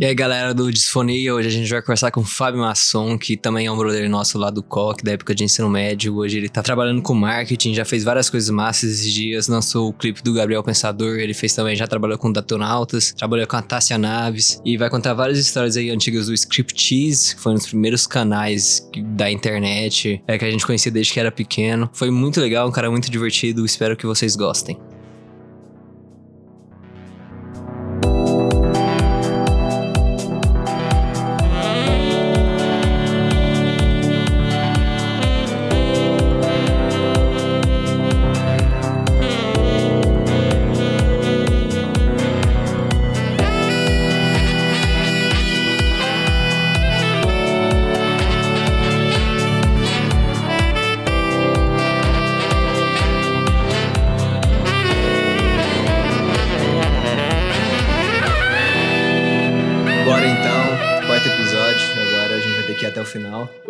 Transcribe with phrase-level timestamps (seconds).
[0.00, 3.36] E aí, galera do Disfonia, hoje a gente vai conversar com o Fábio Masson, que
[3.36, 6.14] também é um brother nosso lá do COC, da época de ensino médio.
[6.14, 9.92] Hoje ele tá trabalhando com marketing, já fez várias coisas massas esses dias, lançou o
[9.92, 13.98] clipe do Gabriel Pensador, ele fez também, já trabalhou com Datonautas, trabalhou com a Tássia
[13.98, 18.06] Naves, e vai contar várias histórias aí antigas do Scriptease, que foi um dos primeiros
[18.06, 21.90] canais da internet, é que a gente conhecia desde que era pequeno.
[21.92, 24.78] Foi muito legal, um cara muito divertido, espero que vocês gostem.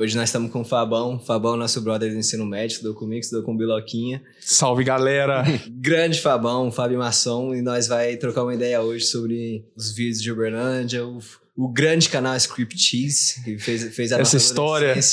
[0.09, 1.21] Hoje nós estamos com o Fabão.
[1.21, 4.23] Fabão, nosso brother do ensino médio, estudou comigo, estudou com o Biloquinha.
[4.41, 5.45] Salve, galera!
[5.69, 10.33] Grande Fabão, Fábio Masson, e nós vai trocar uma ideia hoje sobre os vídeos de
[10.33, 11.19] Uberlândia, o,
[11.55, 14.95] o grande canal Script Cheese, que fez, fez a Essa história.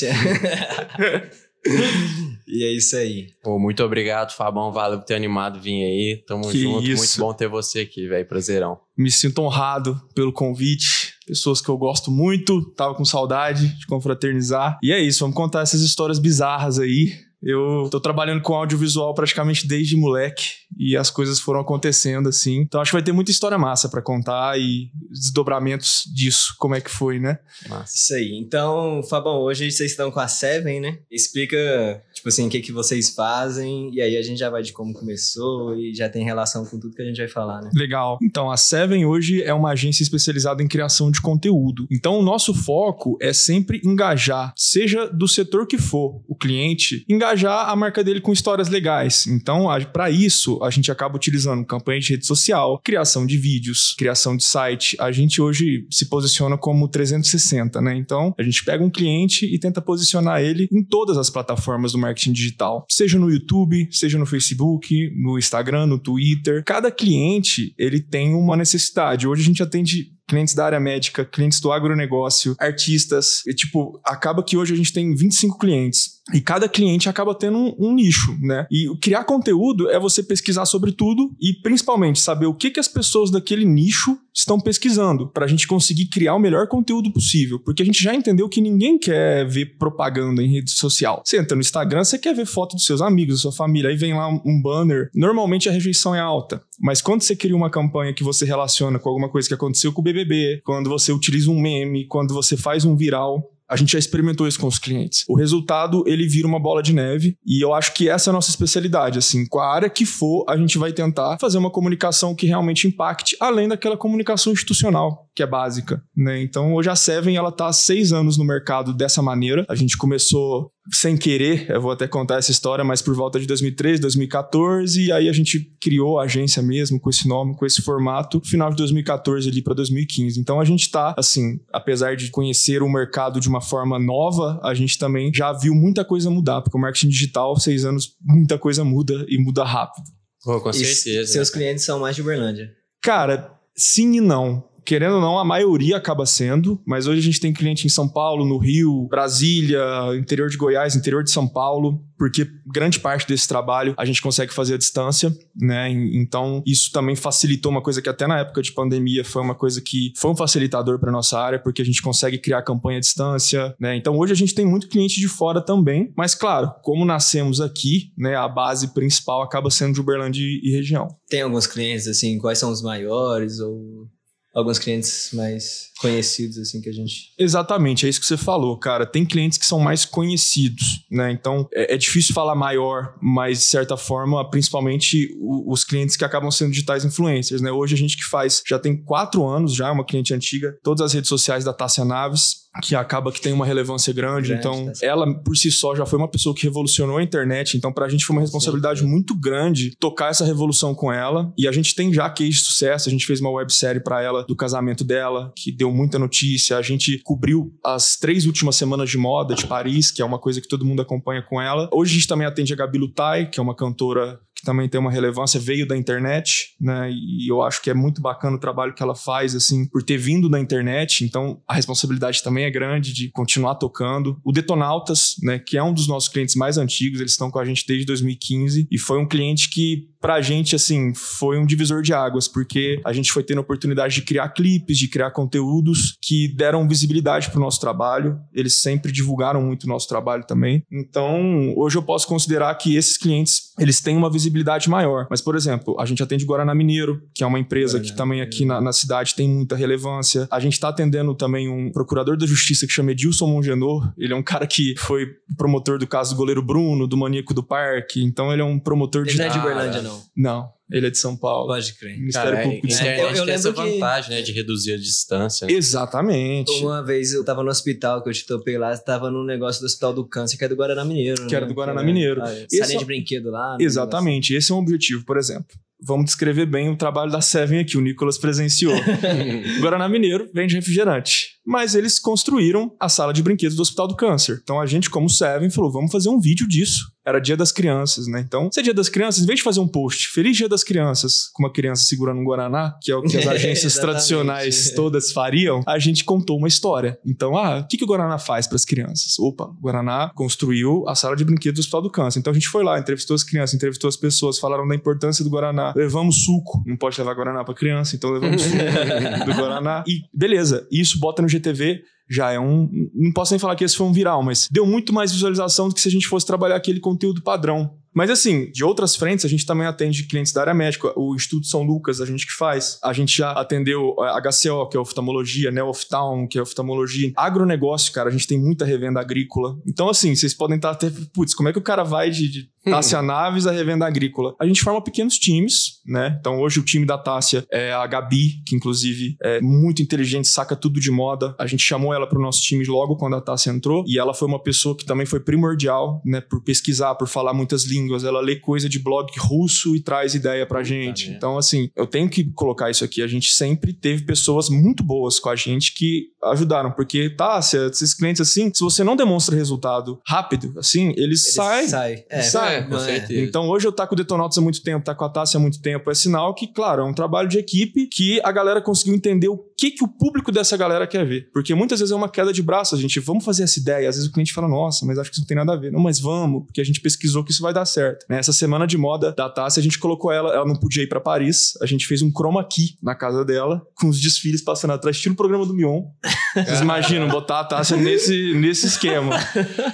[2.47, 3.33] e é isso aí.
[3.43, 4.71] Pô, muito obrigado, Fabão.
[4.71, 6.23] Valeu por ter animado vir aí.
[6.25, 6.88] Tamo que junto.
[6.88, 7.19] Isso.
[7.19, 8.25] Muito bom ter você aqui, velho.
[8.25, 8.79] Prazerão.
[8.97, 14.77] Me sinto honrado pelo convite pessoas que eu gosto muito, tava com saudade de confraternizar.
[14.81, 17.13] E é isso, vamos contar essas histórias bizarras aí.
[17.41, 22.57] Eu tô trabalhando com audiovisual praticamente desde moleque e as coisas foram acontecendo assim.
[22.61, 26.81] Então acho que vai ter muita história massa para contar e desdobramentos disso, como é
[26.81, 27.37] que foi, né?
[27.69, 27.95] Massa.
[27.95, 28.31] Isso aí.
[28.43, 30.97] Então, Fabão, hoje vocês estão com a Seven, né?
[31.11, 34.73] Explica tipo assim, o que, que vocês fazem, e aí a gente já vai de
[34.73, 37.69] como começou e já tem relação com tudo que a gente vai falar, né?
[37.71, 38.17] Legal.
[38.19, 41.85] Então, a Seven hoje é uma agência especializada em criação de conteúdo.
[41.91, 47.69] Então, o nosso foco é sempre engajar, seja do setor que for, o cliente, engajar
[47.69, 49.27] a marca dele com histórias legais.
[49.27, 54.35] Então, para isso, a gente acaba utilizando campanha de rede social, criação de vídeos, criação
[54.35, 54.97] de site.
[55.00, 57.95] A gente hoje se posiciona como 360, né?
[57.95, 62.00] Então, a gente pega um cliente e tenta posicionar ele em todas as plataformas do
[62.00, 66.63] marketing marketing digital, seja no YouTube, seja no Facebook, no Instagram, no Twitter.
[66.65, 69.27] Cada cliente ele tem uma necessidade.
[69.27, 73.45] Hoje a gente atende clientes da área médica, clientes do agronegócio, artistas.
[73.45, 76.15] E, tipo, acaba que hoje a gente tem 25 clientes.
[76.33, 78.65] E cada cliente acaba tendo um, um, nicho, né?
[78.71, 82.87] E criar conteúdo é você pesquisar sobre tudo e principalmente saber o que, que as
[82.87, 87.59] pessoas daquele nicho estão pesquisando para a gente conseguir criar o melhor conteúdo possível.
[87.59, 91.23] Porque a gente já entendeu que ninguém quer ver propaganda em rede social.
[91.23, 93.95] Você entra no Instagram, você quer ver foto dos seus amigos, da sua família, aí
[93.95, 95.09] vem lá um banner.
[95.16, 96.62] Normalmente a rejeição é alta.
[96.79, 100.01] Mas quando você cria uma campanha que você relaciona com alguma coisa que aconteceu com
[100.01, 103.99] o BBB, quando você utiliza um meme, quando você faz um viral, a gente já
[103.99, 105.23] experimentou isso com os clientes.
[105.27, 108.33] O resultado, ele vira uma bola de neve e eu acho que essa é a
[108.33, 112.35] nossa especialidade, assim, com a área que for, a gente vai tentar fazer uma comunicação
[112.35, 116.41] que realmente impacte, além daquela comunicação institucional, que é básica, né?
[116.41, 119.66] Então, hoje a Seven, ela tá há seis anos no mercado dessa maneira.
[119.68, 123.45] A gente começou sem querer, eu vou até contar essa história, mas por volta de
[123.45, 127.81] 2013, 2014, e aí a gente criou a agência mesmo com esse nome, com esse
[127.81, 130.40] formato, final de 2014 ali para 2015.
[130.40, 134.74] Então a gente tá, assim, apesar de conhecer o mercado de uma forma nova, a
[134.74, 138.85] gente também já viu muita coisa mudar, porque o marketing digital, seis anos, muita coisa
[138.85, 140.06] muda e muda rápido.
[140.45, 141.22] Oh, com certeza.
[141.22, 142.72] E seus clientes são mais de Uberlândia?
[143.01, 147.40] Cara, sim e não querendo ou não, a maioria acaba sendo, mas hoje a gente
[147.40, 149.81] tem cliente em São Paulo, no Rio, Brasília,
[150.18, 154.53] interior de Goiás, interior de São Paulo, porque grande parte desse trabalho a gente consegue
[154.53, 155.90] fazer à distância, né?
[155.90, 159.81] Então, isso também facilitou uma coisa que até na época de pandemia foi uma coisa
[159.81, 163.75] que foi um facilitador para nossa área, porque a gente consegue criar campanha à distância,
[163.79, 163.95] né?
[163.95, 168.13] Então, hoje a gente tem muito cliente de fora também, mas claro, como nascemos aqui,
[168.18, 171.07] né, a base principal acaba sendo de Uberlândia e região.
[171.28, 174.07] Tem alguns clientes assim, quais são os maiores ou
[174.55, 177.33] alguns clientes mais conhecidos, assim, que a gente.
[177.38, 179.06] Exatamente, é isso que você falou, cara.
[179.06, 181.31] Tem clientes que são mais conhecidos, né?
[181.31, 186.25] Então é, é difícil falar maior, mas de certa forma, principalmente o, os clientes que
[186.25, 187.71] acabam sendo digitais influencers, né?
[187.71, 191.13] Hoje a gente que faz, já tem quatro anos já, uma cliente antiga, todas as
[191.13, 194.50] redes sociais da Tássia Naves que acaba que tem uma relevância grande.
[194.50, 197.77] grande então, tá ela por si só já foi uma pessoa que revolucionou a internet.
[197.77, 199.12] Então, pra gente foi uma responsabilidade sim, sim.
[199.12, 201.53] muito grande tocar essa revolução com ela.
[201.57, 203.07] E a gente tem já case de sucesso.
[203.07, 206.77] A gente fez uma websérie para ela do casamento dela, que deu muita notícia.
[206.77, 210.61] A gente cobriu as três últimas semanas de moda de Paris, que é uma coisa
[210.61, 211.89] que todo mundo acompanha com ela.
[211.91, 215.12] Hoje a gente também atende a Gabi Lutai, que é uma cantora também tem uma
[215.12, 217.09] relevância, veio da internet, né?
[217.12, 220.17] E eu acho que é muito bacana o trabalho que ela faz, assim, por ter
[220.17, 221.23] vindo da internet.
[221.23, 224.38] Então, a responsabilidade também é grande de continuar tocando.
[224.44, 225.59] O Detonautas, né?
[225.59, 228.88] Que é um dos nossos clientes mais antigos, eles estão com a gente desde 2015
[228.91, 233.13] e foi um cliente que pra gente, assim, foi um divisor de águas, porque a
[233.13, 237.59] gente foi tendo a oportunidade de criar clipes, de criar conteúdos que deram visibilidade pro
[237.59, 238.39] nosso trabalho.
[238.51, 240.83] Eles sempre divulgaram muito o nosso trabalho também.
[240.91, 244.55] Então, hoje eu posso considerar que esses clientes, eles têm uma visibilidade
[244.90, 245.28] maior.
[245.30, 248.42] Mas, por exemplo, a gente atende Guaraná Mineiro, que é uma empresa Guaraná, que também
[248.42, 250.48] aqui na, na, cidade tem muita relevância.
[250.52, 254.12] A gente está atendendo também um procurador da justiça que chama Edilson Mongenor.
[254.18, 257.63] Ele é um cara que foi promotor do caso do goleiro Bruno, do maníaco do
[257.63, 258.24] parque.
[258.24, 259.38] Então, ele é um promotor ele de...
[259.38, 260.22] Não é de Berlândia, não.
[260.36, 260.75] Não.
[260.91, 261.67] Ele é de São Paulo.
[261.67, 262.17] Pode crer.
[262.17, 263.19] Ministério Cara, Público de São Paulo.
[263.19, 263.79] Eu, eu lembro essa que...
[263.79, 265.71] vantagem, né, de reduzir a distância.
[265.71, 266.71] Exatamente.
[266.83, 269.85] Uma vez eu tava no hospital, que eu te topei lá, tava no negócio do
[269.85, 271.47] Hospital do Câncer, que é do Guaraná Mineiro.
[271.47, 271.57] Que né?
[271.57, 272.41] era do Guaraná Mineiro.
[272.41, 272.99] Ah, salinha é...
[272.99, 273.77] de brinquedo lá.
[273.79, 274.53] Exatamente.
[274.53, 277.97] Esse é um objetivo, por exemplo vamos descrever bem o trabalho da Seven aqui.
[277.97, 278.93] O Nicolas presenciou.
[279.81, 281.55] Guaraná Mineiro vende refrigerante.
[281.65, 284.59] Mas eles construíram a sala de brinquedos do Hospital do Câncer.
[284.61, 287.14] Então a gente, como Seven, falou: vamos fazer um vídeo disso.
[287.25, 288.39] Era dia das crianças, né?
[288.39, 290.83] Então, se é dia das crianças, em vez de fazer um post, Feliz Dia das
[290.83, 295.31] Crianças, com uma criança segurando um Guaraná, que é o que as agências tradicionais todas
[295.31, 297.18] fariam, a gente contou uma história.
[297.25, 299.39] Então, ah, o que, que o Guaraná faz para as crianças?
[299.39, 302.39] Opa, o Guaraná construiu a sala de brinquedos do Hospital do Câncer.
[302.39, 305.50] Então a gente foi lá, entrevistou as crianças, entrevistou as pessoas, falaram da importância do
[305.50, 308.75] Guaraná, levamos suco, não pode levar Guaraná para criança, então levamos suco
[309.45, 310.04] do Guaraná.
[310.07, 312.89] E beleza, isso bota no GTV já é um.
[313.13, 315.95] Não posso nem falar que esse foi um viral, mas deu muito mais visualização do
[315.95, 317.98] que se a gente fosse trabalhar aquele conteúdo padrão.
[318.16, 321.12] Mas assim, de outras frentes, a gente também atende clientes da área médica.
[321.19, 322.98] O Instituto São Lucas, a gente que faz.
[323.04, 325.83] A gente já atendeu HCO, que é oftalmologia, né?
[325.83, 327.33] Oftalm, que é oftalmologia.
[327.36, 329.78] Agronegócio, cara, a gente tem muita revenda agrícola.
[329.86, 332.69] Então, assim, vocês podem estar até, putz, como é que o cara vai de, de
[332.89, 334.55] Tássia Naves a revenda agrícola?
[334.59, 336.37] A gente forma pequenos times, né?
[336.39, 340.75] Então, hoje o time da Tássia é a Gabi, que inclusive é muito inteligente, saca
[340.75, 341.55] tudo de moda.
[341.59, 344.03] A gente chamou ela para o nosso time logo quando a Tássia entrou.
[344.07, 346.41] E ela foi uma pessoa que também foi primordial, né?
[346.41, 350.65] Por pesquisar, por falar muitas línguas ela lê coisa de blog russo e traz ideia
[350.65, 351.29] pra gente.
[351.29, 353.21] Então, assim, eu tenho que colocar isso aqui.
[353.21, 357.77] A gente sempre teve pessoas muito boas com a gente que ajudaram, porque, tá, se
[357.87, 361.87] esses clientes assim, se você não demonstra resultado rápido, assim, eles, eles saem.
[361.87, 362.25] Sai.
[362.29, 362.75] É, sai.
[362.77, 363.42] É, com certeza.
[363.42, 365.60] Então, hoje eu tá com o Detonautas há muito tempo, tá com a Tassi há
[365.60, 366.10] muito tempo.
[366.10, 369.57] É sinal que, claro, é um trabalho de equipe que a galera conseguiu entender o
[369.77, 371.50] que, que o público dessa galera quer ver.
[371.51, 374.07] Porque muitas vezes é uma queda de braço, a gente, vamos fazer essa ideia.
[374.07, 375.92] Às vezes o cliente fala, nossa, mas acho que isso não tem nada a ver.
[375.92, 378.25] Não, mas vamos, porque a gente pesquisou que isso vai dar certo.
[378.30, 381.19] Nessa semana de moda da Tassi, a gente colocou ela, ela não podia ir para
[381.19, 385.16] Paris, a gente fez um chroma key na casa dela, com os desfiles passando atrás,
[385.18, 386.04] estilo o programa do Mion.
[386.56, 389.38] Vocês imaginam botar a Tassi nesse, nesse esquema.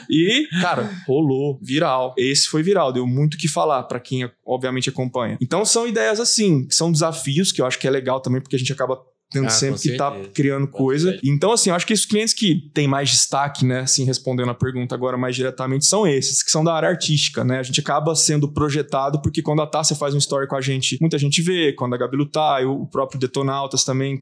[0.09, 2.13] E, cara, rolou, viral.
[2.17, 5.37] Esse foi viral, deu muito o que falar para quem, obviamente, acompanha.
[5.41, 8.59] Então, são ideias assim, são desafios que eu acho que é legal também, porque a
[8.59, 8.99] gente acaba
[9.31, 11.11] tendo ah, sempre que estar tá criando com coisa.
[11.11, 11.33] Certeza.
[11.33, 14.53] Então, assim, eu acho que esses clientes que têm mais destaque, né, assim, respondendo a
[14.53, 17.59] pergunta agora mais diretamente, são esses, que são da área artística, né?
[17.59, 20.97] A gente acaba sendo projetado, porque quando a Tássia faz uma história com a gente,
[20.99, 24.19] muita gente vê, quando a Gabi Lutai, o próprio Detonautas também,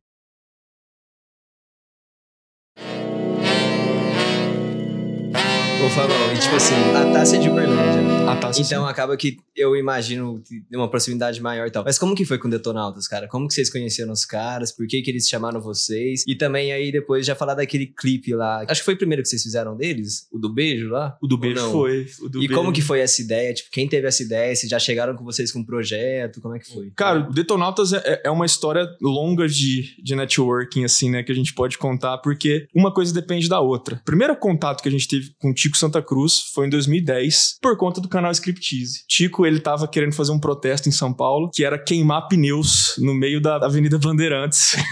[5.81, 8.29] Ô, Fabão, e tipo assim, a taça é de Uberlândia?
[8.29, 8.91] A taça Então sim.
[8.91, 10.43] acaba que eu imagino
[10.73, 11.85] uma proximidade maior e tal.
[11.85, 13.29] Mas como que foi com o Detonautas, cara?
[13.29, 14.73] Como que vocês conheceram os caras?
[14.73, 16.23] Por que que eles chamaram vocês?
[16.27, 18.65] E também aí depois já falar daquele clipe lá.
[18.67, 20.27] Acho que foi o primeiro que vocês fizeram deles?
[20.31, 21.17] O do beijo lá?
[21.21, 22.07] O do beijo foi.
[22.21, 22.61] O do e beijo.
[22.61, 23.53] como que foi essa ideia?
[23.53, 24.53] Tipo, quem teve essa ideia?
[24.55, 26.41] Se já chegaram com vocês com um projeto?
[26.41, 26.91] Como é que foi?
[26.95, 31.23] Cara, o Detonautas é, é uma história longa de, de networking, assim, né?
[31.23, 34.01] Que a gente pode contar, porque uma coisa depende da outra.
[34.03, 37.77] Primeiro contato que a gente teve com o Tico Santa Cruz foi em 2010, por
[37.77, 39.03] conta do canal Scriptise.
[39.07, 43.13] Tico, ele tava querendo fazer um protesto em São Paulo, que era queimar pneus no
[43.13, 44.75] meio da Avenida Bandeirantes.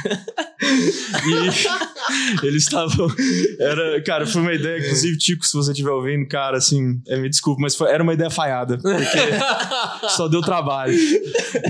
[2.44, 3.08] e eles estavam.
[3.60, 7.28] Era, cara, foi uma ideia, inclusive, Tico, se você estiver ouvindo, cara, assim, é, me
[7.28, 10.96] desculpe, mas foi, era uma ideia falhada, porque só deu trabalho.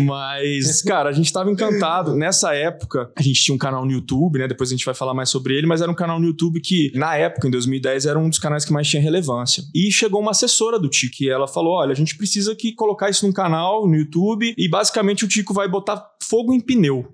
[0.05, 2.15] Mas, cara, a gente tava encantado.
[2.15, 4.47] Nessa época, a gente tinha um canal no YouTube, né?
[4.47, 6.91] Depois a gente vai falar mais sobre ele, mas era um canal no YouTube que,
[6.93, 9.63] na época, em 2010, era um dos canais que mais tinha relevância.
[9.73, 13.09] E chegou uma assessora do Tico e ela falou: olha, a gente precisa que colocar
[13.09, 17.13] isso num canal no YouTube e basicamente o Tico vai botar fogo em pneu.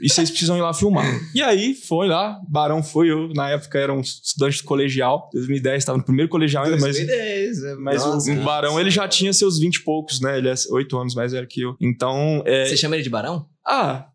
[0.00, 1.06] E vocês precisam ir lá filmar.
[1.34, 2.40] E aí, foi lá.
[2.48, 3.28] Barão foi eu.
[3.28, 5.30] Na época era um estudante de colegial.
[5.32, 8.04] 2010, estava no primeiro colegial ainda, 2010, mas.
[8.04, 10.38] É, mas o, Barão, ele já tinha seus 20 e poucos, né?
[10.38, 11.76] Ele é 8 anos mais velho que eu.
[11.80, 12.42] Então.
[12.44, 12.66] É...
[12.66, 13.46] Você chama ele de Barão?
[13.66, 14.08] Ah,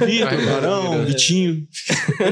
[0.00, 1.66] Vitor, Barão, Vitinho.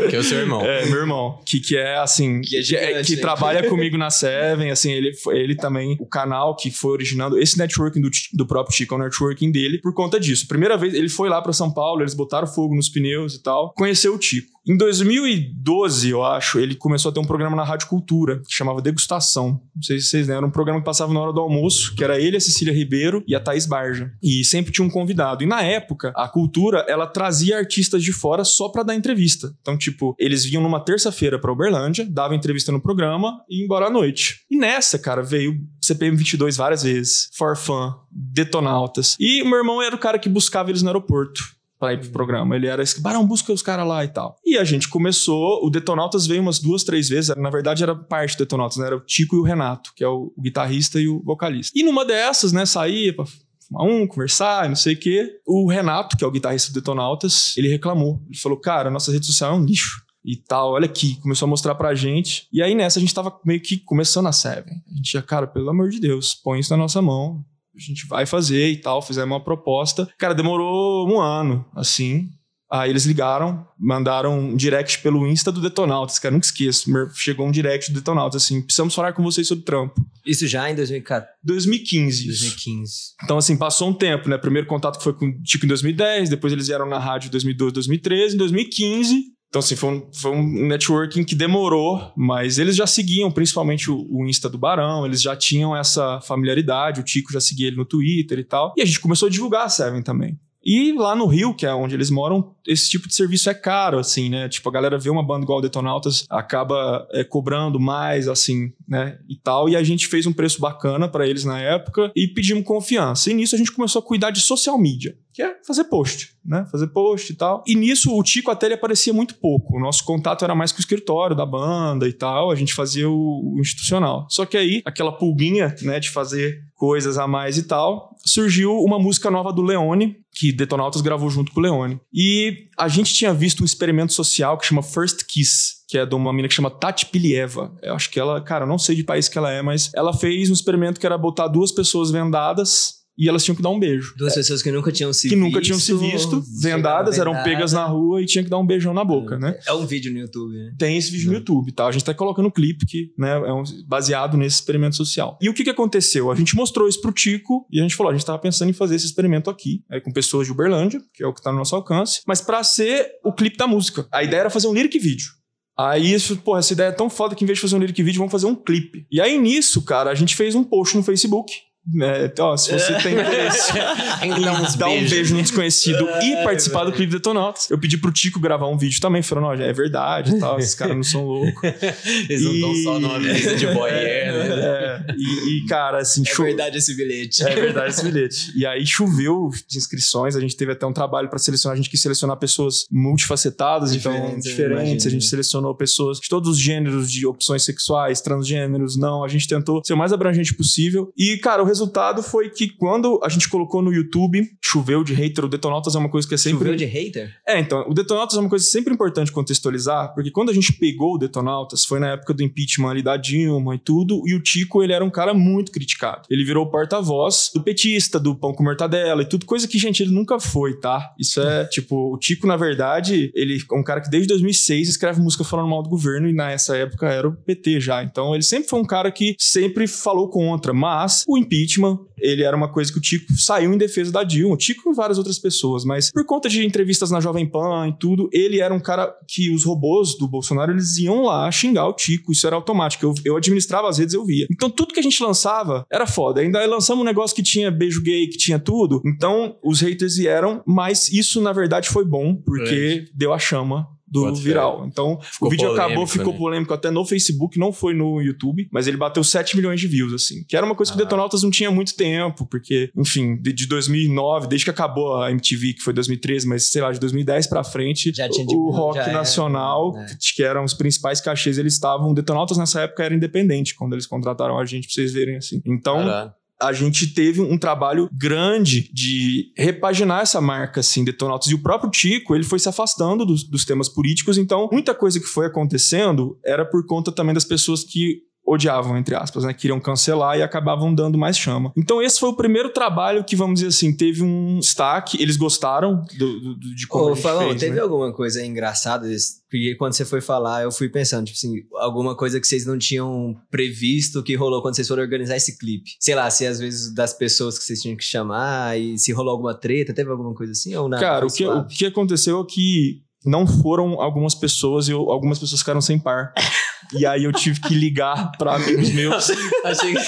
[0.08, 0.62] Que é o seu irmão.
[0.62, 1.38] É, meu irmão.
[1.44, 3.20] Que, que é, assim, que, é gigante, que né?
[3.20, 8.00] trabalha comigo na Seven, assim, ele, ele também, o canal que foi originando, esse networking
[8.00, 10.48] do, do próprio Chico, é o networking dele, por conta disso.
[10.48, 13.74] Primeira vez, ele foi lá para São Paulo, eles botaram fogo nos pneus e tal,
[13.74, 14.52] conheceu o Tico.
[14.64, 18.80] Em 2012, eu acho, ele começou a ter um programa na Rádio Cultura, que chamava
[18.80, 19.60] Degustação.
[19.74, 22.04] Não sei se vocês lembram, era um programa que passava na hora do almoço, que
[22.04, 24.12] era ele, a Cecília Ribeiro e a Thaís Barja.
[24.22, 25.42] E sempre tinha um convidado.
[25.42, 29.52] E na época, a cultura, ela trazia artistas de fora só para dar entrevista.
[29.60, 33.86] Então, tipo, eles vinham numa terça-feira pra Uberlândia, davam entrevista no programa e iam embora
[33.86, 34.42] à noite.
[34.48, 39.16] E nessa, cara, veio CPM 22 várias vezes, Forfan, Detonautas.
[39.18, 41.42] E meu irmão era o cara que buscava eles no aeroporto
[41.82, 42.54] pra ir pro programa.
[42.54, 44.36] Ele era esse, Barão, busca os caras lá e tal.
[44.46, 48.36] E a gente começou, o Detonautas veio umas duas, três vezes, na verdade era parte
[48.36, 48.86] do Detonautas, né?
[48.86, 51.76] Era o Tico e o Renato, que é o, guitarrista e o vocalista.
[51.76, 53.24] E numa dessas, né, saía pra
[53.66, 55.28] fumar um, conversar, não sei o quê.
[55.44, 58.22] O Renato, que é o guitarrista do Detonautas, ele reclamou.
[58.28, 61.50] Ele falou, cara, nossa rede social é um lixo e tal, olha aqui, começou a
[61.50, 62.46] mostrar pra gente.
[62.52, 64.74] E aí nessa a gente tava meio que começando a Seven.
[64.88, 68.06] A gente ia, cara, pelo amor de Deus, põe isso na nossa mão, a gente
[68.06, 70.08] vai fazer e tal, fizemos uma proposta.
[70.18, 72.28] Cara, demorou um ano, assim.
[72.70, 76.90] Aí eles ligaram, mandaram um direct pelo Insta do Detonautas, cara, nunca esqueço.
[77.14, 80.00] Chegou um direct do Detonautas, assim, precisamos falar com vocês sobre trampo.
[80.24, 81.26] Isso já em 2015?
[81.44, 82.26] 2015.
[82.28, 82.92] 2015.
[83.22, 84.38] Então, assim, passou um tempo, né?
[84.38, 87.74] Primeiro contato foi com o Tico em 2010, depois eles vieram na rádio em 2012,
[87.74, 88.34] 2013.
[88.36, 93.30] Em 2015, então, assim, foi um, foi um networking que demorou, mas eles já seguiam
[93.30, 97.66] principalmente o, o, Insta do Barão, eles já tinham essa familiaridade, o Tico já seguia
[97.66, 98.72] ele no Twitter e tal.
[98.78, 100.40] E a gente começou a divulgar a Seven também.
[100.64, 103.98] E lá no Rio, que é onde eles moram, esse tipo de serviço é caro,
[103.98, 104.48] assim, né?
[104.48, 109.18] Tipo, a galera vê uma banda igual a Detonautas, acaba é, cobrando mais, assim, né?
[109.28, 109.68] E tal.
[109.68, 113.30] E a gente fez um preço bacana para eles na época e pedimos confiança.
[113.30, 116.66] E nisso a gente começou a cuidar de social media, que é fazer post, né?
[116.70, 117.64] Fazer post e tal.
[117.66, 119.76] E nisso o Tico até ele aparecia muito pouco.
[119.76, 122.50] O nosso contato era mais com o escritório da banda e tal.
[122.50, 124.26] A gente fazia o, o institucional.
[124.28, 128.98] Só que aí, aquela pulguinha, né, de fazer coisas a mais e tal, surgiu uma
[128.98, 132.00] música nova do Leone, que Detonautas gravou junto com o Leone.
[132.12, 136.14] E a gente tinha visto um experimento social que chama First Kiss, que é de
[136.14, 137.72] uma menina que chama Tati Pilieva.
[137.82, 140.12] Eu acho que ela, cara, eu não sei de país que ela é, mas ela
[140.12, 143.78] fez um experimento que era botar duas pessoas vendadas e elas tinham que dar um
[143.78, 144.14] beijo.
[144.16, 145.44] Duas é, pessoas que nunca tinham se que visto.
[145.44, 148.66] Que nunca tinham se visto, vendadas, eram pegas na rua e tinha que dar um
[148.66, 149.58] beijão na boca, é, né?
[149.66, 150.74] É um vídeo no YouTube, né?
[150.78, 151.86] Tem esse vídeo no YouTube, tá?
[151.86, 155.38] A gente tá colocando o um clipe que, né, é um, baseado nesse experimento social.
[155.40, 156.30] E o que que aconteceu?
[156.30, 158.74] A gente mostrou isso pro Tico e a gente falou, a gente tava pensando em
[158.74, 161.58] fazer esse experimento aqui, aí, com pessoas de Uberlândia, que é o que tá no
[161.58, 164.06] nosso alcance, mas para ser o clipe da música.
[164.10, 165.30] A ideia era fazer um lyric vídeo.
[165.78, 168.02] Aí isso, porra, essa ideia é tão foda que em vez de fazer um lyric
[168.02, 169.06] vídeo, vamos fazer um clipe.
[169.10, 171.52] E aí nisso, cara, a gente fez um post no Facebook
[172.00, 173.72] é, ó, se você tem interesse
[174.22, 178.12] em dar um beijo no desconhecido e é, participar do clipe Detonautas, eu pedi pro
[178.12, 181.24] Tico gravar um vídeo também, falando, ó, é verdade e tal, esses caras não são
[181.24, 181.52] loucos.
[182.30, 182.44] Eles e...
[182.44, 184.62] não estão só numa mesa de boier, né?
[184.62, 186.22] É, e, e, cara, assim...
[186.26, 187.42] É verdade esse bilhete.
[187.42, 188.52] É verdade esse bilhete.
[188.56, 191.90] E aí choveu de inscrições, a gente teve até um trabalho para selecionar, a gente
[191.90, 197.10] quis selecionar pessoas multifacetadas, então diferentes, diferentes, a gente selecionou pessoas de todos os gêneros
[197.10, 201.12] de opções sexuais, transgêneros, não, a gente tentou ser o mais abrangente possível.
[201.16, 205.44] E, cara, o resultado foi que quando a gente colocou no YouTube, choveu de hater,
[205.44, 206.58] o Detonautas é uma coisa que é sempre.
[206.58, 207.34] Choveu de hater?
[207.46, 211.14] É, então, o Detonautas é uma coisa sempre importante contextualizar, porque quando a gente pegou
[211.14, 214.82] o Detonautas, foi na época do impeachment ali da Dilma e tudo, e o Tico,
[214.82, 216.22] ele era um cara muito criticado.
[216.30, 220.12] Ele virou porta-voz do petista, do pão com mortadela e tudo, coisa que, gente, ele
[220.12, 221.12] nunca foi, tá?
[221.18, 225.20] Isso é, tipo, o Tico, na verdade, ele é um cara que desde 2006 escreve
[225.20, 228.02] música falando mal do governo e nessa época era o PT já.
[228.02, 232.42] Então, ele sempre foi um cara que sempre falou contra, mas o impeachment impeachment, ele
[232.42, 235.18] era uma coisa que o Tico saiu em defesa da Dilma, o Tico e várias
[235.18, 238.80] outras pessoas, mas por conta de entrevistas na Jovem Pan e tudo, ele era um
[238.80, 243.04] cara que os robôs do Bolsonaro, eles iam lá xingar o Tico, isso era automático,
[243.04, 244.46] eu, eu administrava as redes, eu via.
[244.50, 248.02] Então tudo que a gente lançava era foda, ainda lançamos um negócio que tinha beijo
[248.02, 253.06] gay, que tinha tudo, então os haters vieram, mas isso na verdade foi bom, porque
[253.08, 253.16] é.
[253.16, 254.80] deu a chama do Pode viral.
[254.80, 254.88] Ser.
[254.88, 256.38] Então, ficou o vídeo acabou, ficou né?
[256.38, 260.12] polêmico até no Facebook, não foi no YouTube, mas ele bateu 7 milhões de views,
[260.12, 260.44] assim.
[260.46, 260.94] Que era uma coisa ah.
[260.94, 265.16] que o Detonautas não tinha muito tempo, porque, enfim, de, de, 2009, desde que acabou
[265.16, 268.70] a MTV, que foi 2013, mas sei lá, de 2010 pra frente, já tinha o,
[268.70, 270.16] rock nacional, era, né?
[270.36, 272.12] que eram os principais cachês, eles estavam.
[272.12, 275.62] Detonautas nessa época era independente, quando eles contrataram a gente, pra vocês verem assim.
[275.64, 275.96] Então.
[275.96, 281.48] Caralho a gente teve um trabalho grande de repaginar essa marca, assim, Detonautas.
[281.48, 285.18] E o próprio Tico, ele foi se afastando dos, dos temas políticos, então muita coisa
[285.18, 289.54] que foi acontecendo era por conta também das pessoas que odiavam, entre aspas, né?
[289.54, 291.72] Queriam cancelar e acabavam dando mais chama.
[291.76, 295.20] Então, esse foi o primeiro trabalho que, vamos dizer assim, teve um destaque.
[295.22, 297.80] Eles gostaram do, do, de como Ô, Falão, fez, teve né?
[297.80, 299.08] alguma coisa engraçada?
[299.48, 302.78] Porque quando você foi falar, eu fui pensando, tipo assim, alguma coisa que vocês não
[302.78, 305.90] tinham previsto que rolou quando vocês foram organizar esse clipe.
[306.00, 309.32] Sei lá, se às vezes das pessoas que vocês tinham que chamar e se rolou
[309.32, 311.02] alguma treta, teve alguma coisa assim ou nada?
[311.02, 315.60] Cara, o que, o que aconteceu é que não foram algumas pessoas e algumas pessoas
[315.60, 316.32] ficaram sem par.
[316.94, 319.30] E aí eu tive que ligar pra amigos meus.
[319.64, 320.02] Achei que.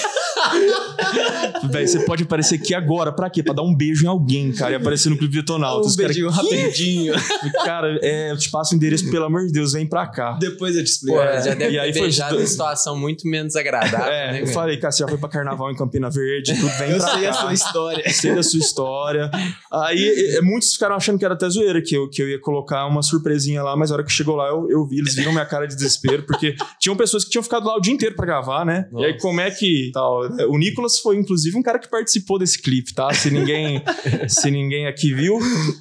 [1.69, 3.11] Véi, você pode aparecer aqui agora.
[3.11, 3.43] Pra quê?
[3.43, 4.73] Pra dar um beijo em alguém, cara.
[4.73, 5.93] E aparecer no clipe Detonautas.
[5.93, 7.13] Um beijinho cara, rapidinho.
[7.65, 10.33] cara, é, eu te passo o endereço, pelo amor de Deus, vem pra cá.
[10.39, 11.17] Depois eu te explico.
[11.17, 12.43] Pô, é, já deve e aí ter beijado foi...
[12.43, 14.05] em situação muito menos agradável.
[14.07, 16.91] É, né, eu falei, cara, você já foi pra carnaval em Campina Verde, tudo vem
[16.91, 17.29] eu pra sei cá.
[17.29, 18.09] a sua história.
[18.09, 19.31] Sei a sua história.
[19.71, 23.01] Aí muitos ficaram achando que era até zoeira, que eu, que eu ia colocar uma
[23.01, 25.67] surpresinha lá, mas a hora que chegou lá eu, eu vi, eles viram minha cara
[25.67, 28.87] de desespero, porque tinham pessoas que tinham ficado lá o dia inteiro pra gravar, né?
[28.91, 29.05] Nossa.
[29.05, 30.23] E aí como é que tal?
[30.49, 33.13] O Nicolas foi inclusive um cara que participou desse clipe, tá?
[33.13, 33.81] Se ninguém,
[34.27, 35.37] se ninguém aqui viu,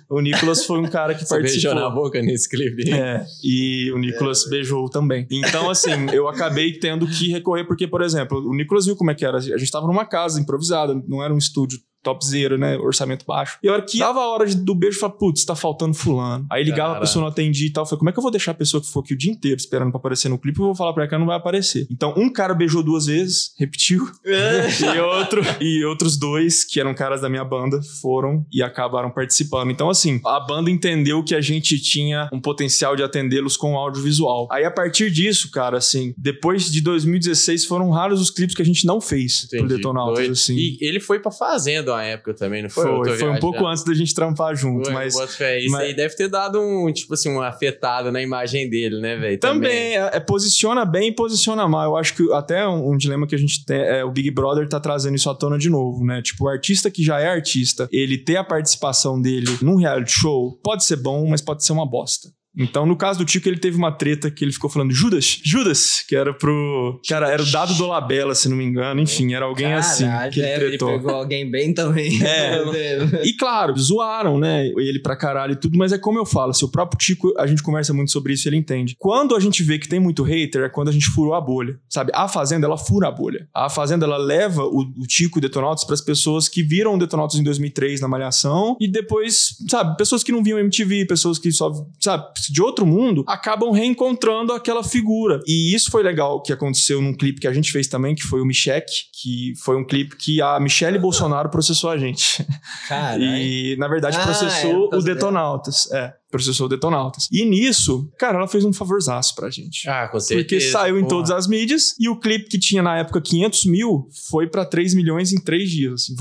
[0.09, 1.75] o Nicolas foi um cara que Você participou.
[1.75, 2.91] beijou na boca nesse clipe.
[2.91, 4.51] É, e o Nicolas é.
[4.51, 5.27] beijou também.
[5.31, 9.15] Então, assim, eu acabei tendo que recorrer, porque, por exemplo, o Nicolas viu como é
[9.15, 9.39] que era.
[9.39, 12.77] A gente tava numa casa improvisada, não era um estúdio topzera, né?
[12.77, 13.59] Orçamento baixo.
[13.63, 16.47] E a hora que dava a hora do beijo, eu falava, putz, tá faltando fulano.
[16.51, 16.99] Aí ligava, Cara.
[16.99, 17.83] a pessoa não atendia e tal.
[17.83, 19.33] Eu falei, como é que eu vou deixar a pessoa que ficou aqui o dia
[19.33, 20.59] inteiro esperando pra aparecer no clipe?
[20.61, 21.87] Eu vou falar pra ela que ela não vai aparecer.
[21.91, 24.07] Então, um cara beijou duas vezes, repetiu.
[24.25, 29.71] e outro, e outros dois, que eram caras da minha banda, foram e acabaram participando.
[29.71, 34.49] Então, assim, a banda entendeu que a gente tinha um potencial de atendê-los com audiovisual.
[34.51, 38.65] Aí, a partir disso, cara, assim, depois de 2016, foram raros os clipes que a
[38.65, 39.63] gente não fez Entendi.
[39.65, 40.55] pro Detonautas, assim.
[40.57, 42.85] E ele foi pra Fazenda uma época também, não foi?
[42.85, 45.15] Foi, foi um pouco antes da gente trampar junto, foi, mas...
[45.37, 45.61] Fé.
[45.61, 45.83] Isso mas...
[45.83, 49.39] aí deve ter dado um, tipo assim, uma afetada na imagem dele, né, velho?
[49.39, 49.97] Também, também.
[49.97, 51.85] É, é, posiciona bem e posiciona mal.
[51.85, 54.69] Eu acho que até um, um, dilema que a gente tem, é o Big Brother
[54.69, 56.21] tá trazendo isso à tona de novo, né?
[56.23, 60.59] Tipo, o artista que já é artista, ele ter a participação dele num reality show
[60.63, 62.29] pode ser bom, mas pode ser uma bosta.
[62.57, 66.05] Então, no caso do Tico, ele teve uma treta que ele ficou falando Judas, Judas,
[66.07, 67.01] que era pro.
[67.09, 69.01] Cara, era o dado do Labela, se não me engano.
[69.01, 70.35] Enfim, era alguém assim Caralho, assim.
[70.35, 70.89] Que ele, é, tretou.
[70.91, 72.21] ele pegou alguém bem também.
[72.25, 73.23] É.
[73.25, 74.67] e claro, zoaram, né?
[74.67, 77.47] Ele pra caralho e tudo, mas é como eu falo, se o próprio Tico, a
[77.47, 78.97] gente conversa muito sobre isso ele entende.
[78.99, 81.79] Quando a gente vê que tem muito hater, é quando a gente furou a bolha.
[81.89, 82.11] Sabe?
[82.15, 83.49] A Fazenda, ela fura a bolha.
[83.55, 86.99] A Fazenda, ela leva o, o Tico e o Detonautas pras pessoas que viram o
[86.99, 91.51] Detonautas em 2003 na Malhação e depois, sabe, pessoas que não viam MTV, pessoas que
[91.53, 95.41] só, sabe, de outro mundo, acabam reencontrando aquela figura.
[95.47, 98.41] E isso foi legal que aconteceu num clipe que a gente fez também, que foi
[98.41, 102.45] o Michek, que foi um clipe que a Michelle Bolsonaro processou a gente.
[102.89, 103.25] Caralho.
[103.25, 105.91] E, na verdade, ah, processou é, o Detonautas.
[105.93, 107.29] É processou o Detonautas.
[107.31, 109.89] E nisso, cara, ela fez um favorzaço pra gente.
[109.89, 110.43] Ah, com certeza.
[110.43, 111.07] Porque saiu porra.
[111.07, 114.65] em todas as mídias e o clipe que tinha na época 500 mil foi para
[114.65, 115.93] 3 milhões em 3 dias.
[115.93, 116.17] Assim,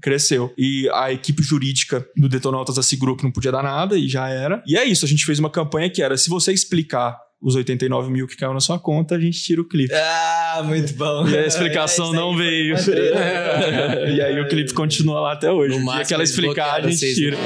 [0.00, 0.52] cresceu.
[0.56, 4.62] E a equipe jurídica do Detonautas assegurou que não podia dar nada e já era.
[4.66, 8.10] E é isso, a gente fez uma campanha que era: se você explicar os 89
[8.10, 9.94] mil que caiu na sua conta, a gente tira o clipe.
[9.94, 11.26] Ah, muito bom.
[11.26, 12.76] E a explicação é, não veio.
[14.14, 15.78] e aí o clipe continua lá até hoje.
[15.78, 17.38] No e aquela explicar, a gente tira.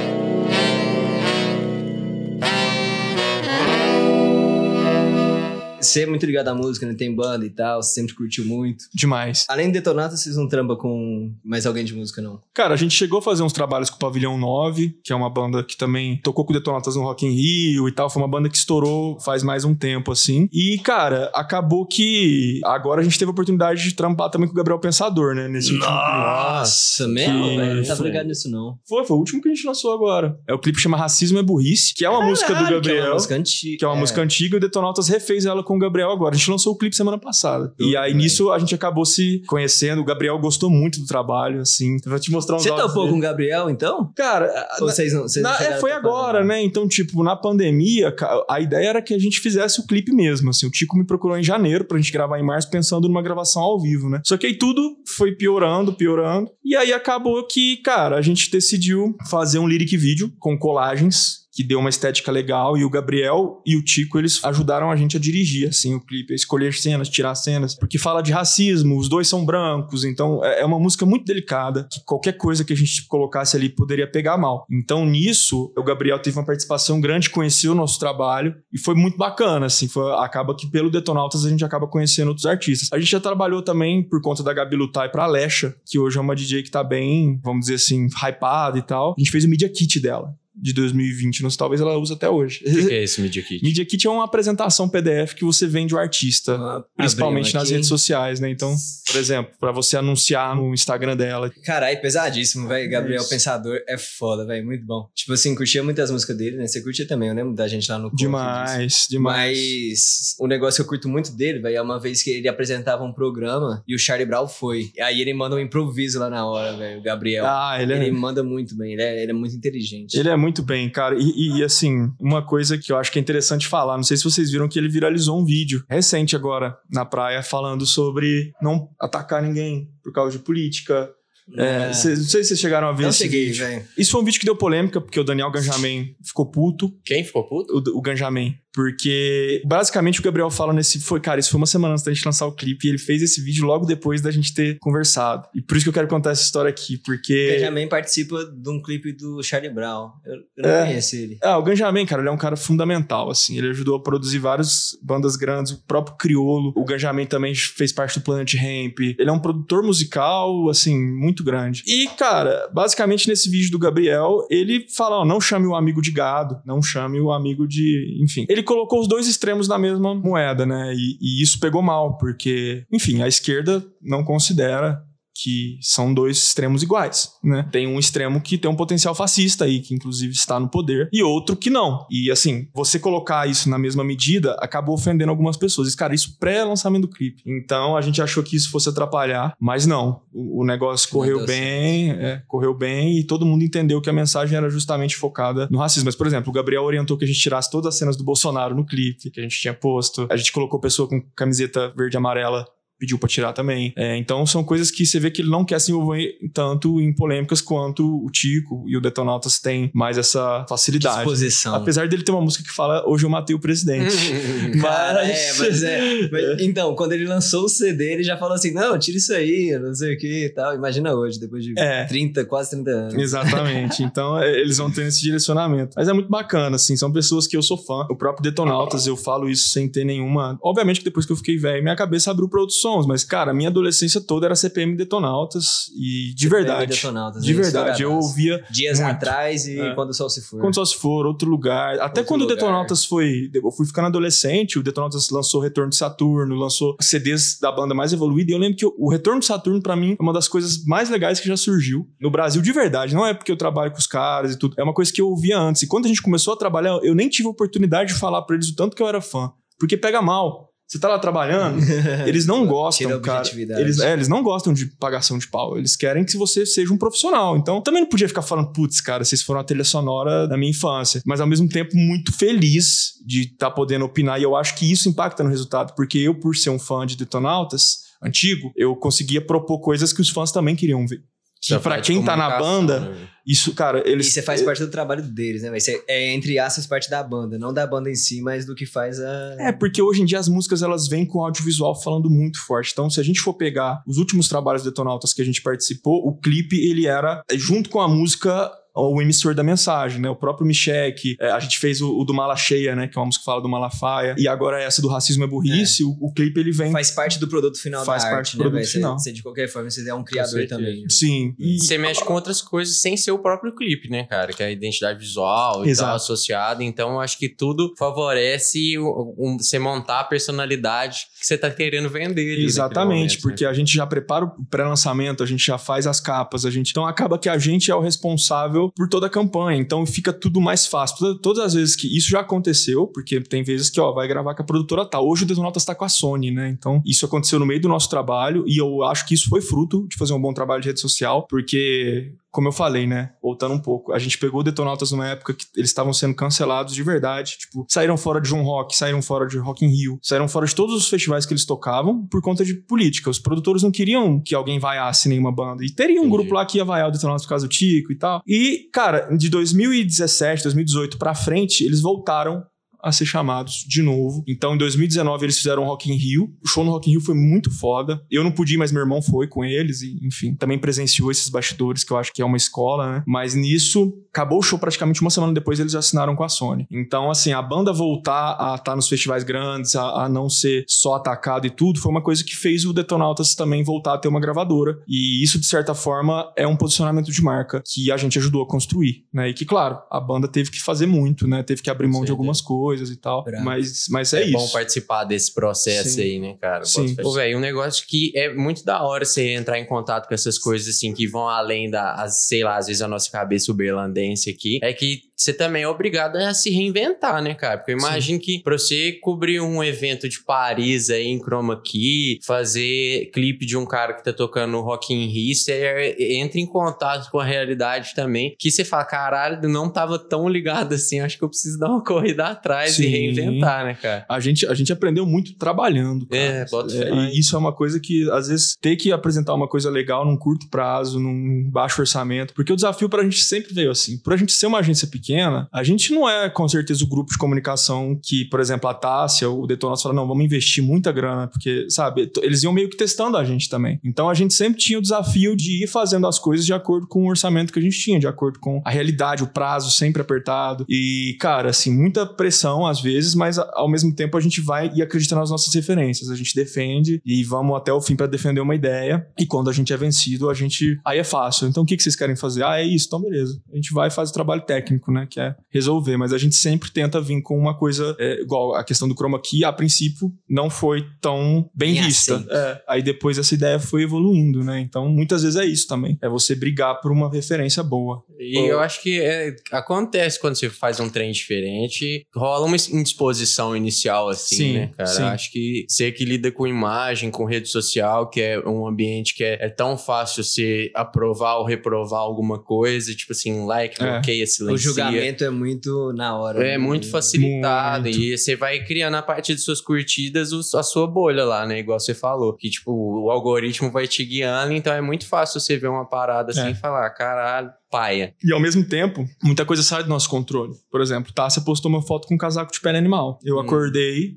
[5.95, 6.95] Você é muito ligado à música, né?
[6.95, 8.87] Tem banda e tal, você sempre curtiu muito.
[8.93, 9.47] Demais.
[9.49, 12.41] Além de Detonata, vocês não trampa com mais alguém de música, não?
[12.53, 15.31] Cara, a gente chegou a fazer uns trabalhos com o Pavilhão 9, que é uma
[15.31, 18.11] banda que também tocou com Detonatas no Rock in Rio e tal.
[18.11, 20.49] Foi uma banda que estourou faz mais um tempo, assim.
[20.53, 24.57] E, cara, acabou que agora a gente teve a oportunidade de trampar também com o
[24.57, 25.47] Gabriel Pensador, né?
[25.47, 27.31] Nesse Nossa, último clipe.
[27.31, 27.77] mesmo, velho.
[27.77, 28.77] Não tava ligado nisso, não.
[28.89, 30.37] Foi, foi o último que a gente lançou agora.
[30.49, 32.81] É o clipe que chama Racismo é Burrice, que é uma Caralho, música do Gabriel.
[32.83, 33.77] Que é uma música antiga.
[33.79, 34.01] Que é uma é.
[34.01, 36.35] música antiga e o Detonautas refez ela com o Gabriel agora.
[36.35, 37.73] A gente lançou o clipe semana passada.
[37.79, 40.01] e aí nisso a gente acabou se conhecendo.
[40.01, 41.97] O Gabriel gostou muito do trabalho, assim.
[42.05, 44.11] Vou te mostrar uns Você topou com o Gabriel, então?
[44.15, 46.63] Cara, vocês não, vocês na, é, foi agora, né?
[46.63, 48.15] Então, tipo, na pandemia,
[48.49, 50.51] a ideia era que a gente fizesse o clipe mesmo.
[50.51, 53.63] Assim, o Tico me procurou em janeiro pra gente gravar em março, pensando numa gravação
[53.63, 54.21] ao vivo, né?
[54.25, 56.51] Só que aí tudo foi piorando, piorando.
[56.65, 61.63] E aí acabou que, cara, a gente decidiu fazer um lyric vídeo com colagens que
[61.63, 65.21] deu uma estética legal e o Gabriel e o Tico eles ajudaram a gente a
[65.21, 69.29] dirigir assim o clipe, a escolher cenas, tirar cenas, porque fala de racismo, os dois
[69.29, 73.07] são brancos, então é, é uma música muito delicada que qualquer coisa que a gente
[73.07, 74.67] colocasse ali poderia pegar mal.
[74.71, 79.17] Então nisso o Gabriel teve uma participação grande, conheceu o nosso trabalho e foi muito
[79.17, 82.89] bacana assim, foi, acaba que pelo Detonautas a gente acaba conhecendo outros artistas.
[82.93, 86.21] A gente já trabalhou também por conta da Gabi Lutai para Alexa, que hoje é
[86.21, 89.15] uma DJ que tá bem, vamos dizer assim, hypada e tal.
[89.17, 90.35] A gente fez o media kit dela.
[90.55, 92.63] De 2020, não, talvez ela use até hoje.
[92.65, 93.63] O que, que, é esse Media Kit?
[93.63, 97.89] Media Kit é uma apresentação PDF que você vende o artista, ah, principalmente nas redes
[97.89, 98.51] sociais, né?
[98.51, 98.75] Então,
[99.07, 101.51] por exemplo, para você anunciar no Instagram dela.
[101.65, 102.89] Caralho, pesadíssimo, velho.
[102.91, 105.09] Gabriel é Pensador é foda, velho, muito bom.
[105.15, 106.67] Tipo assim, curtia muitas músicas dele, né?
[106.67, 109.59] Você curtia também, eu lembro da gente lá no Demais, demais.
[109.59, 113.03] Mas o negócio que eu curto muito dele, velho, é uma vez que ele apresentava
[113.03, 114.91] um programa e o Charlie Brown foi.
[115.01, 117.45] Aí ele manda um improviso lá na hora, velho, o Gabriel.
[117.47, 118.05] Ah, ele é...
[118.05, 120.15] Ele manda muito bem, ele é, ele é muito inteligente.
[120.17, 121.17] Ele é muito bem, cara.
[121.19, 124.25] E, e, assim, uma coisa que eu acho que é interessante falar, não sei se
[124.25, 129.43] vocês viram que ele viralizou um vídeo recente agora na praia falando sobre não atacar
[129.43, 131.11] ninguém por causa de política.
[131.57, 133.67] É, cê, não sei se vocês chegaram a ver não esse cheguei, vídeo.
[133.67, 133.85] Véio.
[133.99, 136.91] Isso foi um vídeo que deu polêmica, porque o Daniel Ganjamin ficou puto.
[137.05, 137.75] Quem ficou puto?
[137.75, 138.55] O, o Ganjamin.
[138.75, 140.99] Porque, basicamente, o Gabriel fala nesse.
[140.99, 143.23] Foi, cara, isso foi uma semana antes da gente lançar o clipe e ele fez
[143.23, 145.49] esse vídeo logo depois da gente ter conversado.
[145.55, 147.51] E por isso que eu quero contar essa história aqui, porque.
[147.51, 150.11] O Ganjamin participa de um clipe do Charlie Brown.
[150.27, 150.87] Eu, eu não é.
[150.87, 151.39] conheço ele.
[151.41, 153.57] Ah, o Ganjamin, cara, ele é um cara fundamental, assim.
[153.57, 156.73] Ele ajudou a produzir várias bandas grandes, o próprio Criolo.
[156.75, 158.99] O Ganjamin também fez parte do Planet Ramp.
[158.99, 161.85] Ele é um produtor musical, assim, muito grande.
[161.87, 166.11] E, cara, basicamente nesse vídeo do Gabriel, ele fala: ó, não chame o amigo de
[166.11, 168.19] gado, não chame o amigo de.
[168.21, 168.47] Enfim.
[168.49, 170.93] Ele colocou os dois extremos na mesma moeda, né?
[170.95, 175.01] E, e isso pegou mal, porque, enfim, a esquerda não considera
[175.35, 177.69] que são dois extremos iguais, né?
[177.73, 181.23] Tem um extremo que tem um potencial fascista aí, que inclusive está no poder, e
[181.23, 182.07] outro que não.
[182.11, 185.93] E assim, você colocar isso na mesma medida acabou ofendendo algumas pessoas.
[185.93, 187.43] E, cara, isso pré-lançamento do clipe.
[187.47, 190.23] Então a gente achou que isso fosse atrapalhar, mas não.
[190.33, 194.57] O, o negócio correu bem, é, correu bem e todo mundo entendeu que a mensagem
[194.57, 196.07] era justamente focada no racismo.
[196.07, 198.75] Mas, por exemplo, o Gabriel orientou que a gente tirasse todas as cenas do Bolsonaro
[198.75, 200.27] no clipe que a gente tinha posto.
[200.31, 202.67] A gente colocou pessoa com camiseta verde e amarela
[203.05, 203.93] pediu para tirar também.
[203.97, 207.15] É, então são coisas que você vê que ele não quer se envolver tanto em
[207.15, 211.17] polêmicas quanto o Tico e o Detonautas têm mais essa facilidade.
[211.17, 211.75] Disposição.
[211.75, 214.15] Apesar dele ter uma música que fala Hoje eu matei o presidente.
[214.81, 215.29] mas...
[215.29, 216.29] É, mas é.
[216.31, 219.79] Mas, então, quando ele lançou o CD, ele já falou assim: não, tira isso aí,
[219.79, 220.75] não sei o que e tal.
[220.75, 222.05] Imagina hoje, depois de é.
[222.05, 223.15] 30, quase 30 anos.
[223.15, 224.03] Exatamente.
[224.05, 225.95] então é, eles vão ter esse direcionamento.
[225.97, 228.07] Mas é muito bacana, assim, são pessoas que eu sou fã.
[228.11, 230.59] O próprio Detonautas, eu falo isso sem ter nenhuma.
[230.63, 233.55] Obviamente que depois que eu fiquei velho, minha cabeça abriu produção sons, mas, cara, a
[233.55, 236.95] minha adolescência toda era CPM Detonautas e de CPM verdade.
[236.95, 238.65] Detonautas, de verdade, eu ouvia.
[238.71, 239.13] Dias muito.
[239.13, 239.95] atrás e é.
[239.95, 240.61] quando o sol se for.
[240.61, 241.95] Quando o sol se for, outro lugar.
[241.95, 242.55] Até outro quando lugar.
[242.55, 243.51] o Detonautas foi.
[243.53, 248.13] Eu fui ficando adolescente, o Detonautas lançou Retorno de Saturno, lançou CDs da banda mais
[248.13, 248.53] evoluída.
[248.53, 251.11] E eu lembro que o Retorno de Saturno, para mim, é uma das coisas mais
[251.11, 253.15] legais que já surgiu no Brasil de verdade.
[253.15, 254.75] Não é porque eu trabalho com os caras e tudo.
[254.79, 255.83] É uma coisa que eu ouvia antes.
[255.83, 258.69] E quando a gente começou a trabalhar, eu nem tive oportunidade de falar para eles
[258.69, 259.53] o tanto que eu era fã.
[259.79, 260.74] Porque pega mal.
[260.95, 261.83] Você tá lá trabalhando,
[262.25, 263.43] eles não gostam, cara.
[263.81, 265.77] Eles, é, eles não gostam de pagação de pau.
[265.77, 267.57] Eles querem que você seja um profissional.
[267.57, 270.71] Então, também não podia ficar falando, putz, cara, vocês foram a trilha sonora da minha
[270.71, 271.21] infância.
[271.27, 274.39] Mas ao mesmo tempo, muito feliz de estar tá podendo opinar.
[274.39, 277.17] E eu acho que isso impacta no resultado, porque eu, por ser um fã de
[277.17, 281.25] Detonautas antigo, eu conseguia propor coisas que os fãs também queriam ver.
[281.67, 283.29] Que pra quem tá na banda, né?
[283.47, 284.27] isso, cara, eles.
[284.27, 285.71] E você faz parte do trabalho deles, né?
[285.79, 287.59] Você é, entre aspas, parte da banda.
[287.59, 289.57] Não da banda em si, mas do que faz a.
[289.59, 292.91] É, porque hoje em dia as músicas elas vêm com audiovisual falando muito forte.
[292.93, 296.39] Então, se a gente for pegar os últimos trabalhos Detonautas que a gente participou, o
[296.39, 300.31] clipe ele era junto com a música o emissor da mensagem, né?
[300.31, 303.09] O próprio Michek, é, a gente fez o, o, do Mala Cheia, né?
[303.09, 304.37] Que é uma música que fala do Malafaia.
[304.39, 306.05] E agora essa do Racismo é Burrice.
[306.05, 306.07] É.
[306.07, 306.93] O, o, clipe, ele vem...
[306.93, 308.87] Faz parte do produto final faz da parte arte, do produto né?
[308.87, 309.19] final.
[309.19, 311.03] Você, de qualquer forma, você é um criador também.
[311.03, 311.09] Né?
[311.11, 311.55] Sim.
[311.59, 311.81] E...
[311.81, 314.53] Você mexe com outras coisas sem ser o próprio clipe, né, cara?
[314.53, 316.09] Que é a identidade visual e Exato.
[316.09, 316.85] tal, associada.
[316.85, 321.71] Então, eu acho que tudo favorece um, um, você montar a personalidade que você tá
[321.71, 322.61] querendo vender.
[322.61, 323.41] Exatamente, momento, né?
[323.43, 323.71] porque né?
[323.71, 326.91] a gente já prepara o pré-lançamento, a gente já faz as capas, a gente...
[326.91, 330.61] Então, acaba que a gente é o responsável por toda a campanha então fica tudo
[330.61, 331.19] mais fácil.
[331.19, 334.55] Todas, todas as vezes que isso já aconteceu, porque tem vezes que, ó, vai gravar
[334.55, 335.29] com a produtora tal.
[335.29, 336.69] Hoje o Detonautas está com a Sony, né?
[336.71, 340.07] Então, isso aconteceu no meio do nosso trabalho e eu acho que isso foi fruto
[340.09, 343.33] de fazer um bom trabalho de rede social, porque como eu falei, né?
[343.43, 347.03] Voltando um pouco, a gente pegou Detonautas numa época que eles estavam sendo cancelados de
[347.03, 347.57] verdade.
[347.59, 350.73] Tipo, saíram fora de João Rock, saíram fora de Rock in Rio, saíram fora de
[350.73, 353.29] todos os festivais que eles tocavam por conta de política.
[353.29, 355.85] Os produtores não queriam que alguém vaiasse nenhuma banda.
[355.85, 356.37] E teria um Entendi.
[356.37, 358.41] grupo lá que ia vaiar o Detonautas por causa do Tico e tal.
[358.47, 362.63] E, cara, de 2017, 2018 pra frente, eles voltaram
[363.05, 364.43] a ser chamados de novo.
[364.49, 366.51] Então, em 2019, eles fizeram Rock in Rio.
[366.65, 368.21] O show no Rock in Rio foi muito foda.
[368.31, 372.03] Eu não pude, mas meu irmão foi com eles e, enfim, também presenciou esses bastidores,
[372.03, 373.25] que eu acho que é uma escola, né?
[373.27, 376.87] Mas nisso, acabou o show praticamente uma semana depois, eles assinaram com a Sony.
[376.91, 380.85] Então, assim, a banda voltar a estar tá nos festivais grandes, a, a não ser
[380.89, 384.29] só atacado e tudo, foi uma coisa que fez o Detonautas também voltar a ter
[384.29, 384.99] uma gravadora.
[385.07, 388.67] E isso, de certa forma, é um posicionamento de marca que a gente ajudou a
[388.67, 389.51] construir, né?
[389.51, 391.63] E que, claro, a banda teve que fazer muito, né?
[391.63, 393.45] Teve que abrir mão Sim, de algumas coisas e tal.
[393.63, 394.57] Mas, mas é, é isso.
[394.57, 396.23] É bom participar desse processo Sim.
[396.23, 396.85] aí, né, cara?
[396.85, 397.15] Sim.
[397.17, 400.59] Pô, velho, um negócio que é muito da hora você entrar em contato com essas
[400.59, 404.79] coisas, assim, que vão além da, sei lá, às vezes a nossa cabeça uberlandense aqui,
[404.83, 407.79] é que você também é obrigado a se reinventar, né, cara?
[407.79, 408.45] Porque eu imagino Sim.
[408.45, 413.77] que pra você cobrir um evento de Paris aí em chroma key, fazer clipe de
[413.77, 418.15] um cara que tá tocando Rock in Rio, você entra em contato com a realidade
[418.15, 421.89] também, que você fala, caralho, não tava tão ligado assim, acho que eu preciso dar
[421.89, 423.05] uma corrida atrás Sim.
[423.05, 424.25] e reinventar, né, cara?
[424.29, 426.43] A gente, a gente aprendeu muito trabalhando, cara.
[426.43, 429.69] É, bota é, E isso é uma coisa que, às vezes, ter que apresentar uma
[429.69, 433.91] coisa legal num curto prazo, num baixo orçamento, porque o desafio pra gente sempre veio
[433.91, 437.09] assim, por a gente ser uma agência pequena, a gente não é com certeza o
[437.09, 441.13] grupo de comunicação que, por exemplo, a Tássia, o Detonados fala, não, vamos investir muita
[441.13, 444.01] grana, porque, sabe, eles iam meio que testando a gente também.
[444.05, 447.25] Então a gente sempre tinha o desafio de ir fazendo as coisas de acordo com
[447.25, 450.85] o orçamento que a gente tinha, de acordo com a realidade, o prazo sempre apertado.
[450.89, 455.03] E, cara, assim, muita pressão às vezes, mas ao mesmo tempo a gente vai e
[455.03, 456.31] acredita nas nossas referências.
[456.31, 459.27] A gente defende e vamos até o fim para defender uma ideia.
[459.39, 460.99] E quando a gente é vencido, a gente.
[461.05, 461.69] Aí é fácil.
[461.69, 462.65] Então o que, que vocês querem fazer?
[462.65, 463.61] Ah, é isso, então beleza.
[463.71, 465.27] A gente vai e faz o trabalho técnico, né?
[465.29, 468.85] Que é resolver, mas a gente sempre tenta vir com uma coisa é, igual a
[468.85, 472.45] questão do chroma key, a princípio não foi tão bem vista.
[472.51, 474.81] É, aí depois essa ideia foi evoluindo, né?
[474.81, 478.23] Então muitas vezes é isso também, é você brigar por uma referência boa.
[478.39, 483.77] E eu acho que é, acontece quando você faz um trem diferente, rola uma indisposição
[483.77, 485.09] inicial assim, sim, né, cara?
[485.09, 485.23] Sim.
[485.23, 489.45] Acho que você que lida com imagem, com rede social, que é um ambiente que
[489.45, 494.13] é, é tão fácil você aprovar ou reprovar alguma coisa, tipo assim, like, é.
[494.13, 494.75] bloqueia, silencia.
[494.75, 496.67] O julgamento é muito na hora.
[496.67, 496.79] É né?
[496.79, 498.05] muito facilitado.
[498.05, 498.19] Muito.
[498.19, 501.79] E você vai criando a partir de suas curtidas a sua bolha lá, né?
[501.79, 502.55] Igual você falou.
[502.57, 506.51] Que, tipo, o algoritmo vai te guiando, então é muito fácil você ver uma parada
[506.53, 506.71] assim é.
[506.71, 508.35] e falar, caralho, paia.
[508.43, 510.75] E ao mesmo tempo, muita coisa sai do nosso controle.
[510.91, 513.39] Por exemplo, tá, você postou uma foto com um casaco de pele animal.
[513.45, 513.61] Eu hum.
[513.61, 514.37] acordei.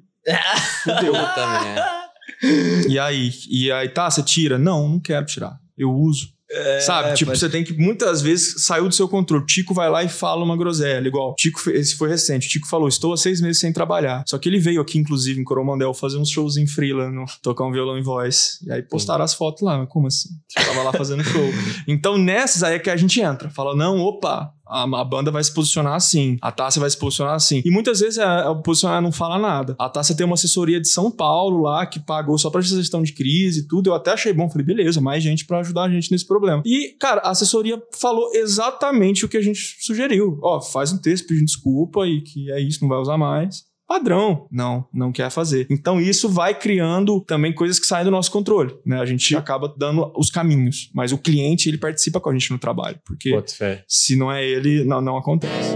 [0.83, 1.13] Fudeu.
[1.13, 2.07] Puta
[2.87, 3.31] E aí?
[3.49, 4.59] E aí, tá, você tira?
[4.59, 5.57] Não, não quero tirar.
[5.75, 6.36] Eu uso.
[6.49, 7.13] É, Sabe?
[7.13, 7.39] Tipo, pode...
[7.39, 9.45] você tem que muitas vezes saiu do seu controle.
[9.45, 11.07] Tico vai lá e fala uma groselha.
[11.07, 12.47] Igual, Tico, esse foi recente.
[12.47, 14.23] Tico falou: Estou há seis meses sem trabalhar.
[14.25, 17.71] Só que ele veio aqui, inclusive, em Coromandel, fazer uns shows em Freela, tocar um
[17.71, 18.59] violão em voz.
[18.65, 19.77] E aí postaram as fotos lá.
[19.77, 20.29] Mas como assim?
[20.47, 21.49] Você tava lá fazendo show.
[21.87, 23.49] então, nessas aí é que a gente entra.
[23.49, 27.35] Fala: Não, opa, a, a, banda vai se posicionar assim, a Tássia vai se posicionar
[27.35, 27.61] assim.
[27.65, 29.75] E muitas vezes a, a posicionar não fala nada.
[29.79, 33.13] A Tássia tem uma assessoria de São Paulo lá que pagou só pra gestão de
[33.13, 33.89] crise e tudo.
[33.89, 36.61] Eu até achei bom, falei, beleza, mais gente para ajudar a gente nesse problema.
[36.65, 40.39] E, cara, a assessoria falou exatamente o que a gente sugeriu.
[40.41, 44.47] Ó, faz um texto pedindo desculpa e que é isso, não vai usar mais padrão.
[44.51, 45.65] Não, não quer fazer.
[45.69, 48.99] Então isso vai criando também coisas que saem do nosso controle, né?
[48.99, 52.59] A gente acaba dando os caminhos, mas o cliente ele participa com a gente no
[52.59, 53.31] trabalho, porque
[53.87, 55.75] se não é ele, não, não acontece.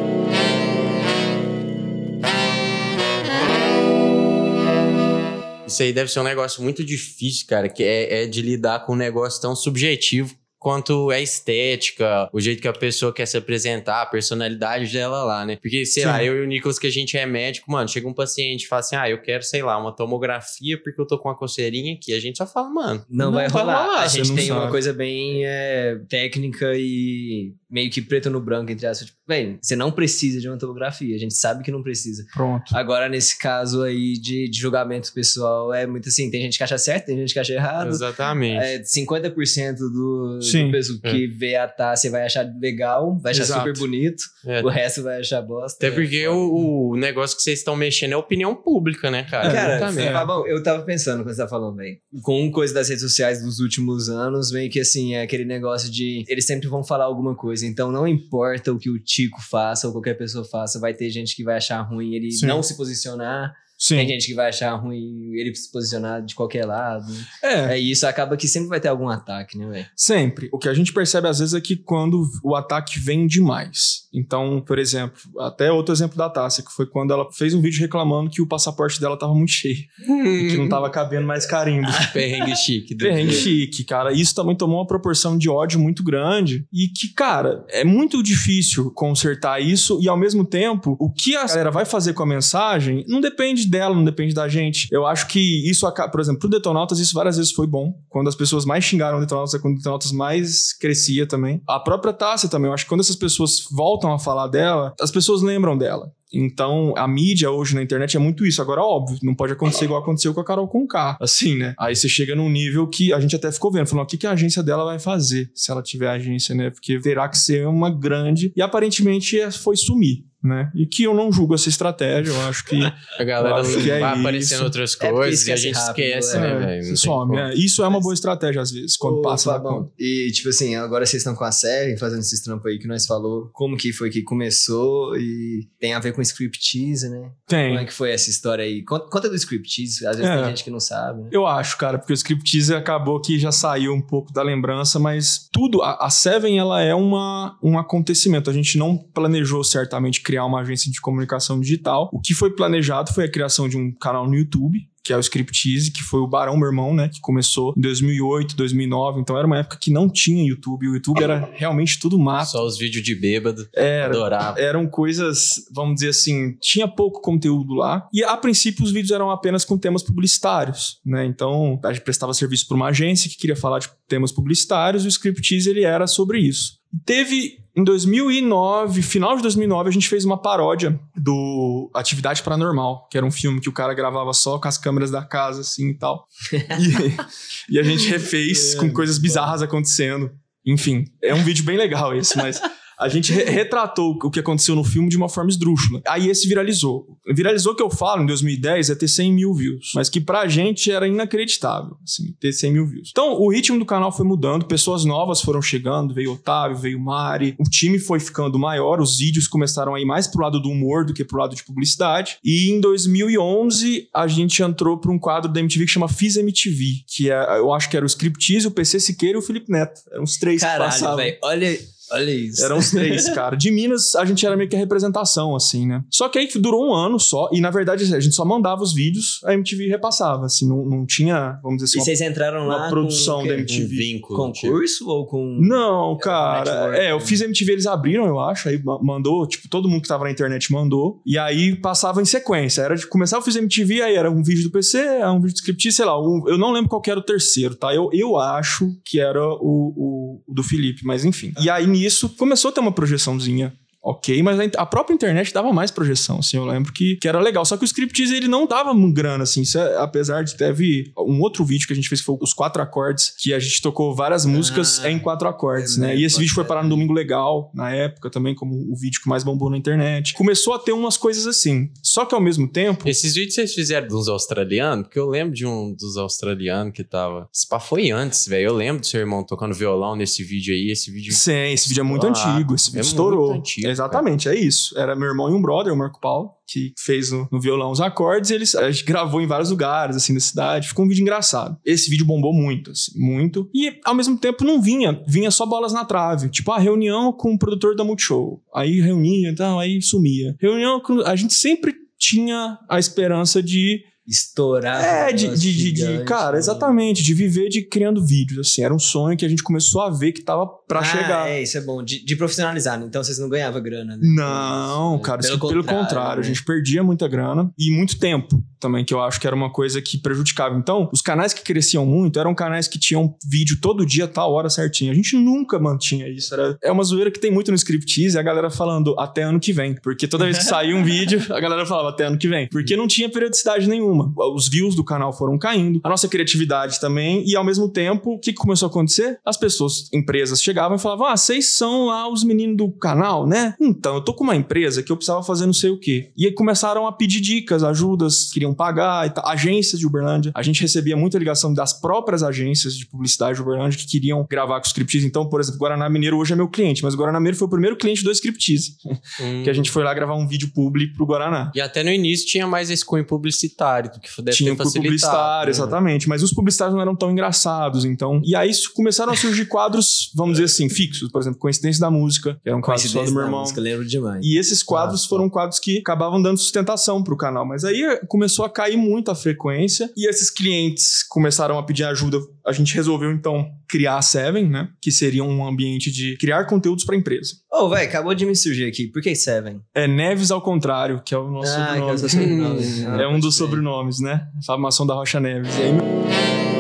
[5.65, 8.91] Isso aí deve ser um negócio muito difícil, cara, que é, é de lidar com
[8.91, 14.04] um negócio tão subjetivo quanto é estética, o jeito que a pessoa quer se apresentar,
[14.04, 15.58] a personalidade dela lá, né?
[15.60, 16.10] Porque, sei Sim.
[16.10, 18.67] lá, eu e o Nicolas, que a gente é médico, mano, chega um paciente e
[18.67, 21.95] fala assim: ah, eu quero, sei lá, uma tomografia porque eu tô com uma coceirinha
[21.95, 22.13] aqui.
[22.13, 23.04] A gente só fala, mano.
[23.10, 23.86] Não, não vai, rolar.
[23.88, 24.02] rolar.
[24.04, 24.60] A gente tem sabe.
[24.60, 29.08] uma coisa bem é, técnica e meio que preto no branco, entre aspas.
[29.08, 32.24] Tipo, bem, você não precisa de uma tomografia, a gente sabe que não precisa.
[32.34, 32.76] Pronto.
[32.76, 36.78] Agora, nesse caso aí de, de julgamento pessoal, é muito assim: tem gente que acha
[36.78, 37.89] certo, tem gente que acha errado.
[37.89, 38.63] Exatamente.
[38.63, 41.12] É, 50% do Sim, do é.
[41.12, 43.68] que vê a Tassi vai achar legal, vai achar Exato.
[43.68, 44.62] super bonito, é.
[44.62, 45.86] o resto vai achar bosta.
[45.86, 49.52] Até porque é o, o, negócio que vocês estão mexendo é opinião pública, né, cara?
[49.52, 51.98] Cara, bom, eu tava pensando quando você tá falando, velho.
[52.22, 56.24] Com coisa das redes sociais dos últimos anos, meio que assim, é aquele negócio de
[56.28, 59.94] eles sempre vão falar alguma coisa, então não importa o que o Tico faça ou
[59.94, 62.46] qualquer pessoa faça, vai ter gente que vai achar ruim ele Sim.
[62.46, 63.96] não se posicionar Sim.
[63.96, 67.12] Tem gente que vai achar ruim ele se posicionar de qualquer lado.
[67.41, 69.86] É, É isso, acaba que sempre vai ter algum ataque, né, velho?
[69.96, 70.50] Sempre.
[70.54, 74.02] O que a gente percebe às vezes é que quando o ataque vem demais.
[74.13, 77.80] Então, por exemplo, até outro exemplo da Tássia, que foi quando ela fez um vídeo
[77.80, 81.88] reclamando que o passaporte dela tava muito cheio, e que não tava cabendo mais carimbo.
[82.13, 82.96] Perrengue chique.
[82.96, 84.13] Perrengue chique, cara.
[84.13, 86.67] Isso também tomou uma proporção de ódio muito grande.
[86.72, 89.98] E que, cara, é muito difícil consertar isso.
[90.04, 93.70] E ao mesmo tempo, o que a galera vai fazer com a mensagem não depende
[93.71, 94.88] dela, não depende da gente.
[94.91, 97.93] Eu acho que isso por exemplo, pro Detonautas, isso várias vezes foi bom.
[98.10, 101.62] Quando as pessoas mais xingaram o Detonautas, é quando o Detonautas mais crescia também.
[101.67, 105.10] A própria Tássia também, eu acho que quando essas pessoas voltam a falar dela, as
[105.10, 106.12] pessoas lembram dela.
[106.34, 108.62] Então, a mídia hoje na internet é muito isso.
[108.62, 111.17] Agora, óbvio, não pode acontecer igual aconteceu com a Carol Conká.
[111.19, 111.73] Assim, né?
[111.77, 114.27] Aí você chega num nível que a gente até ficou vendo, falando, o que, que
[114.27, 116.69] a agência dela vai fazer se ela tiver agência, né?
[116.69, 118.53] Porque terá que ser uma grande.
[118.55, 120.23] E aparentemente é- foi sumir.
[120.43, 120.71] Né?
[120.73, 122.75] E que eu não julgo essa estratégia, eu acho que
[123.19, 124.19] A galera acho que é vai isso.
[124.21, 126.39] aparecendo outras É coisas e a gente rápido, esquece, é.
[126.39, 126.86] né, é, velho?
[126.88, 127.38] Tem some.
[127.38, 127.54] é.
[127.54, 129.93] Isso é uma boa estratégia, às vezes, quando Ô, passa Fabão, conta.
[129.99, 133.06] E, tipo assim, agora vocês estão com a série, fazendo esses trampos aí que nós
[133.06, 133.49] falou.
[133.54, 137.17] Como que foi que começou e tem a ver com scriptease, né?
[137.47, 137.86] Como é Tem.
[137.86, 138.84] que foi essa história aí?
[138.84, 140.38] Conta, conta do scriptease, às vezes É.
[140.38, 141.30] tem gente que não sabe, né?
[141.32, 145.47] Eu acho, cara, porque o scriptease acabou que já saiu um pouco da lembrança, mas
[145.51, 148.49] tudo, a, a Seven, ela é uma, um acontecimento.
[148.49, 152.10] A gente não planejou certamente criar uma agência de comunicação digital.
[152.13, 155.20] O que foi planejado foi a criação de um canal no YouTube, que é o
[155.20, 159.20] Scriptease, que foi o Barão, meu irmão, né, que começou em 2008, 2009.
[159.20, 160.88] Então era uma época que não tinha YouTube.
[160.88, 162.52] O YouTube era realmente tudo mato.
[162.52, 163.67] Só os vídeos de bêbado.
[163.76, 164.15] Era.
[164.15, 164.58] Adorava.
[164.58, 168.08] Eram coisas, vamos dizer assim, tinha pouco conteúdo lá.
[168.13, 171.26] E a princípio os vídeos eram apenas com temas publicitários, né?
[171.26, 175.08] Então a gente prestava serviço para uma agência que queria falar de temas publicitários e
[175.08, 176.81] o Scriptease ele era sobre isso.
[177.06, 183.17] Teve em 2009, final de 2009, a gente fez uma paródia do Atividade Paranormal, que
[183.17, 185.93] era um filme que o cara gravava só com as câmeras da casa, assim e
[185.93, 186.27] tal.
[186.51, 190.32] E, e a gente refez com coisas bizarras acontecendo.
[190.65, 192.62] Enfim, é um vídeo bem legal esse, mas
[193.02, 196.02] a gente re- retratou o que aconteceu no filme de uma forma esdrúxula.
[196.08, 197.08] Aí esse viralizou.
[197.34, 200.92] Viralizou que eu falo em 2010 é ter 100 mil views, mas que pra gente
[200.92, 203.10] era inacreditável, assim, ter 100 mil views.
[203.12, 207.56] Então o ritmo do canal foi mudando, pessoas novas foram chegando, veio Otávio, veio Mari,
[207.60, 211.06] o time foi ficando maior, os vídeos começaram a ir mais pro lado do humor
[211.06, 212.38] do que pro lado de publicidade.
[212.44, 216.84] E em 2011 a gente entrou pra um quadro da MTV que chama Fiz MTV,
[217.08, 220.02] que é, eu acho que era o Scriptease, o PC Siqueira e o Felipe Neto.
[220.12, 221.18] Eram os três que Caralho, passavam.
[221.18, 221.38] velho.
[221.44, 221.80] Olha,
[222.12, 222.63] olha isso.
[222.63, 223.56] Eram os três, cara.
[223.56, 226.04] De Minas, a gente era meio que a representação, assim, né?
[226.10, 228.93] Só que aí durou um ano só, e na verdade a gente só mandava os
[228.93, 232.76] vídeos, a MTV repassava, assim, não, não tinha, vamos dizer E assim, vocês entraram uma,
[232.76, 233.54] lá uma produção com, da?
[233.54, 233.95] Um MTV.
[233.95, 234.52] vínculo.
[234.52, 234.67] tipo.
[234.67, 235.58] concurso ou com...
[235.62, 236.63] Não, cara.
[236.63, 237.26] network, É, eu né?
[237.26, 240.32] fiz MTV, eles abriram, eu acho, aí ma- mandou, tipo, todo mundo que tava na
[240.32, 242.82] internet mandou, e aí passava em sequência.
[242.82, 245.54] Era de começar, eu fiz MTV, aí era um vídeo do PC, aí um vídeo
[245.54, 247.93] do script, sei lá, um- eu não lembro qual que era o terceiro, tá?
[247.93, 251.52] Eu, eu acho que era o, o, o do Felipe, mas enfim.
[251.62, 253.74] E aí nisso começou a ter uma projeçãozinha.
[254.04, 257.64] Ok, mas a própria internet dava mais projeção, assim, eu lembro que, que era legal.
[257.64, 261.64] Só que o Scriptease, ele não dava grana, assim, é- apesar de teve um outro
[261.64, 264.46] vídeo que a gente fez, que foi os quatro acordes, que a gente tocou várias
[264.46, 266.16] músicas Ah, em quatro acordes, é né?
[266.18, 269.30] E esse vídeo foi parar no Domingo Legal, na época também, como o vídeo que
[269.30, 270.34] mais bombou na internet.
[270.34, 271.90] Começou a ter umas coisas assim.
[272.02, 275.06] Só que ao mesmo tempo, Esses vídeos vocês fizeram dos australianos?
[275.06, 277.48] Porque eu lembro de um dos australianos que tava.
[277.54, 278.68] Esse pá foi antes, velho.
[278.70, 280.90] Eu lembro do seu irmão tocando violão nesse vídeo aí.
[280.92, 281.34] Esse vídeo.
[281.34, 283.50] Sim, esse vídeo é muito Ah, antigo, esse vídeo é estourou.
[283.52, 284.97] muito antigo, Exatamente, é isso.
[284.97, 288.01] Era meu irmão e um brother, o Marco Paulo, que fez no, no violão os
[288.01, 290.88] acordes, e eles, a gente gravou em vários lugares, assim, da cidade.
[290.88, 291.77] Ficou um vídeo engraçado.
[291.86, 293.69] Esse vídeo bombou muito, assim, muito.
[293.73, 295.21] E, ao mesmo tempo, não vinha.
[295.27, 296.49] Vinha só bolas na trave.
[296.49, 298.62] Tipo, a reunião com o produtor da Multishow.
[298.73, 300.56] Aí reunia, então, aí sumia.
[300.60, 301.21] Reunião com...
[301.21, 305.04] A gente sempre tinha a esperança de Estourar.
[305.04, 306.60] é, de, de, de, de- cara, né?
[306.60, 310.10] exatamente, de viver de criando vídeos, assim, era um sonho que a gente começou a
[310.10, 311.49] ver que tava pra ah, chegar.
[311.49, 312.04] É, isso é bom.
[312.04, 313.06] De, de profissionalizar, né?
[313.08, 314.21] Então vocês não ganhavam grana, né?
[314.21, 315.47] Não, cara, né?
[315.47, 316.43] isso pelo contrário, a né?
[316.43, 320.01] gente perdia muita grana e muito tempo também, que eu acho que era uma coisa
[320.01, 320.75] que prejudicava.
[320.75, 324.69] Então, os canais que cresciam muito eram canais que tinham vídeo todo dia, tal hora
[324.69, 325.12] certinho.
[325.12, 326.54] A gente nunca mantinha isso.
[326.54, 329.71] Era, é uma zoeira que tem muito no Scriptease, a galera falando até ano que
[329.71, 329.95] vem.
[330.01, 332.67] Porque toda vez que saía um vídeo, a galera falava até ano que vem.
[332.69, 334.34] Porque não tinha periodicidade nenhuma.
[334.54, 338.39] Os views do canal foram caindo, a nossa criatividade também, e ao mesmo tempo, o
[338.39, 339.39] que começou a acontecer?
[339.45, 343.76] As pessoas, empresas chegavam e falavam: Ah, vocês são lá os meninos do canal, né?
[343.80, 346.32] Então, eu tô com uma empresa que eu precisava fazer não sei o quê.
[346.36, 349.48] E aí começaram a pedir dicas, ajudas, queriam pagar e tal.
[349.48, 350.52] Agências de Uberlândia.
[350.56, 354.80] A gente recebia muita ligação das próprias agências de publicidade de Uberlândia que queriam gravar
[354.80, 355.28] com o Scriptease.
[355.28, 357.96] Então, por exemplo, Guaraná Mineiro hoje é meu cliente, mas Guaraná Mineiro foi o primeiro
[357.96, 358.96] cliente do Scriptease.
[359.39, 359.63] Hum.
[359.63, 361.72] que a gente foi lá gravar um vídeo público pro Guaraná.
[361.76, 365.04] E até no início tinha mais esse cunho publicitário, do que deve tinha ter facilitado.
[365.04, 365.72] publicitário, né?
[365.72, 366.30] exatamente.
[366.30, 368.41] Mas os publicitários não eram tão engraçados, então...
[368.44, 371.31] E aí começaram a surgir quadros, vamos dizer assim, fixos.
[371.31, 373.62] Por exemplo, Coincidência da Música, que era um quadro só do meu irmão.
[373.62, 374.45] Música, lembro demais.
[374.45, 377.65] E esses quadros ah, foram quadros que acabavam dando sustentação pro canal.
[377.65, 382.39] Mas aí começou a cair muito a frequência e esses clientes começaram a pedir ajuda.
[382.65, 384.89] A gente resolveu, então, criar a Seven, né?
[385.01, 387.55] Que seria um ambiente de criar conteúdos para empresa.
[387.71, 389.07] Ô, oh, velho, acabou de me surgir aqui.
[389.07, 389.81] Por que Seven?
[389.95, 392.12] É Neves ao contrário, que é o nosso ah, sobrenome.
[392.12, 393.05] É, o sobrenome.
[393.07, 393.63] ah, é um dos ser.
[393.63, 394.47] sobrenomes, né?
[394.65, 395.75] Famação da Rocha Neves.
[395.77, 396.70] E aí...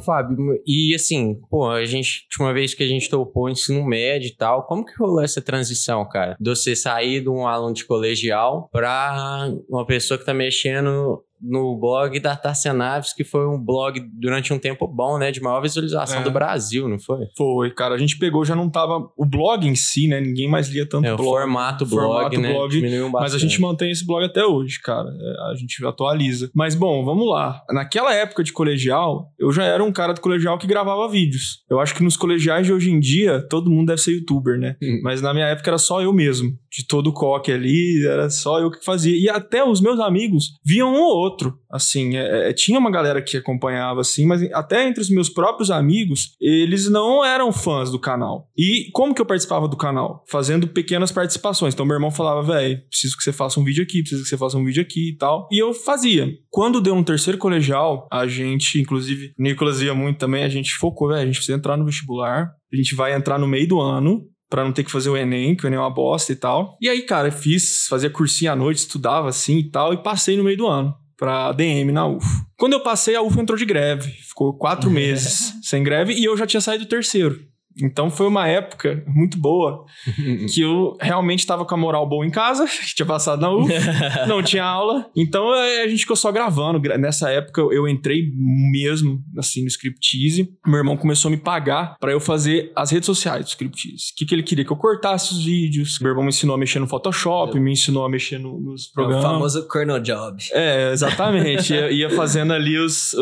[0.00, 4.34] Fábio, e assim, pô, a gente, última vez que a gente topou ensino médio e
[4.34, 6.36] tal, como que rolou essa transição, cara?
[6.40, 11.78] De você sair de um aluno de colegial pra uma pessoa que tá mexendo no
[11.78, 15.30] blog da Tássia Naves, que foi um blog durante um tempo bom, né?
[15.30, 16.22] De maior visualização é.
[16.22, 17.26] do Brasil, não foi?
[17.36, 17.94] Foi, cara.
[17.94, 19.08] A gente pegou, já não tava.
[19.16, 20.20] O blog em si, né?
[20.20, 21.20] Ninguém mais lia tanto é, blog.
[21.20, 22.52] O formato blog, formato né?
[22.52, 23.22] Blog, Diminuiu bastante.
[23.22, 25.08] Mas a gente mantém esse blog até hoje, cara.
[25.08, 26.50] É, a gente atualiza.
[26.54, 27.62] Mas bom, vamos lá.
[27.70, 31.64] Naquela época de colegial, eu já era um cara do colegial que gravava vídeos.
[31.70, 34.76] Eu acho que nos colegiais de hoje em dia, todo mundo deve ser youtuber, né?
[34.82, 35.00] Hum.
[35.02, 36.56] Mas na minha época era só eu mesmo.
[36.76, 39.16] De todo o coque ali, era só eu que fazia.
[39.16, 41.58] E até os meus amigos viam um ou outro.
[41.70, 45.70] Assim, é, é, tinha uma galera que acompanhava, assim, mas até entre os meus próprios
[45.70, 48.48] amigos, eles não eram fãs do canal.
[48.56, 50.24] E como que eu participava do canal?
[50.28, 51.74] Fazendo pequenas participações.
[51.74, 54.36] Então, meu irmão falava, velho, preciso que você faça um vídeo aqui, preciso que você
[54.36, 55.48] faça um vídeo aqui e tal.
[55.50, 56.28] E eu fazia.
[56.50, 61.08] Quando deu um terceiro colegial, a gente, inclusive, Nicolas via muito também, a gente focou,
[61.08, 64.22] velho, a gente precisa entrar no vestibular, a gente vai entrar no meio do ano,
[64.48, 66.76] para não ter que fazer o Enem, que o Enem é uma bosta e tal.
[66.80, 70.44] E aí, cara, fiz, fazia cursinho à noite, estudava assim e tal, e passei no
[70.44, 72.46] meio do ano para DM na UFO.
[72.56, 74.10] Quando eu passei, a UFO entrou de greve.
[74.10, 77.40] Ficou quatro meses sem greve e eu já tinha saído do terceiro.
[77.82, 79.84] Então foi uma época muito boa
[80.52, 83.72] que eu realmente estava com a moral boa em casa, tinha passado na UF,
[84.26, 85.06] não tinha aula.
[85.14, 86.80] Então a gente ficou só gravando.
[86.98, 90.48] Nessa época eu entrei mesmo assim no Scriptise.
[90.66, 94.12] Meu irmão começou a me pagar para eu fazer as redes sociais do Scriptise.
[94.12, 94.64] O que, que ele queria?
[94.64, 95.98] Que eu cortasse os vídeos.
[96.00, 99.24] Meu irmão me ensinou a mexer no Photoshop, me ensinou a mexer no, nos programas.
[99.24, 100.42] É o famoso kernel job.
[100.52, 101.72] É, exatamente.
[101.72, 103.14] ia, ia, fazendo ali os.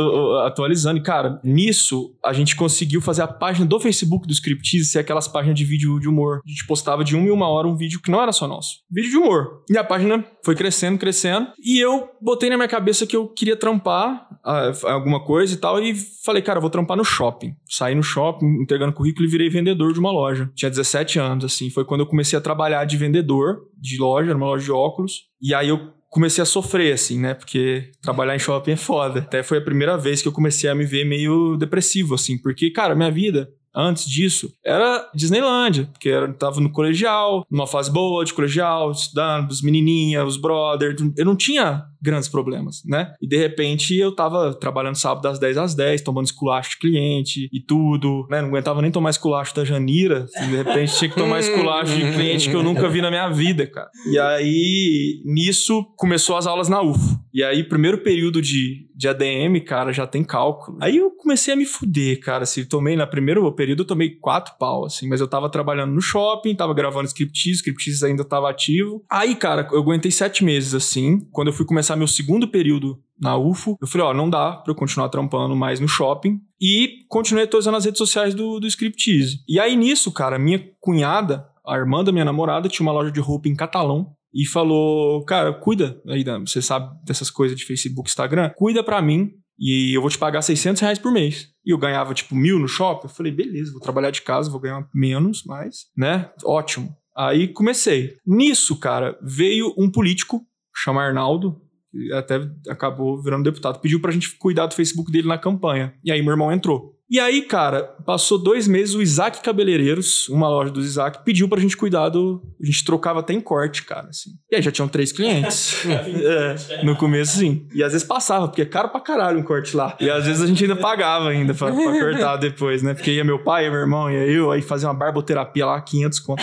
[0.44, 0.98] atualizando.
[0.98, 5.26] E, cara, nisso a gente conseguiu fazer a página do Facebook do Scriptise ser aquelas
[5.26, 6.40] páginas de vídeo de humor.
[6.44, 8.80] A gente postava de uma em uma hora um vídeo que não era só nosso.
[8.90, 9.62] Vídeo de humor.
[9.70, 11.48] E a página foi crescendo, crescendo.
[11.64, 15.82] E eu botei na minha cabeça que eu queria trampar uh, alguma coisa e tal.
[15.82, 17.54] E falei, cara, vou trampar no shopping.
[17.68, 20.50] Saí no shopping, entregando currículo e virei vendedor de uma loja.
[20.54, 21.70] Tinha 17 anos, assim.
[21.70, 25.24] Foi quando eu comecei a trabalhar de vendedor de loja, era uma loja de óculos.
[25.40, 27.34] E aí eu comecei a sofrer, assim, né?
[27.34, 29.20] Porque trabalhar em shopping é foda.
[29.20, 32.38] Até foi a primeira vez que eu comecei a me ver meio depressivo, assim.
[32.40, 37.90] Porque, cara, minha vida antes disso, era Disneylândia, porque eu tava no colegial, numa fase
[37.90, 43.14] boa de colegial, estudando, os menininhas, os brothers, eu não tinha grandes problemas, né?
[43.20, 47.48] E de repente eu tava trabalhando sábado das 10 às 10, tomando esculacho de cliente
[47.50, 48.42] e tudo, né?
[48.42, 52.12] Não aguentava nem tomar esculacho da Janira, assim, de repente tinha que tomar esculacho de
[52.12, 53.88] cliente que eu nunca vi na minha vida, cara.
[54.10, 57.24] E aí, nisso, começou as aulas na UFO.
[57.32, 60.78] E aí, primeiro período de, de ADM, cara, já tem cálculo.
[60.80, 62.44] Aí eu comecei a me fuder, cara.
[62.44, 65.08] Assim, tomei na primeiro período, eu tomei quatro pau, assim.
[65.08, 69.04] Mas eu tava trabalhando no shopping, tava gravando Scriptis, Scriptis ainda tava ativo.
[69.10, 71.26] Aí, cara, eu aguentei sete meses, assim.
[71.32, 74.52] Quando eu fui começar começar meu segundo período na UFO, eu falei, ó, não dá
[74.52, 76.40] pra eu continuar trampando mais no shopping.
[76.60, 79.38] E continuei atualizando as redes sociais do, do Scriptease.
[79.48, 83.20] E aí nisso, cara, minha cunhada, a irmã da minha namorada, tinha uma loja de
[83.20, 84.12] roupa em Catalão.
[84.36, 89.30] E falou, cara, cuida aí, você sabe dessas coisas de Facebook, Instagram, cuida pra mim
[89.56, 91.50] e eu vou te pagar 600 reais por mês.
[91.64, 93.06] E eu ganhava, tipo, mil no shopping.
[93.06, 96.96] Eu falei, beleza, vou trabalhar de casa, vou ganhar menos, mas, né, ótimo.
[97.16, 98.16] Aí comecei.
[98.26, 101.63] Nisso, cara, veio um político, chama Arnaldo,
[102.12, 105.94] até acabou virando deputado, pediu pra gente cuidar do Facebook dele na campanha.
[106.04, 106.93] E aí meu irmão entrou.
[107.14, 111.60] E aí, cara, passou dois meses, o Isaac Cabeleireiros, uma loja do Isaac, pediu pra
[111.60, 112.42] gente cuidar do.
[112.60, 114.30] A gente trocava até em corte, cara, assim.
[114.50, 115.76] E aí já tinham três clientes.
[115.86, 117.68] é, no começo, sim.
[117.72, 119.96] E às vezes passava, porque é caro pra caralho um corte lá.
[120.00, 122.94] E às vezes a gente ainda pagava ainda pra, pra cortar depois, né?
[122.94, 126.18] Porque ia meu pai, ia meu irmão, ia eu, aí fazia uma barboterapia lá, 500
[126.18, 126.42] conto.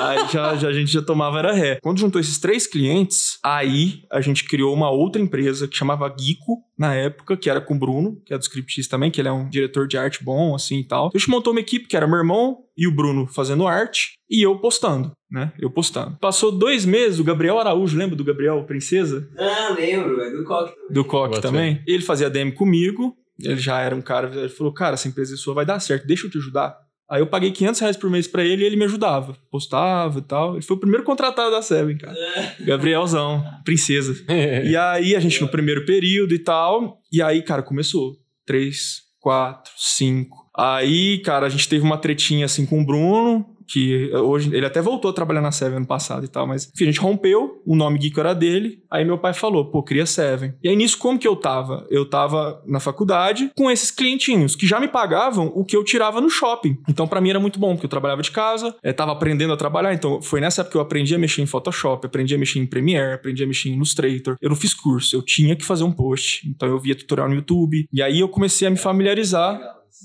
[0.00, 1.78] aí já, já, a gente já tomava era ré.
[1.82, 6.62] Quando juntou esses três clientes, aí a gente criou uma outra empresa que chamava Gico,
[6.76, 9.32] na época, que era com o Bruno, que é do Scriptist também, que ele é
[9.32, 11.10] um diretor de arte bom, assim e tal.
[11.14, 14.42] A gente montou uma equipe que era meu irmão e o Bruno fazendo arte e
[14.44, 15.52] eu postando, né?
[15.58, 16.16] Eu postando.
[16.20, 19.28] Passou dois meses, o Gabriel Araújo, lembra do Gabriel Princesa?
[19.38, 20.92] Ah, lembro, é do Coque também.
[20.92, 21.82] Do Coque também.
[21.86, 25.54] Ele fazia DM comigo, ele já era um cara, ele falou, cara, essa empresa sua
[25.54, 26.83] vai dar certo, deixa eu te ajudar.
[27.10, 29.36] Aí eu paguei 500 reais por mês pra ele e ele me ajudava.
[29.50, 30.54] Postava e tal.
[30.54, 32.16] Ele foi o primeiro contratado da Seven, cara.
[32.60, 34.14] Gabrielzão, princesa.
[34.64, 36.98] e aí a gente no primeiro período e tal.
[37.12, 38.16] E aí, cara, começou.
[38.46, 40.44] Três, quatro, cinco.
[40.56, 44.80] Aí, cara, a gente teve uma tretinha assim com o Bruno que hoje ele até
[44.80, 47.76] voltou a trabalhar na Seven ano passado e tal, mas enfim, a gente rompeu, o
[47.76, 50.54] nome Geeko era dele, aí meu pai falou, pô, cria Seven.
[50.62, 51.86] E aí nisso, como que eu tava?
[51.90, 56.20] Eu tava na faculdade com esses clientinhos que já me pagavam o que eu tirava
[56.20, 56.78] no shopping.
[56.88, 59.56] Então para mim era muito bom, porque eu trabalhava de casa, é, tava aprendendo a
[59.56, 62.58] trabalhar, então foi nessa época que eu aprendi a mexer em Photoshop, aprendi a mexer
[62.58, 64.36] em Premiere, aprendi a mexer em Illustrator.
[64.40, 67.34] Eu não fiz curso, eu tinha que fazer um post, então eu via tutorial no
[67.34, 69.60] YouTube, e aí eu comecei a me familiarizar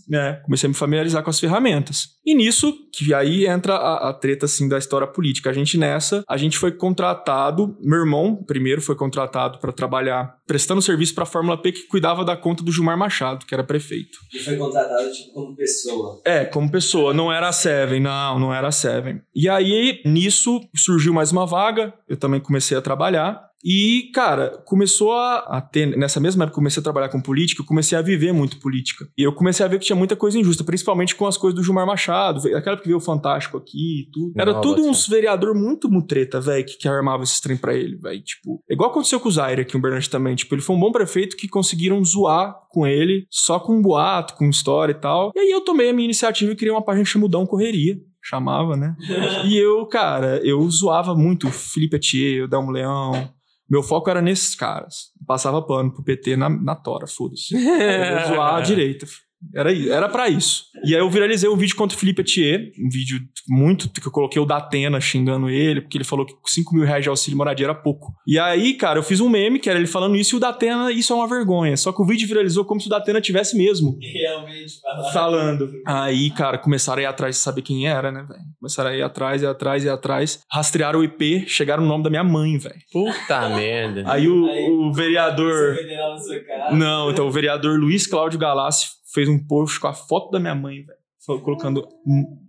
[0.08, 0.42] né?
[0.44, 2.10] Comecei a me familiarizar com as ferramentas.
[2.26, 5.50] E nisso, que aí entra a, a, treta, assim, da história política.
[5.50, 10.82] A gente nessa, a gente foi contratado, meu irmão primeiro foi contratado para trabalhar prestando
[10.82, 14.18] serviço para a Fórmula P que cuidava da conta do Gilmar Machado, que era prefeito.
[14.34, 16.22] E foi contratado, tipo, como pessoa?
[16.26, 17.14] É, como pessoa.
[17.14, 19.22] Não era a Seven, não, não era a Seven.
[19.36, 23.49] E aí, nisso, surgiu mais uma vaga, eu também comecei a trabalhar.
[23.64, 25.98] E, cara, começou a, a, ter.
[25.98, 28.58] Nessa mesma época que eu comecei a trabalhar com política, eu comecei a viver muito
[28.60, 29.06] política.
[29.18, 31.64] E eu comecei a ver que tinha muita coisa injusta, principalmente com as coisas do
[31.64, 34.34] Gilmar Machado, aquela época que veio o Fantástico aqui e tudo.
[34.38, 37.98] Era Não, tudo uns vereador muito mutreta, velho, que, que armava esse trem pra ele,
[37.98, 38.22] velho.
[38.22, 40.36] Tipo, igual aconteceu com o Zaire aqui em Bernard também.
[40.36, 44.36] Tipo, ele foi um bom prefeito que conseguiram zoar com ele, só com um boato,
[44.36, 45.32] com história e tal.
[45.36, 48.96] E aí eu tomei a minha iniciativa e criei uma página Chamudão Correria chamava, né?
[49.46, 53.34] e eu, cara, eu zoava muito o Felipe Atier, o Delmo Leão,
[53.70, 55.12] meu foco era nesses caras.
[55.26, 57.56] Passava pano pro PT na, na tora, foda-se.
[58.28, 59.06] zoar a direita.
[59.56, 60.66] Era, era para isso.
[60.84, 64.12] E aí eu viralizei um vídeo contra o Felipe Etier, um vídeo muito que eu
[64.12, 67.66] coloquei o Datena xingando ele, porque ele falou que 5 mil reais de auxílio moradia
[67.66, 68.14] era pouco.
[68.28, 70.92] E aí, cara, eu fiz um meme que era ele falando isso e o Datena,
[70.92, 71.76] isso é uma vergonha.
[71.78, 73.98] Só que o vídeo viralizou como se o Datena tivesse mesmo.
[74.02, 74.74] Realmente
[75.14, 75.72] falando.
[75.86, 78.42] Aí, cara, começaram a ir atrás de saber quem era, né, velho?
[78.60, 80.40] Começaram a ir atrás, ir atrás, ir atrás.
[80.52, 82.80] Rastrearam o IP, chegaram no nome da minha mãe, velho.
[82.92, 84.04] Puta merda.
[84.06, 85.78] Aí o, aí, o vereador.
[86.74, 90.56] Não, então o vereador Luiz Cláudio Galassi fez um post com a foto da minha
[90.56, 91.00] mãe, velho.
[91.44, 91.88] Colocando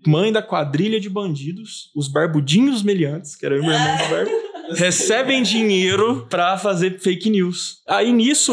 [0.06, 4.08] mãe da quadrilha de bandidos, os barbudinhos meliantes, que era eu e meu irmão do
[4.08, 4.30] barbo,
[4.74, 7.78] recebem dinheiro pra fazer fake news.
[7.88, 8.52] Aí nisso,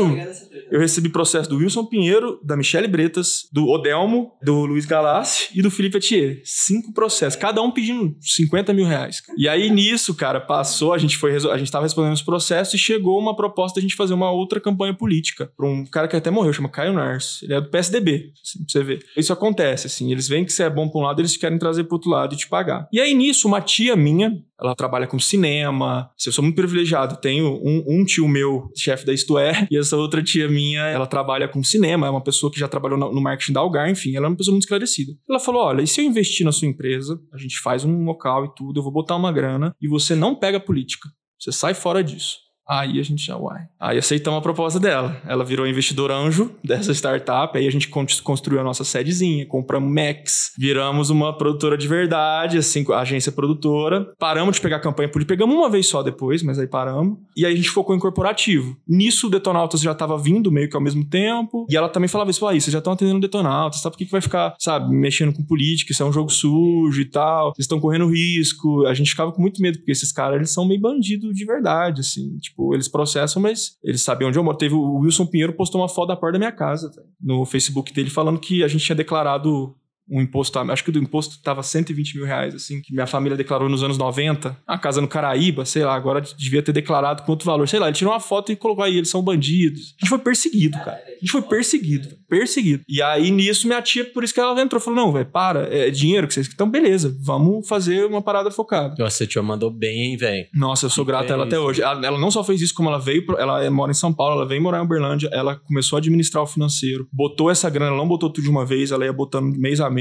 [0.72, 5.62] eu recebi processo do Wilson Pinheiro, da Michele Bretas, do Odelmo, do Luiz Galassi e
[5.62, 6.42] do Felipe Atier.
[6.44, 9.22] Cinco processos, cada um pedindo 50 mil reais.
[9.38, 12.78] E aí nisso, cara, passou, a gente foi a gente tava respondendo os processos e
[12.78, 16.16] chegou uma proposta de a gente fazer uma outra campanha política pra um cara que
[16.16, 17.42] até morreu, chama Caio Nars.
[17.44, 19.06] Ele é do PSDB, assim, pra você ver.
[19.16, 21.84] Isso acontece, assim, eles veem que você é bom pra um lado, eles querem trazer
[21.84, 22.88] pro outro lado e te pagar.
[22.92, 26.10] E aí nisso, uma tia minha, ela trabalha com cinema.
[26.26, 27.18] Eu sou muito privilegiado.
[27.18, 31.06] Tenho um, um tio meu, chefe da Isto É, e essa outra tia minha, ela
[31.06, 32.08] trabalha com cinema.
[32.08, 34.54] É uma pessoa que já trabalhou no marketing da Algar, enfim, ela é uma pessoa
[34.54, 35.14] muito esclarecida.
[35.30, 38.46] Ela falou: olha, e se eu investir na sua empresa, a gente faz um local
[38.46, 41.10] e tudo, eu vou botar uma grana e você não pega política.
[41.40, 42.47] Você sai fora disso.
[42.68, 43.62] Aí a gente já, uai.
[43.80, 45.22] Aí aceitamos a proposta dela.
[45.26, 47.58] Ela virou investidor anjo dessa startup.
[47.58, 52.86] Aí a gente construiu a nossa sedezinha, compramos Max, viramos uma produtora de verdade, assim,
[52.94, 54.08] agência produtora.
[54.20, 55.34] Paramos de pegar campanha política.
[55.34, 57.18] Pegamos uma vez só depois, mas aí paramos.
[57.36, 58.76] E aí a gente focou em corporativo.
[58.88, 61.66] Nisso o Detonautas já estava vindo meio que ao mesmo tempo.
[61.70, 63.90] E ela também falava isso: aí, vocês já estão atendendo Detonautas, tá?
[63.90, 65.92] Por que, que vai ficar, sabe, mexendo com política?
[65.92, 67.54] Isso é um jogo sujo e tal.
[67.54, 68.86] Vocês estão correndo risco.
[68.86, 72.02] A gente ficava com muito medo, porque esses caras, eles são meio bandidos de verdade,
[72.02, 72.38] assim.
[72.38, 74.58] Tipo, Tipo, eles processam, mas eles sabem onde eu moro.
[74.58, 77.04] Teve o Wilson Pinheiro postou uma foto da porta da minha casa tá?
[77.22, 79.76] no Facebook dele falando que a gente tinha declarado
[80.10, 83.68] um imposto, acho que o imposto estava 120 mil reais, assim, que minha família declarou
[83.68, 87.46] nos anos 90, a casa no Caraíba, sei lá, agora devia ter declarado com outro
[87.46, 89.96] valor, sei lá, ele tirou uma foto e colocou aí, eles são bandidos.
[90.00, 91.02] A gente foi perseguido, cara.
[91.08, 92.84] A gente foi perseguido, perseguido.
[92.88, 95.90] E aí, nisso, minha tia, por isso que ela entrou, falou, não, velho, para, é
[95.90, 96.50] dinheiro que vocês...
[96.54, 98.96] Então, beleza, vamos fazer uma parada focada.
[98.98, 100.46] Nossa, a tia mandou bem, hein, velho.
[100.54, 101.82] Nossa, eu sou grato a ela até hoje.
[101.82, 104.48] Ela, ela, não só fez isso, como ela veio, ela mora em São Paulo, ela
[104.48, 108.08] veio morar em Uberlândia, ela começou a administrar o financeiro, botou essa grana, ela não
[108.08, 109.97] botou tudo de uma vez, ela ia botando mês a mês.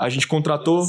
[0.00, 0.84] A gente contratou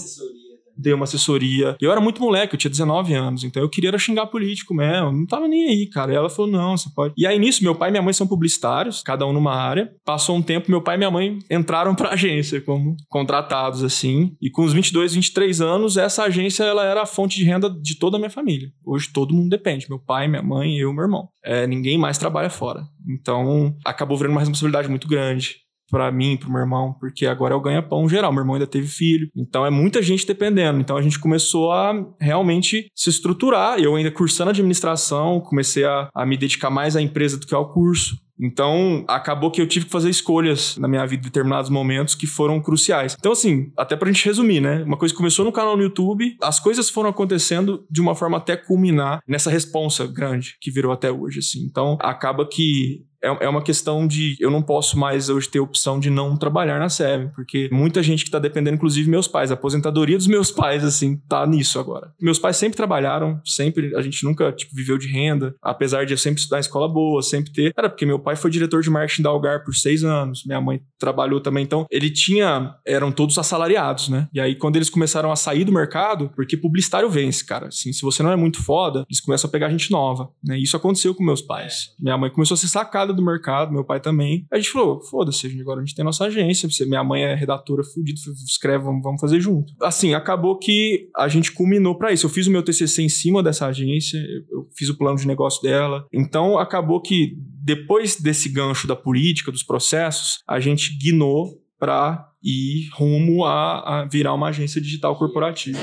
[0.81, 1.75] dei uma assessoria.
[1.79, 5.11] Eu era muito moleque, eu tinha 19 anos, então eu queria era xingar político mesmo,
[5.11, 6.13] não tava nem aí, cara.
[6.13, 7.13] E ela falou: não, você pode.
[7.17, 9.91] E aí nisso, meu pai e minha mãe são publicitários, cada um numa área.
[10.05, 14.35] Passou um tempo, meu pai e minha mãe entraram pra agência como contratados, assim.
[14.41, 17.97] E com os 22, 23 anos, essa agência ela era a fonte de renda de
[17.97, 18.69] toda a minha família.
[18.85, 21.27] Hoje todo mundo depende: meu pai, minha mãe, eu meu irmão.
[21.43, 22.83] É, ninguém mais trabalha fora.
[23.09, 25.61] Então acabou virando uma responsabilidade muito grande
[25.91, 28.31] para mim, pro meu irmão, porque agora é o ganha-pão geral.
[28.31, 29.29] Meu irmão ainda teve filho.
[29.35, 30.79] Então é muita gente dependendo.
[30.79, 33.77] Então a gente começou a realmente se estruturar.
[33.77, 37.71] Eu ainda cursando administração, comecei a, a me dedicar mais à empresa do que ao
[37.71, 38.15] curso.
[38.41, 42.25] Então, acabou que eu tive que fazer escolhas na minha vida em determinados momentos que
[42.25, 43.15] foram cruciais.
[43.19, 44.83] Então, assim, até pra gente resumir, né?
[44.83, 48.57] Uma coisa começou no canal no YouTube, as coisas foram acontecendo de uma forma até
[48.57, 51.59] culminar nessa responsa grande que virou até hoje, assim.
[51.69, 55.99] Então, acaba que é, é uma questão de eu não posso mais hoje ter opção
[55.99, 59.53] de não trabalhar na Seven, porque muita gente que tá dependendo, inclusive meus pais, a
[59.53, 62.11] aposentadoria dos meus pais, assim, tá nisso agora.
[62.19, 66.17] Meus pais sempre trabalharam, sempre, a gente nunca, tipo, viveu de renda, apesar de eu
[66.17, 67.73] sempre estudar em escola boa, sempre ter.
[67.77, 70.81] Era porque meu pai foi diretor de marketing da Algar por seis anos, minha mãe
[70.99, 74.27] trabalhou também, então ele tinha, eram todos assalariados, né?
[74.33, 78.01] E aí quando eles começaram a sair do mercado, porque publicitário vence, cara, assim, se
[78.01, 80.57] você não é muito foda, eles começam a pegar gente nova, né?
[80.57, 81.91] Isso aconteceu com meus pais.
[81.99, 84.45] Minha mãe começou a ser sacada do mercado, meu pai também.
[84.51, 88.19] A gente falou, foda-se, agora a gente tem nossa agência, minha mãe é redatora fudida,
[88.45, 89.73] escreve, vamos, vamos fazer junto.
[89.81, 92.25] Assim, acabou que a gente culminou para isso.
[92.25, 94.17] Eu fiz o meu TCC em cima dessa agência,
[94.49, 96.05] eu fiz o plano de negócio dela.
[96.11, 102.89] Então, acabou que depois desse gancho da política, dos processos, a gente guinou para ir
[102.93, 105.79] rumo a, a virar uma agência digital corporativa.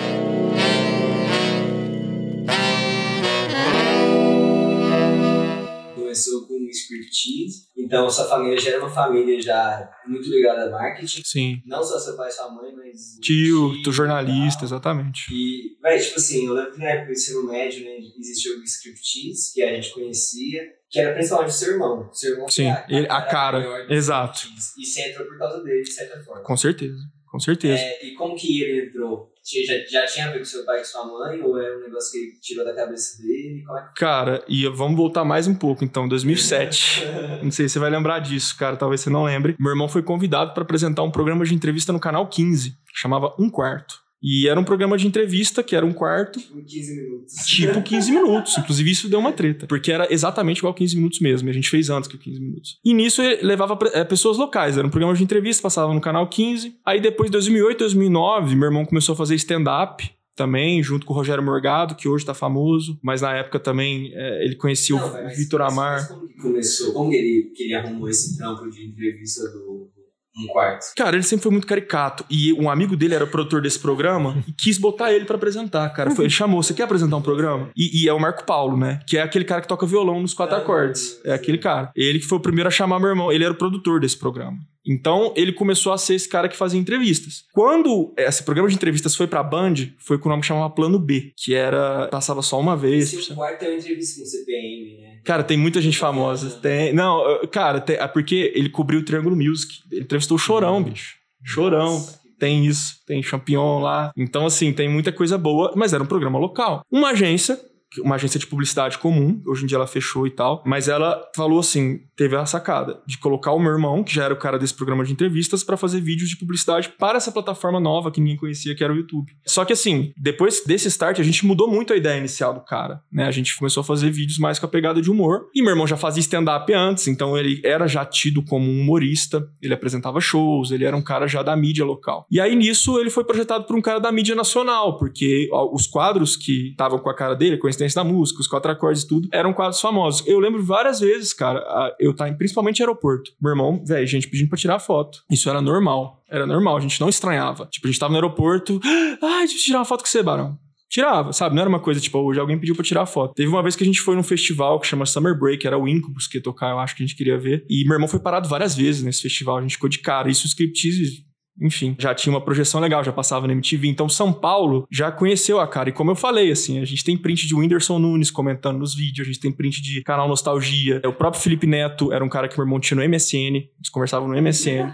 [6.79, 7.68] Expertise.
[7.76, 11.22] Então, sua família já era uma família já muito ligada a marketing.
[11.24, 11.62] Sim.
[11.66, 13.18] Não só seu pai e sua mãe, mas.
[13.22, 15.33] Tio, tio jornalista, exatamente.
[15.33, 18.62] E, véi, tipo assim, eu lembro que na época do ensino médio, né, existia o
[18.62, 22.11] Scriptease, que a gente conhecia, que era principalmente o seu irmão.
[22.12, 23.87] Seu irmão Sim, a, ele, a cara.
[23.93, 24.49] Exato.
[24.79, 26.43] E você entrou por causa dele, de certa forma.
[26.43, 26.99] Com certeza.
[27.31, 27.83] Com certeza.
[27.83, 29.31] É, e como que ele entrou?
[29.66, 31.40] Já, já tinha a ver com seu pai e sua mãe?
[31.40, 33.64] Ou é um negócio que ele tirou da cabeça dele?
[33.76, 33.88] É?
[33.96, 37.05] Cara, e vamos voltar mais um pouco, então, 2007.
[37.42, 39.57] não sei se você vai lembrar disso, cara, talvez você não lembre.
[39.59, 43.34] Meu irmão foi convidado para apresentar um programa de entrevista no canal 15, que chamava
[43.38, 44.08] Um Quarto.
[44.23, 46.41] E era um programa de entrevista, que era um quarto.
[46.41, 47.35] Tipo 15 minutos.
[47.47, 48.59] Tipo 15 minutos.
[48.59, 49.66] Inclusive, isso deu uma treta.
[49.66, 51.49] Porque era exatamente igual 15 minutos mesmo.
[51.49, 52.79] E a gente fez antes que 15 minutos.
[52.85, 54.77] E nisso levava é, pessoas locais.
[54.77, 56.75] Era um programa de entrevista, passava no canal 15.
[56.85, 61.43] Aí depois, 2008, 2009, meu irmão começou a fazer stand-up também, junto com o Rogério
[61.43, 65.61] Morgado, que hoje tá famoso, mas na época também é, ele conhecia Não, o Vitor
[65.62, 65.97] Amar.
[65.97, 66.93] Mas como que começou?
[66.93, 69.91] Como que ele, que ele arrumou esse trampo de entrevista do,
[70.39, 70.93] um quarto.
[70.97, 72.24] Cara, ele sempre foi muito caricato.
[72.30, 75.89] E um amigo dele era o produtor desse programa e quis botar ele para apresentar,
[75.91, 76.11] cara.
[76.11, 77.70] Foi, ele chamou, você quer apresentar um programa?
[77.76, 79.01] E, e, é o Marco Paulo, né?
[79.07, 81.20] Que é aquele cara que toca violão nos quatro é, acordes.
[81.24, 81.91] É, é aquele cara.
[81.95, 83.32] Ele que foi o primeiro a chamar meu irmão.
[83.32, 84.59] Ele era o produtor desse programa.
[84.86, 87.45] Então, ele começou a ser esse cara que fazia entrevistas.
[87.53, 90.99] Quando esse programa de entrevistas foi pra Band, foi com o nome que chamava Plano
[90.99, 92.09] B, que era.
[92.09, 93.12] passava só uma vez.
[93.12, 95.08] Esse quarto é uma entrevista com o CPM, né?
[95.25, 96.59] Cara, tem muita gente famosa.
[96.61, 96.93] Tem.
[96.93, 97.97] Não, cara, tem...
[97.97, 99.81] é porque ele cobriu o Triângulo Music.
[99.91, 100.85] Ele entrevistou o Chorão, uhum.
[100.85, 101.16] bicho.
[101.45, 101.93] Chorão.
[101.93, 104.12] Nossa tem isso, tem Champion lá.
[104.16, 106.83] Então, assim, tem muita coisa boa, mas era um programa local.
[106.91, 107.59] Uma agência
[108.03, 111.59] uma agência de publicidade comum, hoje em dia ela fechou e tal, mas ela falou
[111.59, 114.74] assim, teve a sacada de colocar o meu irmão, que já era o cara desse
[114.74, 118.74] programa de entrevistas, para fazer vídeos de publicidade para essa plataforma nova que ninguém conhecia,
[118.74, 119.32] que era o YouTube.
[119.47, 123.03] Só que assim, depois desse start, a gente mudou muito a ideia inicial do cara,
[123.11, 123.24] né?
[123.24, 125.86] A gente começou a fazer vídeos mais com a pegada de humor, e meu irmão
[125.86, 130.70] já fazia stand-up antes, então ele era já tido como um humorista, ele apresentava shows,
[130.70, 132.26] ele era um cara já da mídia local.
[132.30, 136.36] E aí nisso ele foi projetado por um cara da mídia nacional, porque os quadros
[136.36, 139.81] que estavam com a cara dele, com da música, os quatro acordes tudo, eram quadros
[139.81, 140.26] famosos.
[140.26, 143.33] Eu lembro várias vezes, cara, eu tá em principalmente aeroporto.
[143.41, 145.22] Meu irmão, velho, gente pedindo pra tirar foto.
[145.31, 146.22] Isso era normal.
[146.31, 147.66] Era normal, a gente não estranhava.
[147.66, 148.81] Tipo, a gente tava no aeroporto,
[149.22, 150.59] ah, deixa eu tirar uma foto com você, Barão.
[150.89, 151.55] Tirava, sabe?
[151.55, 153.35] Não era uma coisa tipo, hoje alguém pediu pra tirar foto.
[153.35, 155.87] Teve uma vez que a gente foi num festival que chama Summer Break, era o
[155.87, 157.66] Incubus que ia tocar, eu acho que a gente queria ver.
[157.68, 160.31] E meu irmão foi parado várias vezes nesse festival, a gente ficou de cara.
[160.31, 161.28] Isso o Scriptease
[161.61, 163.89] enfim, já tinha uma projeção legal, já passava na MTV.
[163.89, 165.89] Então, São Paulo já conheceu a cara.
[165.89, 169.27] E como eu falei, assim, a gente tem print de Whindersson Nunes comentando nos vídeos,
[169.27, 171.01] a gente tem print de canal Nostalgia.
[171.05, 174.29] O próprio Felipe Neto era um cara que meu irmão tinha no MSN, eles conversavam
[174.29, 174.93] no MSN.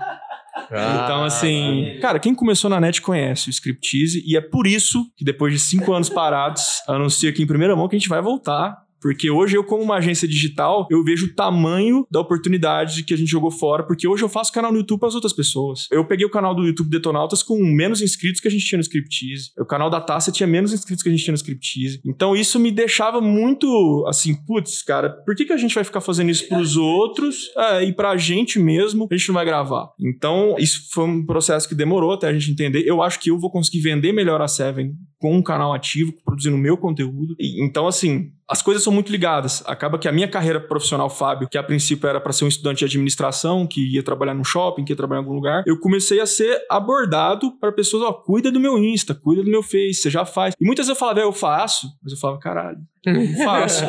[0.71, 5.05] Ah, então, assim, cara, quem começou na net conhece o Scriptise e é por isso
[5.17, 8.23] que depois de cinco anos parados, anuncio aqui em primeira mão que a gente vai
[8.23, 13.12] voltar porque hoje eu, como uma agência digital, eu vejo o tamanho da oportunidade que
[13.12, 15.86] a gente jogou fora, porque hoje eu faço canal no YouTube para as outras pessoas.
[15.90, 18.82] Eu peguei o canal do YouTube Detonautas com menos inscritos que a gente tinha no
[18.82, 19.50] Scriptease.
[19.59, 22.00] O canal da Taça tinha menos inscritos que a gente tinha no Scriptease.
[22.02, 26.00] Então isso me deixava muito assim, putz, cara, por que, que a gente vai ficar
[26.00, 29.90] fazendo isso pros outros é, e pra gente mesmo a gente não vai gravar?
[30.00, 32.88] Então isso foi um processo que demorou até a gente entender.
[32.88, 34.94] Eu acho que eu vou conseguir vender melhor a Seven
[35.24, 37.34] com um canal ativo, produzindo meu conteúdo.
[37.40, 39.62] E, então, assim, as coisas são muito ligadas.
[39.66, 42.80] Acaba que a minha carreira profissional, Fábio, que a princípio era para ser um estudante
[42.80, 46.20] de administração, que ia trabalhar no shopping, que ia trabalhar em algum lugar, eu comecei
[46.20, 50.11] a ser abordado para pessoas, ó, cuida do meu Insta, cuida do meu Face, você
[50.11, 50.55] já faz.
[50.61, 53.84] E muitas vezes eu falava, é, eu faço, mas eu falava, caralho, não faço.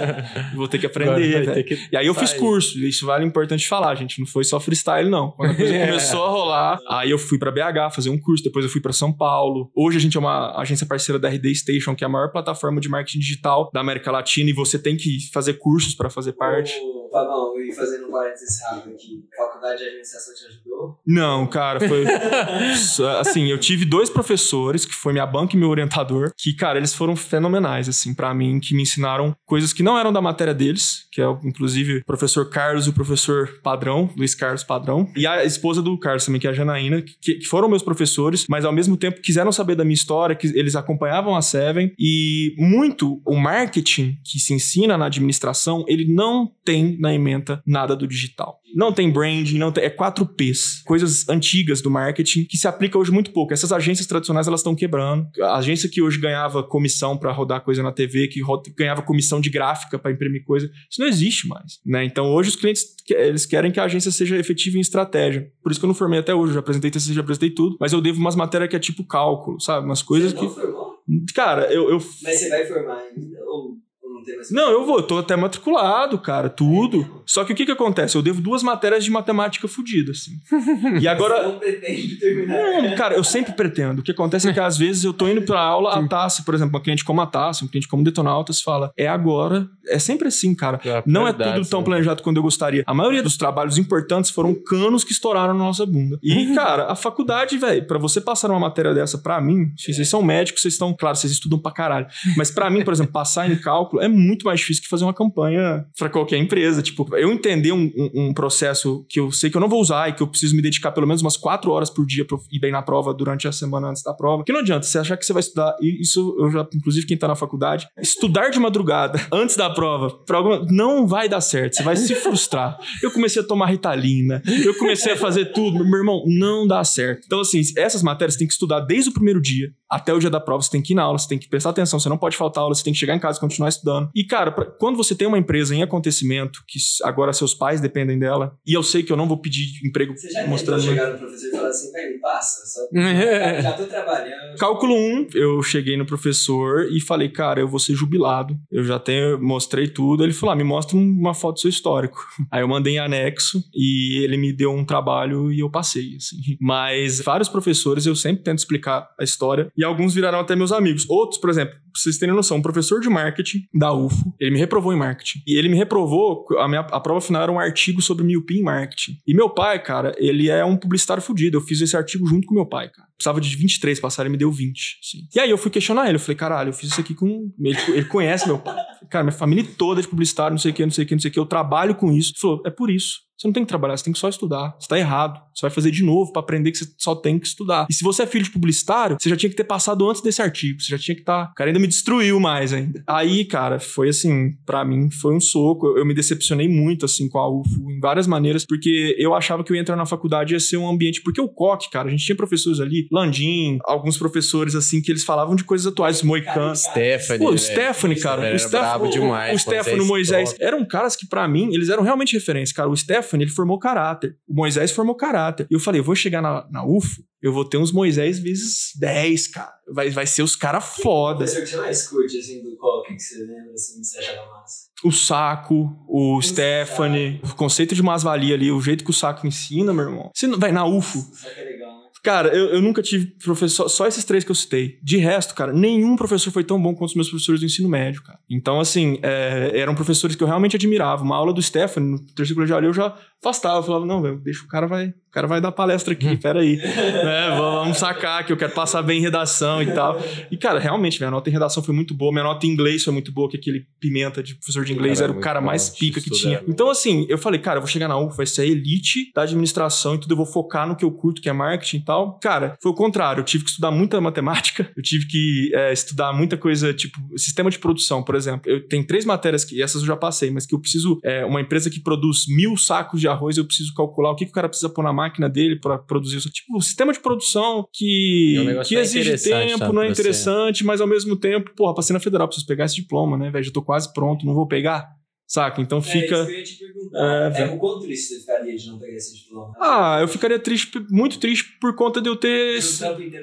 [0.56, 1.80] Vou ter que aprender, ter que...
[1.92, 5.32] E aí eu fiz curso, isso vale importante falar, gente, não foi só freestyle não.
[5.32, 8.66] Quando a coisa começou a rolar, aí eu fui para BH fazer um curso, depois
[8.66, 9.72] eu fui para São Paulo.
[9.76, 12.80] Hoje a gente é uma agência parceira da RD Station, que é a maior plataforma
[12.80, 16.74] de marketing digital da América Latina e você tem que fazer cursos para fazer parte.
[16.82, 21.00] Ô, Fabão, e fazendo um parênteses rápido aqui, faculdade de administração te ajudou?
[21.08, 22.04] Não, cara, foi
[23.22, 26.94] assim, eu tive dois professores que foi minha banca e meu orientador, que cara, eles
[26.94, 31.08] foram fenomenais assim para mim, que me ensinaram coisas que não eram da matéria deles,
[31.10, 35.46] que é inclusive o professor Carlos e o professor Padrão, Luiz Carlos Padrão, e a
[35.46, 38.74] esposa do Carlos também, que é a Janaína, que, que foram meus professores, mas ao
[38.74, 43.38] mesmo tempo quiseram saber da minha história, que eles acompanhavam a Seven e muito o
[43.38, 48.60] marketing que se ensina na administração, ele não tem na ementa nada do digital.
[48.76, 52.98] Não tem branding, não tem, é 4 Ps, coisas antigas do marketing que se aplica
[52.98, 53.54] hoje muito pouco.
[53.54, 55.28] Essas agências tradicionais elas estão quebrando.
[55.42, 58.42] A agência que hoje ganhava comissão para rodar coisa na TV, que
[58.76, 62.04] ganhava comissão de gráfica para imprimir coisa, isso não existe mais, né?
[62.04, 65.52] Então hoje os clientes eles querem que a agência seja efetiva em estratégia.
[65.62, 67.94] Por isso que eu não formei até hoje, já apresentei TCC, já apresentei tudo, mas
[67.94, 69.86] eu devo umas matérias que é tipo cálculo, sabe?
[69.86, 71.34] Umas coisas Você que?
[71.34, 73.38] Cara, eu, eu Mas você vai formar ainda?
[73.46, 73.78] Ou
[74.26, 77.24] tem mais Não, eu vou, eu tô até matriculado, cara, tudo.
[77.26, 78.16] Só que o que que acontece?
[78.16, 80.32] Eu devo duas matérias de matemática fodida, assim.
[80.96, 81.44] E Você agora.
[81.44, 82.82] não pretende terminar.
[82.82, 84.00] Não, cara, eu sempre pretendo.
[84.02, 86.54] O que acontece é que às vezes eu tô indo pra aula, a Tassi, por
[86.54, 89.68] exemplo, uma cliente como a Tassi, um cliente como o Detonautas, fala: é agora.
[89.88, 90.80] É sempre assim, cara.
[90.84, 92.84] É, Não é tudo tão planejado quanto eu gostaria.
[92.88, 96.18] A maioria dos trabalhos importantes foram canos que estouraram na nossa bunda.
[96.24, 100.24] E, cara, a faculdade, velho, pra você passar uma matéria dessa pra mim, vocês são
[100.24, 102.08] médicos, vocês estão, claro, vocês estudam pra caralho.
[102.36, 105.14] Mas pra mim, por exemplo, passar em cálculo é muito mais difícil que fazer uma
[105.14, 106.82] campanha pra qualquer empresa.
[106.82, 110.10] Tipo, eu entender um, um- um processo que eu sei que eu não vou usar
[110.10, 112.60] e que eu preciso me dedicar pelo menos umas quatro horas por dia eu ir
[112.60, 114.44] bem na prova durante a semana antes da prova.
[114.44, 117.18] Que não adianta, você achar que você vai estudar, e isso eu já, inclusive quem
[117.18, 121.76] tá na faculdade, estudar de madrugada antes da prova, pra alguma, não vai dar certo,
[121.76, 122.78] você vai se frustrar.
[123.04, 127.24] Eu comecei a tomar ritalina, eu comecei a fazer tudo, meu irmão, não dá certo.
[127.26, 130.30] Então, assim, essas matérias você tem que estudar desde o primeiro dia até o dia
[130.30, 132.18] da prova, você tem que ir na aula, você tem que prestar atenção, você não
[132.18, 133.95] pode faltar aula, você tem que chegar em casa e continuar estudando.
[134.16, 138.18] E, cara, pra- quando você tem uma empresa em acontecimento, que agora seus pais dependem
[138.20, 140.82] dela, e eu sei que eu não vou pedir emprego Você já mostrando.
[140.84, 142.66] chegar no professor e falar assim, me passa.
[142.66, 142.82] Só...
[142.94, 144.58] já, já tô trabalhando.
[144.58, 148.58] Cálculo 1, eu cheguei no professor e falei, cara, eu vou ser jubilado.
[148.72, 150.24] Eu já tenho, mostrei tudo.
[150.24, 152.26] Ele falou, ah, me mostra uma foto do seu histórico.
[152.52, 156.38] Aí eu mandei em anexo e ele me deu um trabalho e eu passei, assim.
[156.60, 161.06] Mas vários professores, eu sempre tento explicar a história e alguns viraram até meus amigos.
[161.10, 164.60] Outros, por exemplo, pra vocês terem noção, um professor de marketing da UFO, ele me
[164.60, 165.40] reprovou em marketing.
[165.48, 168.64] E ele me reprovou, a, minha, a prova final era um artigo sobre miopia em
[168.64, 169.18] marketing.
[169.26, 171.58] E meu pai, cara, ele é um publicitário fudido.
[171.58, 173.08] Eu fiz esse artigo junto com meu pai, cara.
[173.16, 174.98] Precisava de 23 passar, ele me deu 20.
[175.02, 175.20] assim.
[175.34, 176.18] E aí eu fui questionar ele.
[176.18, 177.50] Eu falei, caralho, eu fiz isso aqui com.
[177.66, 178.76] Ele, ele conhece meu pai.
[179.10, 181.16] Cara, minha família toda é de publicitário, não sei o que, não sei o que,
[181.16, 181.40] não sei o que.
[181.40, 182.32] Eu trabalho com isso.
[182.32, 183.25] Ele falou, é por isso.
[183.38, 184.76] Você não tem que trabalhar, você tem que só estudar.
[184.80, 185.42] Você tá errado.
[185.54, 187.86] Você vai fazer de novo pra aprender que você só tem que estudar.
[187.90, 190.42] E se você é filho de publicitário, você já tinha que ter passado antes desse
[190.42, 190.82] artigo.
[190.82, 191.46] Você já tinha que estar.
[191.46, 191.52] Tá...
[191.52, 193.04] O cara ainda me destruiu mais ainda.
[193.06, 195.88] Aí, cara, foi assim, pra mim, foi um soco.
[195.88, 199.64] Eu, eu me decepcionei muito, assim, com a UFO, em várias maneiras, porque eu achava
[199.64, 201.22] que eu ia entrar na faculdade e ia ser um ambiente.
[201.22, 205.24] Porque o COC, cara, a gente tinha professores ali, Landim, alguns professores, assim, que eles
[205.24, 206.76] falavam de coisas atuais, Moicano.
[206.76, 207.40] Stephanie.
[207.40, 207.60] Pô, o velho.
[207.60, 208.56] Stephanie, cara.
[208.56, 209.56] O Stephanie, demais.
[209.56, 210.56] O Stephanie, o Moisés.
[210.60, 212.76] Eram caras que, pra mim, eles eram realmente referência.
[212.76, 214.38] Cara, o Stephanie, ele formou caráter.
[214.48, 215.68] O Moisés formou caráter.
[215.70, 218.92] E eu falei, eu vou chegar na, na UFO, eu vou ter uns Moisés vezes
[219.00, 219.74] 10, cara.
[219.94, 221.38] Vai, vai ser os caras O foda.
[221.40, 224.50] professor que você mais curte, assim, do coque, que você lembra, assim, que você achava
[224.50, 224.86] massa?
[225.04, 229.94] O Saco, o Stephanie, o conceito de mais-valia ali, o jeito que o Saco ensina,
[229.94, 230.32] meu irmão.
[230.34, 231.20] Você não vai na UFO.
[231.40, 231.95] Que é legal?
[232.26, 234.98] Cara, eu, eu nunca tive professor, só esses três que eu citei.
[235.04, 238.24] De resto, cara, nenhum professor foi tão bom quanto os meus professores do ensino médio,
[238.24, 238.40] cara.
[238.50, 241.24] Então, assim, é, eram professores que eu realmente admirava.
[241.24, 243.78] Uma aula do Stefano, no terceiro colegial, eu já afastava.
[243.78, 246.38] Eu falava, não, velho, deixa o cara vai, o cara vai dar palestra aqui, Hum.
[246.38, 246.78] peraí.
[246.82, 250.20] né, vamos sacar que eu quero passar bem em redação e tal.
[250.50, 252.32] E, cara, realmente, minha nota em redação foi muito boa.
[252.32, 255.32] Minha nota em inglês foi muito boa, que aquele pimenta de professor de inglês Cara,
[255.32, 256.58] era o cara bom, mais pica que tinha.
[256.58, 259.32] muito Então, assim, eu falei, cara, eu vou chegar na UF, vai ser a elite
[259.36, 262.02] da administração e tudo, eu vou focar no que eu curto, que é marketing e
[262.06, 262.15] tal.
[262.42, 263.42] Cara, foi o contrário.
[263.42, 267.70] Eu tive que estudar muita matemática, eu tive que é, estudar muita coisa, tipo, sistema
[267.70, 268.70] de produção, por exemplo.
[268.70, 271.62] Eu tenho três matérias que, essas eu já passei, mas que eu preciso, é, uma
[271.62, 274.70] empresa que produz mil sacos de arroz, eu preciso calcular o que, que o cara
[274.70, 276.50] precisa pôr na máquina dele para produzir isso.
[276.50, 280.16] Tipo, sistema de produção que, o negócio que é exige interessante tempo, não é pra
[280.16, 280.22] você.
[280.22, 283.64] interessante, mas ao mesmo tempo, porra, passei na federal, preciso pegar esse diploma, né, velho?
[283.64, 285.16] Já tô quase pronto, não vou pegar.
[285.48, 285.80] Saca?
[285.82, 286.36] Então É fica.
[286.36, 287.60] isso que eu ia te perguntar.
[287.60, 289.74] É, É, o quanto triste você ficaria de não pegar esse diploma?
[289.80, 292.78] Ah, eu ficaria triste, muito triste por conta de eu ter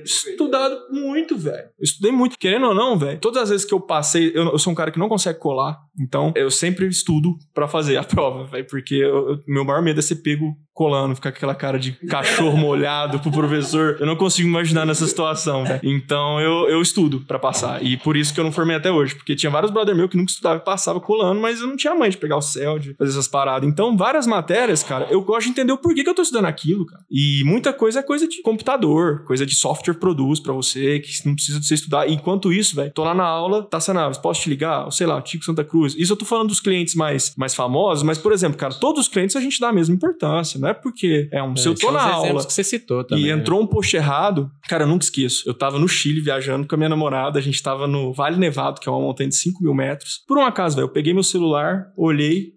[0.05, 1.69] estudado muito, velho.
[1.79, 2.37] Eu estudei muito.
[2.39, 4.91] Querendo ou não, velho, todas as vezes que eu passei, eu, eu sou um cara
[4.91, 9.41] que não consegue colar, então eu sempre estudo pra fazer a prova, velho, porque eu-
[9.47, 13.31] meu maior medo é ser pego colando, ficar com aquela cara de cachorro molhado pro
[13.31, 13.97] professor.
[14.01, 15.81] Eu não consigo imaginar nessa situação, velho.
[15.83, 17.83] Então eu, eu estudo pra passar.
[17.83, 20.17] E por isso que eu não formei até hoje, porque tinha vários brother meu que
[20.17, 22.95] nunca estudava e passava colando, mas eu não tinha mãe de pegar o céu, de
[22.95, 23.69] fazer essas paradas.
[23.69, 26.87] Então, várias matérias, cara, eu gosto de entender o porquê que eu tô estudando aquilo,
[26.87, 27.03] cara.
[27.11, 31.35] E muita coisa é coisa de computador, coisa de software produz pra você, que não
[31.35, 32.09] precisa de você estudar.
[32.09, 34.85] Enquanto isso, velho, tô lá na aula, tá Naves, posso te ligar?
[34.87, 35.95] Ou sei lá, Tico Santa Cruz.
[35.99, 39.09] Isso eu tô falando dos clientes mais, mais famosos, mas, por exemplo, cara, todos os
[39.09, 40.59] clientes a gente dá a mesma importância.
[40.63, 41.57] Não é porque é um.
[41.57, 43.25] se eu tô na aula que você citou também.
[43.25, 43.33] e né?
[43.33, 44.49] entrou um post errado.
[44.69, 45.43] Cara, eu nunca esqueço.
[45.45, 47.37] Eu tava no Chile viajando com a minha namorada.
[47.37, 50.23] A gente tava no Vale Nevado, que é uma montanha de 5 mil metros.
[50.29, 52.53] Por um acaso, velho, eu peguei meu celular, olhei,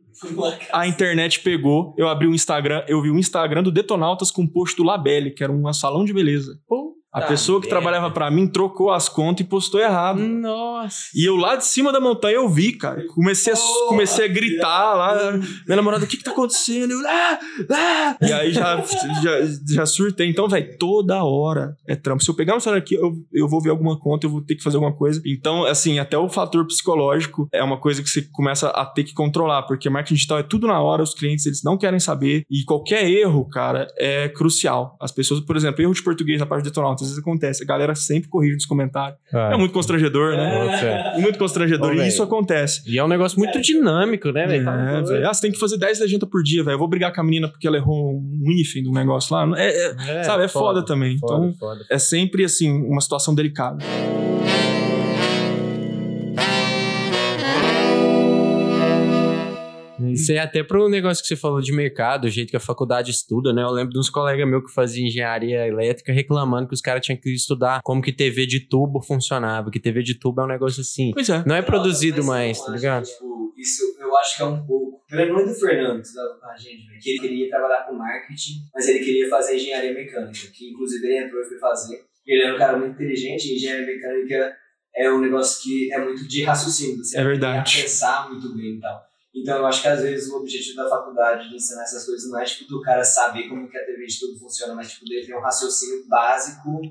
[0.72, 4.50] a internet pegou, eu abri o Instagram, eu vi o Instagram do Detonautas com o
[4.50, 6.58] post do Labelle, que era um salão de beleza.
[7.16, 7.80] A Tá pessoa que merda.
[7.82, 10.20] trabalhava pra mim trocou as contas e postou errado.
[10.20, 11.06] Nossa.
[11.16, 13.06] E eu lá de cima da montanha eu vi, cara.
[13.08, 13.56] Comecei a,
[13.88, 15.32] comecei a gritar lá.
[15.66, 16.92] Minha namorada, o que que tá acontecendo?
[16.92, 17.40] Eu, ah,
[17.72, 18.18] ah.
[18.22, 18.84] E aí já,
[19.24, 19.32] já,
[19.68, 20.30] já surtei.
[20.30, 22.24] Então, velho, toda hora é trampo.
[22.24, 24.56] Se eu pegar um celular aqui, eu, eu vou ver alguma conta, eu vou ter
[24.56, 25.22] que fazer alguma coisa.
[25.26, 29.14] Então, assim, até o fator psicológico é uma coisa que você começa a ter que
[29.14, 32.44] controlar, porque marketing digital é tudo na hora, os clientes, eles não querem saber.
[32.52, 34.98] E qualquer erro, cara, é crucial.
[35.00, 37.64] As pessoas, por exemplo, erro de português na parte de detonautas, às vezes acontece.
[37.64, 39.18] A galera sempre corrige nos comentários.
[39.34, 40.66] É muito constrangedor, né?
[40.66, 41.20] Nossa.
[41.22, 41.92] Muito constrangedor.
[41.92, 42.82] Ô, e isso acontece.
[42.86, 44.66] E é um negócio muito dinâmico, né, velho?
[44.66, 45.30] Tá É, velho.
[45.30, 46.76] Ah, você tem que fazer 10 legendas por dia, velho.
[46.76, 49.46] Eu vou brigar com a menina porque ela errou um hífen do negócio lá.
[49.58, 51.18] É, é- É, sabe, é foda, também.
[51.18, 51.86] Foda, então, foda.
[51.90, 53.84] é sempre, assim, uma situação delicada.
[60.26, 63.12] Isso é até pro negócio que você falou de mercado, o jeito que a faculdade
[63.12, 63.62] estuda, né?
[63.62, 67.20] Eu lembro de uns colegas meus que faziam engenharia elétrica reclamando que os caras tinham
[67.20, 70.82] que estudar como que TV de tubo funcionava, que TV de tubo é um negócio
[70.82, 71.12] assim.
[71.14, 71.44] Pois é.
[71.46, 73.04] Não é produzido Mas mais, tá ligado?
[73.06, 75.04] tipo, isso eu acho que é um pouco.
[75.12, 77.84] Eu lembro muito do Fernando, que estudava com a gente, velho, que ele queria trabalhar
[77.84, 82.04] com marketing, mas ele queria fazer engenharia mecânica, que inclusive ele entrou e foi fazer.
[82.26, 84.56] E ele era um cara muito inteligente, e engenharia mecânica
[84.96, 87.82] é um negócio que é muito de raciocínio, você É verdade.
[87.82, 89.15] pensar muito bem e tal.
[89.36, 92.40] Então eu acho que às vezes o objetivo da faculdade de ensinar essas coisas não
[92.40, 95.26] é tipo do cara saber como que a TV de tudo funciona, mas tipo dele
[95.26, 96.82] ter um raciocínio básico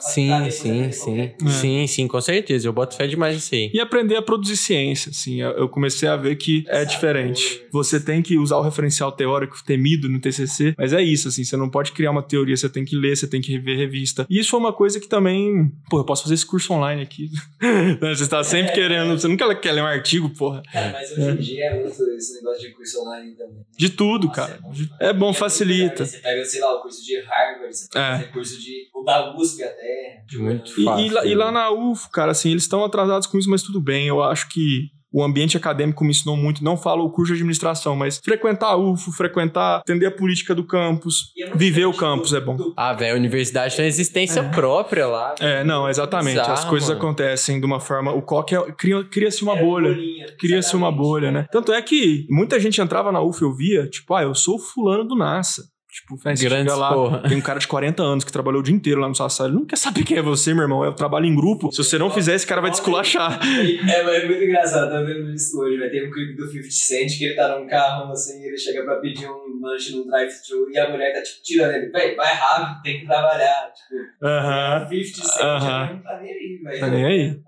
[0.00, 1.34] Sim, sim, sim.
[1.38, 1.58] coisa.
[1.60, 2.66] Sim, sim, com certeza.
[2.66, 3.70] Eu boto fé demais nisso aí.
[3.72, 5.40] E aprender a produzir ciência, assim.
[5.40, 7.62] Eu comecei a ver que é diferente.
[7.72, 11.44] Você tem que usar o referencial teórico temido no TCC, mas é isso, assim.
[11.44, 14.26] Você não pode criar uma teoria, você tem que ler, você tem que ver revista.
[14.28, 15.70] E isso foi uma coisa que também...
[15.88, 17.28] Pô, eu posso fazer esse curso online aqui.
[18.00, 19.12] você está sempre querendo...
[19.18, 20.62] Você nunca quer ler um artigo, porra.
[20.72, 23.62] Cara, mas hoje em dia é muito esse negócio de curso online também.
[23.76, 24.54] De tudo, Nossa, cara.
[24.54, 25.00] é bom De- demais.
[25.00, 26.06] É bom, facilita.
[26.06, 28.10] Você pega, sei lá, o curso de Harvard, você pode É.
[28.18, 28.88] fazer curso de.
[28.94, 30.22] o da USP até.
[30.38, 31.06] Muito E, fácil.
[31.06, 33.80] e lá, e lá na UFO, cara, assim, eles estão atrasados com isso, mas tudo
[33.80, 34.06] bem.
[34.06, 36.64] Eu acho que o ambiente acadêmico me ensinou muito.
[36.64, 40.64] Não falo o curso de administração, mas frequentar a UFO, frequentar, entender a política do
[40.64, 42.56] campus, E é viver o campus do- é bom.
[42.56, 45.34] do- Ah, velho, a universidade tem existência própria lá.
[45.38, 46.36] É, não, exatamente.
[46.38, 47.00] Bizarro, As coisas mano.
[47.00, 48.10] acontecem de uma forma.
[48.10, 49.90] O coque é, cria- cria-se uma bolha.
[49.92, 51.46] bolinha, Cria-se uma bolha, né?
[51.52, 54.58] Tanto é que muita gente entrava na UF, eu via, tipo, ah, eu sou o
[54.58, 55.62] fulano do NASA.
[55.92, 57.22] Tipo, Grandes chega lá, porra.
[57.28, 59.44] tem um cara de 40 anos que trabalhou o dia inteiro lá no Sassá.
[59.44, 60.82] Ele não quer saber quem é você, meu irmão.
[60.82, 61.70] É o trabalho em grupo.
[61.70, 63.38] Se você não fizer, esse cara vai te esculachar.
[63.42, 66.70] É, mas é muito engraçado, tô vendo isso hoje, vai ter um clipe do 50
[66.70, 70.06] Cent que ele tá num carro assim, e ele chega pra pedir um lanche no
[70.06, 71.90] drive-thru e a mulher tá, tipo, tirando ele.
[71.90, 73.70] Véi, vai rápido, tem que trabalhar.
[73.72, 74.88] Tipo, Aham.
[74.88, 75.90] 50 Cent Aham.
[75.92, 76.80] não tá nem aí, velho.
[76.80, 77.40] Tá nem aí.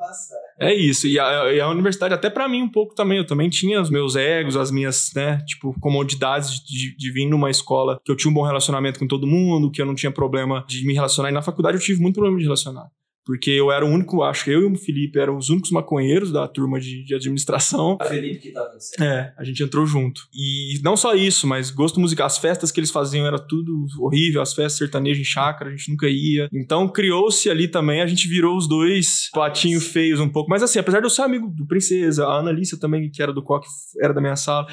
[0.61, 3.19] É isso, e a, e a universidade, até pra mim, um pouco também.
[3.19, 7.51] Eu também tinha os meus egos, as minhas, né, tipo, comodidades de, de vir numa
[7.51, 10.65] escola que eu tinha um bom relacionamento com todo mundo, que eu não tinha problema
[10.69, 11.31] de me relacionar.
[11.31, 12.91] E na faculdade eu tive muito problema de relacionar.
[13.25, 16.31] Porque eu era o único, acho que eu e o Felipe eram os únicos maconheiros
[16.31, 17.97] da turma de, de administração.
[17.99, 19.03] A Felipe que tá acontecendo.
[19.03, 20.21] É, a gente entrou junto.
[20.35, 22.27] E não só isso, mas gosto musical.
[22.27, 25.91] As festas que eles faziam era tudo horrível, as festas sertanejas em chácara, a gente
[25.91, 26.49] nunca ia.
[26.53, 30.51] Então criou-se ali também, a gente virou os dois patinhos feios um pouco.
[30.51, 33.33] Mas assim, apesar de eu ser amigo do Princesa, a Ana Alicia também, que era
[33.33, 33.67] do Coque,
[34.03, 34.67] era da minha sala.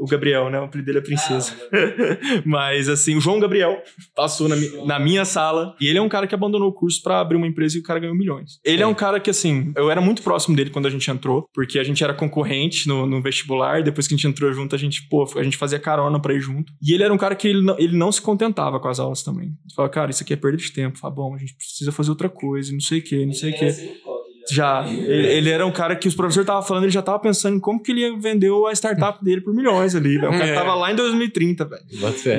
[0.00, 0.60] O Gabriel, né?
[0.60, 1.52] O apelido dele é Princesa.
[1.72, 3.82] Ah, Mas assim, o João Gabriel
[4.14, 7.02] passou na, mi- na minha sala e ele é um cara que abandonou o curso
[7.02, 8.58] pra abrir uma empresa e o cara ganhou milhões.
[8.64, 11.46] Ele é um cara que assim, eu era muito próximo dele quando a gente entrou,
[11.52, 14.78] porque a gente era concorrente no, no vestibular, depois que a gente entrou junto, a
[14.78, 16.72] gente, pô, a gente fazia carona pra ir junto.
[16.82, 19.22] E ele era um cara que ele não, ele não se contentava com as aulas
[19.22, 19.46] também.
[19.46, 20.98] Ele falava, cara, isso aqui é perda de tempo.
[20.98, 23.58] Fala, bom, a gente precisa fazer outra coisa, não sei o que, não sei o
[23.58, 23.64] que.
[24.50, 27.56] Já, ele, ele era um cara que os professores estavam falando, ele já tava pensando
[27.56, 30.28] em como que ele ia vender a startup dele por milhões ali, velho.
[30.28, 30.54] O cara É.
[30.54, 31.82] tava lá em 2030, velho.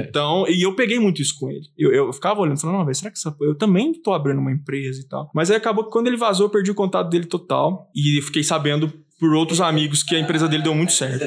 [0.10, 1.66] Então, e eu peguei muito isso com ele.
[1.78, 3.36] Eu, eu ficava olhando, falando, não, velho, será que essa...
[3.42, 5.30] eu também tô abrindo uma empresa e tal.
[5.34, 7.90] Mas aí acabou que quando ele vazou, eu perdi o contato dele total.
[7.96, 11.26] E fiquei sabendo por outros amigos que a empresa dele deu muito certo.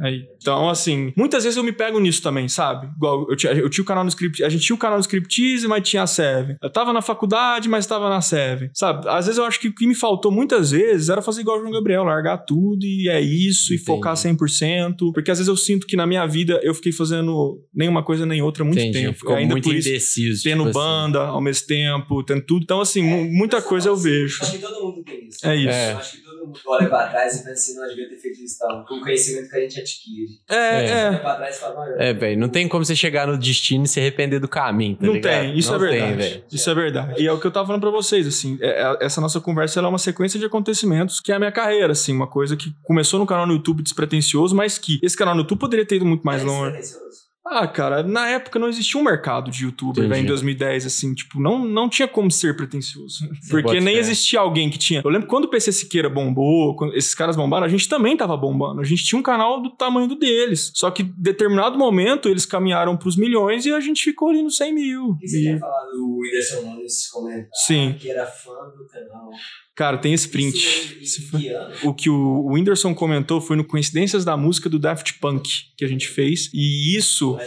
[0.00, 0.22] Aí.
[0.40, 2.88] Então, assim, muitas vezes eu me pego nisso também, sabe?
[2.96, 5.02] Igual, eu tinha, eu tinha o canal no Script, a gente tinha o canal no
[5.02, 6.56] Scriptize, mas tinha a Seven.
[6.62, 8.70] Eu tava na faculdade, mas tava na Seven.
[8.74, 9.08] Sabe?
[9.08, 11.60] Às vezes eu acho que o que me faltou muitas vezes era fazer igual o
[11.60, 13.86] João Gabriel, largar tudo e é isso, e Entendi.
[13.86, 15.12] focar 100%.
[15.12, 18.40] Porque às vezes eu sinto que na minha vida eu fiquei fazendo nenhuma coisa nem
[18.42, 19.04] outra há muito Entendi.
[19.06, 19.18] tempo.
[19.18, 20.42] Ficou Ainda muito por isso, indeciso.
[20.44, 20.88] tendo tipo assim.
[20.88, 22.62] banda ao mesmo tempo, tendo tudo.
[22.62, 24.42] Então, assim, mu- muita coisa eu vejo.
[24.42, 25.46] Acho que todo mundo tem isso.
[25.46, 25.68] É isso.
[25.68, 26.00] É.
[26.66, 28.84] Olha pra trás e pensa assim, não, eu devia ter feito isso tal.
[28.86, 30.28] Com o conhecimento que a gente adquire.
[30.48, 30.88] É, É.
[30.90, 31.08] é.
[31.08, 33.36] Olha pra trás e fala, "Não, eu- É, velho, não tem como você chegar no
[33.38, 35.40] destino e se arrepender do caminho, tá não ligado?
[35.42, 36.16] tem, isso Não é tem, verdade.
[36.30, 36.44] velho.
[36.52, 37.22] isso é verdade.
[37.22, 39.80] E é o que eu tava falando pra vocês, assim, é- é- essa nossa conversa
[39.80, 42.74] ela é uma sequência de acontecimentos que é a minha carreira, assim, uma coisa que
[42.82, 46.06] começou no canal no YouTube despretensioso, mas que esse canal no YouTube poderia ter ido
[46.06, 46.78] muito mais Mas longe.
[47.46, 51.40] Ah, cara, na época não existia um mercado de youtuber, né, em 2010, assim, tipo,
[51.40, 53.26] não, não tinha como ser pretensioso.
[53.50, 54.00] Porque nem fé.
[54.00, 55.00] existia alguém que tinha.
[55.04, 58.36] Eu lembro quando o PC Siqueira bombou, quando esses caras bombaram, a gente também tava
[58.36, 58.80] bombando.
[58.80, 60.70] A gente tinha um canal do tamanho do deles.
[60.74, 64.56] Só que, em determinado momento, eles caminharam pros milhões e a gente ficou ali nos
[64.56, 65.04] 100 mil.
[65.08, 67.96] O que você E- tinha falado do Whindersson Nunes comentar Sim.
[67.98, 69.30] que era fã do canal?
[69.80, 70.98] Cara, tem esse print.
[71.54, 71.72] Ano?
[71.84, 75.88] O que o Whindersson comentou foi no Coincidências da Música do Daft Punk que a
[75.88, 76.50] gente fez.
[76.52, 77.38] E isso.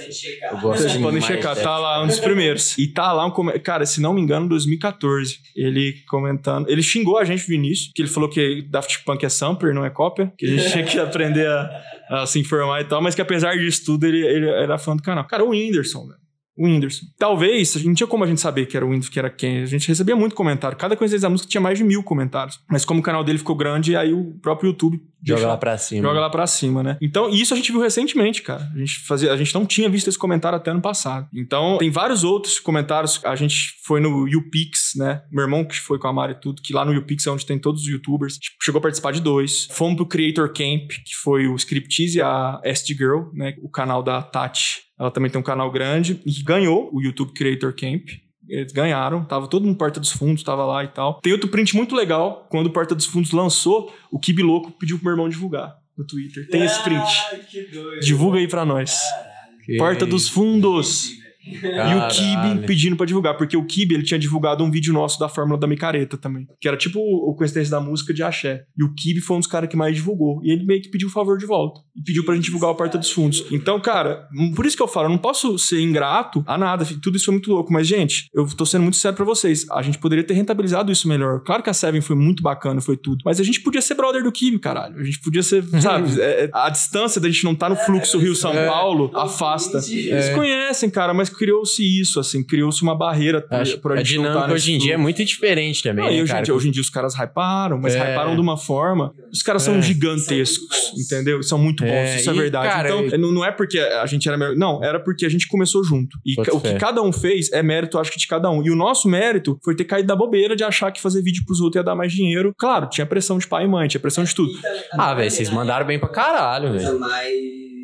[0.60, 2.76] Vocês podem checar, Daft tá lá um dos primeiros.
[2.76, 3.32] E tá lá um.
[3.60, 5.42] Cara, se não me engano, 2014.
[5.56, 6.68] Ele comentando.
[6.68, 9.86] Ele xingou a gente no início, que ele falou que Daft Punk é sampler, não
[9.86, 10.34] é cópia.
[10.36, 13.00] Que a gente tinha que aprender a, a se informar e tal.
[13.00, 15.24] Mas que apesar disso tudo, ele, ele era fã do canal.
[15.28, 16.23] Cara, o Whindersson, velho.
[16.56, 17.06] O Whindersson.
[17.18, 19.30] Talvez, a gente não tinha como a gente saber que era o Whindersson, que era
[19.30, 19.64] quem.
[19.64, 20.78] A gente recebia muito comentário.
[20.78, 22.60] Cada coisa da música tinha mais de mil comentários.
[22.70, 25.78] Mas como o canal dele ficou grande, aí o próprio YouTube Joga deixou- lá pra
[25.78, 26.02] cima.
[26.08, 26.98] Joga lá pra cima, né?
[27.02, 28.70] Então, isso a gente viu recentemente, cara.
[28.76, 31.28] A gente, fazia, a gente não tinha visto esse comentário até ano passado.
[31.34, 33.20] Então, tem vários outros comentários.
[33.24, 35.24] A gente foi no YouPix, né?
[35.32, 37.46] Meu irmão que foi com a Mari e tudo, que lá no YouPix é onde
[37.46, 38.38] tem todos os youtubers.
[38.38, 39.68] Tipo, Chegou a participar de dois.
[39.72, 43.56] Fomos pro Creator Camp, que foi o Scriptize e a SD Girl, né?
[43.62, 44.84] O canal da Tati.
[45.00, 48.10] Ela também tem um canal grande e ganhou o YouTube Creator Camp.
[48.48, 51.20] Eles ganharam, tava todo mundo Porta dos Fundos, tava lá e tal.
[51.22, 54.98] Tem outro print muito legal, quando o Porta dos Fundos lançou, o Kibi Louco pediu
[54.98, 56.48] pro meu irmão divulgar no Twitter.
[56.50, 57.00] Tem esse print.
[57.00, 58.02] Ah, que doido.
[58.02, 59.00] Divulga aí pra nós.
[59.00, 59.34] Caralho.
[59.66, 61.23] Que Porta dos Fundos.
[61.46, 62.08] E o.
[62.08, 65.60] Kibe pedindo pra divulgar, porque o Kibe ele tinha divulgado um vídeo nosso da Fórmula
[65.60, 68.64] da Micareta também, que era tipo o coincidência da música de axé.
[68.78, 70.40] E o Kibe foi um dos caras que mais divulgou.
[70.44, 71.82] E ele meio que pediu o favor de volta.
[71.96, 73.44] E pediu pra gente divulgar o Porta dos Fundos.
[73.52, 76.86] Então, cara, por isso que eu falo, eu não posso ser ingrato a nada.
[77.02, 77.72] Tudo isso foi muito louco.
[77.74, 79.66] Mas, gente, eu tô sendo muito sério pra vocês.
[79.72, 81.42] A gente poderia ter rentabilizado isso melhor.
[81.42, 83.22] Claro que a Seven foi muito bacana, foi tudo.
[83.26, 85.00] Mas a gente podia ser brother do Kibe, caralho.
[85.00, 86.20] A gente podia ser, sabe?
[86.22, 88.68] é- é- a distância da gente não estar no fluxo Rio-São É.
[88.68, 89.80] Paulo afasta.
[89.90, 94.24] Eles conhecem, cara, mas criou-se isso, assim, criou-se uma barreira Acho, pra a gente não
[94.24, 96.44] dinâmica tá hoje em dia é muito diferente também, Não, né, hoje, em cara?
[96.46, 98.00] dia, hoje em dia os caras hyparam, mas É.
[98.00, 99.14] hyparam de uma forma.
[99.32, 99.82] Os caras são É.
[99.82, 101.00] gigantescos, São bons.
[101.02, 101.44] entendeu?
[101.44, 102.68] São muito bons, É, isso é e, verdade.
[102.70, 104.56] cara, então, eu- não, é porque a gente era melhor.
[104.56, 106.18] Não, era porque a gente começou junto.
[106.26, 108.64] E o que cada um fez é mérito, acho que, de cada um.
[108.64, 111.60] E o nosso mérito foi ter caído da bobeira de achar que fazer vídeo pros
[111.60, 112.54] outros ia dar mais dinheiro.
[112.58, 114.52] Claro, tinha pressão de pai e mãe, tinha pressão de tudo.
[114.52, 117.00] E também- Ah, velho, vocês mandaram bem pra caralho, velho.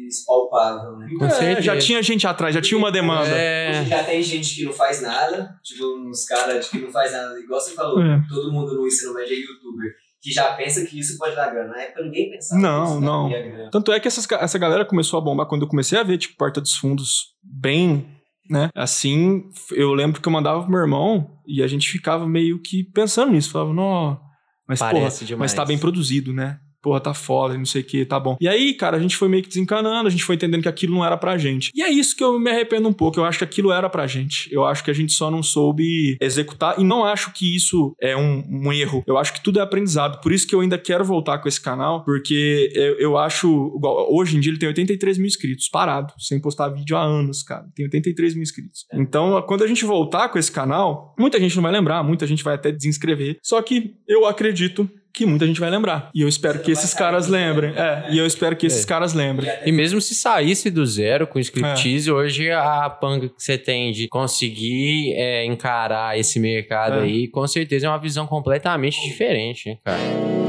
[0.09, 1.07] Mais palpável, né?
[1.17, 3.29] Com É, já tinha gente atrás, já tinha uma demanda.
[3.29, 3.69] É.
[3.81, 7.39] Hoje já tem gente que não faz nada, tipo uns caras que não faz nada,
[7.39, 8.21] igual você falou, É.
[8.27, 9.91] todo mundo no ensino médio é youtuber.
[10.21, 11.69] que já pensa que isso pode dar grana.
[11.69, 13.29] Na época ninguém pensava Não, que isso não.
[13.29, 13.69] daria grana.
[13.71, 16.35] Tanto é que essas, essa galera começou a bombar quando eu comecei a ver, tipo,
[16.35, 18.05] Porta dos Fundos bem,
[18.49, 18.69] né?
[18.75, 22.83] Assim, eu lembro que eu mandava pro meu irmão e a gente ficava meio que
[22.83, 23.51] pensando nisso.
[23.51, 24.19] Falava, não,
[24.67, 25.39] mas porra, Parece demais.
[25.39, 26.59] mas tá bem produzido, né?
[26.81, 28.37] Porra, tá foda, não sei o que, tá bom.
[28.39, 30.95] E aí, cara, a gente foi meio que desencanando, a gente foi entendendo que aquilo
[30.95, 31.71] não era pra gente.
[31.75, 33.19] E é isso que eu me arrependo um pouco.
[33.19, 34.51] Eu acho que aquilo era pra gente.
[34.53, 36.79] Eu acho que a gente só não soube executar.
[36.79, 39.03] E não acho que isso é um, um erro.
[39.05, 40.21] Eu acho que tudo é aprendizado.
[40.21, 43.77] Por isso que eu ainda quero voltar com esse canal, porque eu, eu acho.
[44.09, 47.65] Hoje em dia ele tem 83 mil inscritos, parado, sem postar vídeo há anos, cara.
[47.75, 48.85] Tem 83 mil inscritos.
[48.93, 52.43] Então, quando a gente voltar com esse canal, muita gente não vai lembrar, muita gente
[52.43, 53.37] vai até desinscrever.
[53.43, 56.09] Só que eu acredito que muita gente vai lembrar.
[56.13, 57.73] E eu espero Você que esses caras lembrem.
[57.75, 58.87] É, e eu espero que esses É.
[58.87, 59.49] caras lembrem.
[59.65, 62.13] E mesmo se saísse do zero com o striptease, É.
[62.13, 67.03] hoje a panga que você tem de conseguir é, encarar esse mercado É.
[67.03, 70.48] aí, com certeza é uma visão completamente diferente, né, cara?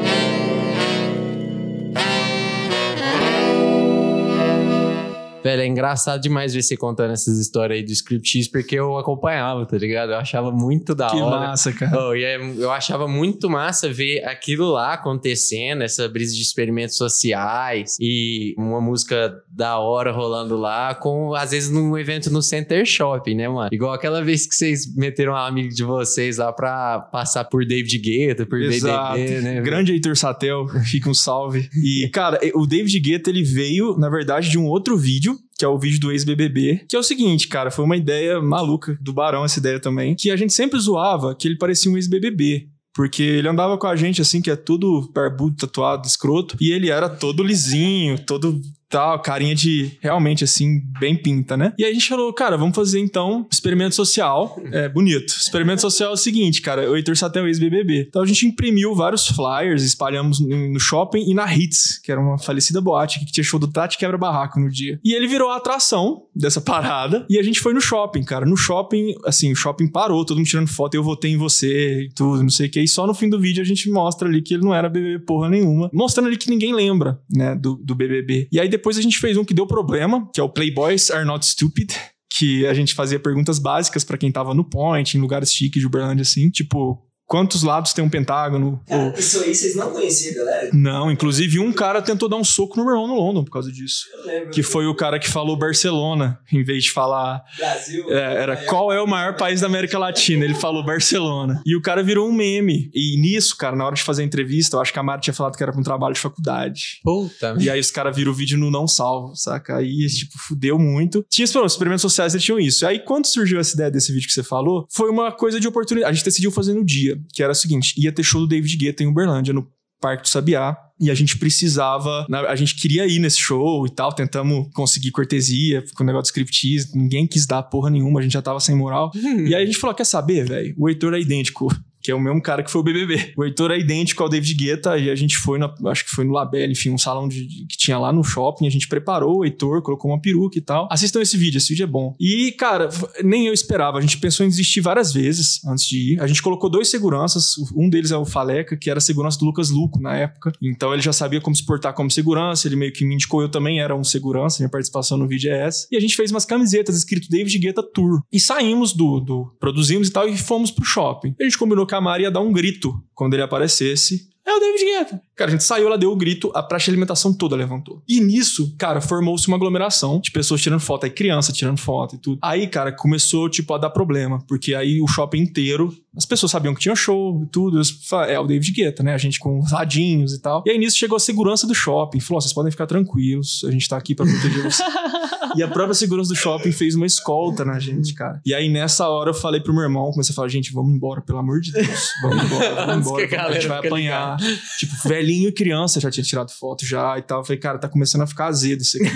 [5.43, 9.64] Velho, é engraçado demais ver você contando essas histórias aí do striptease, porque eu acompanhava,
[9.64, 10.12] tá ligado?
[10.12, 11.41] Eu achava muito da Que hora.
[11.49, 12.09] massa, cara.
[12.09, 16.97] Oh, e é- eu achava muito massa ver aquilo lá acontecendo, essa brisa de experimentos
[16.97, 22.84] sociais e uma música da hora rolando lá, com às vezes num evento no Center
[22.84, 23.70] Shopping, né, mano?
[23.72, 27.97] Igual aquela vez que vocês meteram um amigo de vocês lá pra passar por David
[27.99, 29.14] Guetta, por Exato.
[29.16, 29.61] BBB, né?
[29.62, 31.70] Grande Heitor Satel, fica um salve.
[31.74, 35.30] E, cara, o David Guetta, ele veio, na verdade, de um outro vídeo,
[35.61, 38.96] que é o vídeo do ex-BBB, que é o seguinte, cara, foi uma ideia maluca
[38.98, 42.66] do Barão, essa ideia também, que a gente sempre zoava que ele parecia um ex-BBB.
[42.94, 46.88] Porque ele andava com a gente assim, que é tudo barbudo, tatuado, escroto, e ele
[46.88, 48.58] era todo lisinho, todo
[48.91, 51.72] tal, carinha de realmente assim, bem pinta, né?
[51.78, 54.59] E aí a gente falou, cara, vamos fazer então experimento social.
[54.72, 55.30] É bonito.
[55.30, 58.07] Experimento social é o seguinte, cara, o Heitor Satel ex-BBB.
[58.09, 62.20] Então a gente imprimiu vários flyers, espalhamos no no shopping e na Hits, que era
[62.20, 64.99] uma falecida boate que tinha show do Tati Quebra Barraco no dia.
[65.05, 68.47] E ele virou a atração dessa parada e a gente foi no shopping, cara.
[68.47, 72.11] No shopping, assim, o shopping parou, todo mundo tirando foto, eu votei em você e
[72.14, 72.80] tudo, não sei o que.
[72.80, 75.24] E só no fim do vídeo a gente mostra ali que ele não era BBB
[75.24, 78.49] porra nenhuma, mostrando ali que ninguém lembra, né, do, do BBB.
[78.51, 81.24] E aí depois a gente fez um que deu problema, que é o Playboys Are
[81.24, 81.93] Not Stupid.
[82.33, 85.87] Que a gente fazia perguntas básicas pra quem tava no point, em lugares chiques de
[85.87, 86.49] Uberlândia, assim.
[86.49, 86.99] Tipo,
[87.31, 88.83] quantos lados tem um pentágono?
[88.91, 90.68] Ou- Cara, isso aí vocês não conheciam, galera?
[90.72, 93.70] Não, inclusive um cara tentou dar um soco no meu irmão no London por causa
[93.70, 94.07] disso.
[94.12, 94.51] Eu lembro.
[94.51, 97.41] Que foi o cara que falou Barcelona, em vez de falar.
[97.57, 98.11] Brasil.
[98.11, 100.45] é, era Aí, qual é o maior país da América Latina?
[100.45, 101.62] Ele falou Barcelona.
[101.64, 102.91] E o cara virou um meme.
[102.93, 105.33] E nisso, cara, na hora de fazer a entrevista, eu acho que a Mari tinha
[105.35, 106.99] falado que era pra um trabalho de faculdade.
[107.05, 109.76] Puta, E aí os caras viram o vídeo no não salvo, saca?
[109.76, 111.24] Aí, tipo, fudeu muito.
[111.31, 112.85] Tinha os experimentos sociais eles tinham isso.
[112.85, 116.11] Aí, quando surgiu essa ideia desse vídeo que você falou, foi uma coisa de oportunidade.
[116.11, 118.77] A gente decidiu fazer no dia, que era o seguinte: ia ter show do David
[118.77, 119.68] Guetta em Uberlândia, no
[120.01, 120.77] Parque do Sabiá.
[121.03, 125.83] E a gente precisava, a gente queria ir nesse show e tal, tentamos conseguir cortesia
[125.95, 128.77] com o negócio de scriptease, ninguém quis dar porra nenhuma, a gente já tava sem
[128.77, 129.11] moral.
[129.14, 130.75] E aí a gente falou: quer saber, velho?
[130.77, 131.75] O Heitor é idêntico.
[132.03, 133.34] Que é o mesmo cara que foi o BBB.
[133.36, 136.24] O Heitor é idêntico ao David Guetta e a gente foi, na, acho que foi
[136.24, 138.66] no Labelle, enfim, um salão de- que tinha lá no shopping.
[138.66, 140.88] A gente preparou o Heitor, colocou uma peruca e tal.
[140.90, 142.14] Assistam esse vídeo, esse vídeo é bom.
[142.18, 142.88] E, cara,
[143.22, 143.98] nem eu esperava.
[143.98, 146.20] A gente pensou em desistir várias vezes antes de ir.
[146.20, 147.53] A gente colocou dois seguranças.
[147.76, 150.53] Um deles é o Faleca, que era segurança do Lucas Luco na época.
[150.62, 152.66] Então ele já sabia como se portar como segurança.
[152.66, 153.42] Ele meio que me indicou.
[153.42, 154.59] Eu também era um segurança.
[154.61, 155.86] Minha participação no vídeo é essa.
[155.90, 158.22] E a gente fez umas camisetas escrito David Guetta Tour.
[158.32, 159.53] E saímos do, do.
[159.61, 161.34] Produzimos e tal e fomos pro shopping.
[161.40, 164.30] A gente combinou que a Mari ia dar um grito quando ele aparecesse.
[164.47, 165.22] É o David Guetta.
[165.36, 168.03] Cara, a gente saiu, ela deu o grito, a praça de alimentação toda levantou.
[168.09, 172.18] E nisso, cara, formou-se uma aglomeração de pessoas tirando foto, aí criança tirando foto e
[172.18, 172.38] tudo.
[172.43, 176.74] Aí, cara, começou, tipo, a dar problema, porque aí o shopping inteiro, as pessoas sabiam
[176.74, 177.80] que tinha show e tudo,
[178.26, 179.14] é o David Guetta, né?
[179.14, 180.64] A gente com os radinhos e tal.
[180.66, 183.70] E aí nisso chegou a segurança do shopping, falou, ó, vocês podem ficar tranquilos, a
[183.70, 184.88] gente tá aqui pra proteger vocês.
[185.57, 188.40] E a própria segurança do shopping fez uma escolta na gente, cara.
[188.44, 191.20] E aí, nessa hora, eu falei pro meu irmão, comecei a falar, gente, vamos embora,
[191.20, 192.11] pelo amor de Deus.
[192.22, 193.28] Vamos embora, vamos embora.
[193.28, 194.36] que a a gente vai apanhar.
[194.78, 197.40] Tipo, velhinho e criança já tinha tirado foto já e tal.
[197.40, 199.11] Eu falei, cara, tá começando a ficar azedo isso aqui.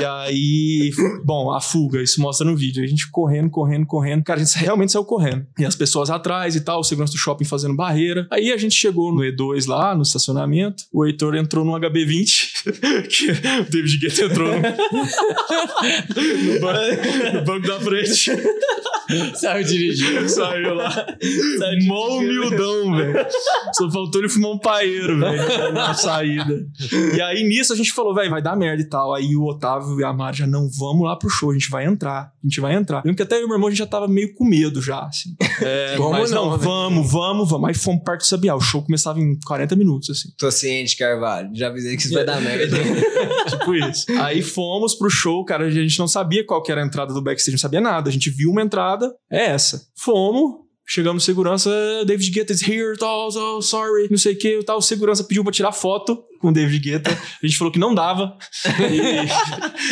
[0.00, 0.90] e aí,
[1.24, 2.82] bom, a fuga, isso mostra no vídeo.
[2.82, 4.24] A gente correndo, correndo, correndo.
[4.24, 5.46] Cara, a gente realmente saiu correndo.
[5.58, 8.26] E as pessoas atrás e tal, o segurança do shopping fazendo barreira.
[8.30, 10.84] Aí a gente chegou no E2 lá, no estacionamento.
[10.92, 12.55] O Heitor entrou no HB20.
[13.08, 14.62] que o David Guetta entrou no,
[16.54, 18.30] no, ban- no banco da frente.
[19.36, 20.28] Saiu dirigindo.
[20.28, 21.06] Saiu lá.
[21.86, 23.26] Mó humildão, velho.
[23.72, 26.66] Só faltou ele fumar um paeiro, velho, na saída.
[27.14, 29.14] E aí, nisso, a gente falou, velho, vai dar merda e tal.
[29.14, 31.84] Aí o Otávio e a Mari já, não, vamos lá pro show, a gente vai
[31.86, 32.22] entrar.
[32.42, 33.02] A gente vai entrar.
[33.04, 35.00] Lembro que até eu e meu irmão, a gente já tava meio com medo já,
[35.00, 35.34] assim.
[35.58, 37.68] É, Como mas não, não, vamos, vamos, vamos.
[37.68, 38.54] Aí fomos Parque do Sabiá.
[38.54, 40.28] O show começava em 40 minutos, assim.
[40.36, 41.48] Tô ciente, Carvalho.
[41.54, 42.55] Já avisei que isso vai dar merda.
[43.50, 44.06] tipo isso.
[44.20, 47.22] Aí fomos pro show, cara, a gente não sabia qual que era a entrada do
[47.22, 48.08] backstage, não sabia nada.
[48.08, 49.86] A gente viu uma entrada, é essa.
[49.96, 51.70] Fomos, chegamos segurança,
[52.06, 54.80] David Guetta is here, tal, tal, sorry, não sei o que, tal.
[54.80, 57.10] Segurança pediu pra tirar foto com o David Guetta.
[57.10, 58.36] A gente falou que não dava.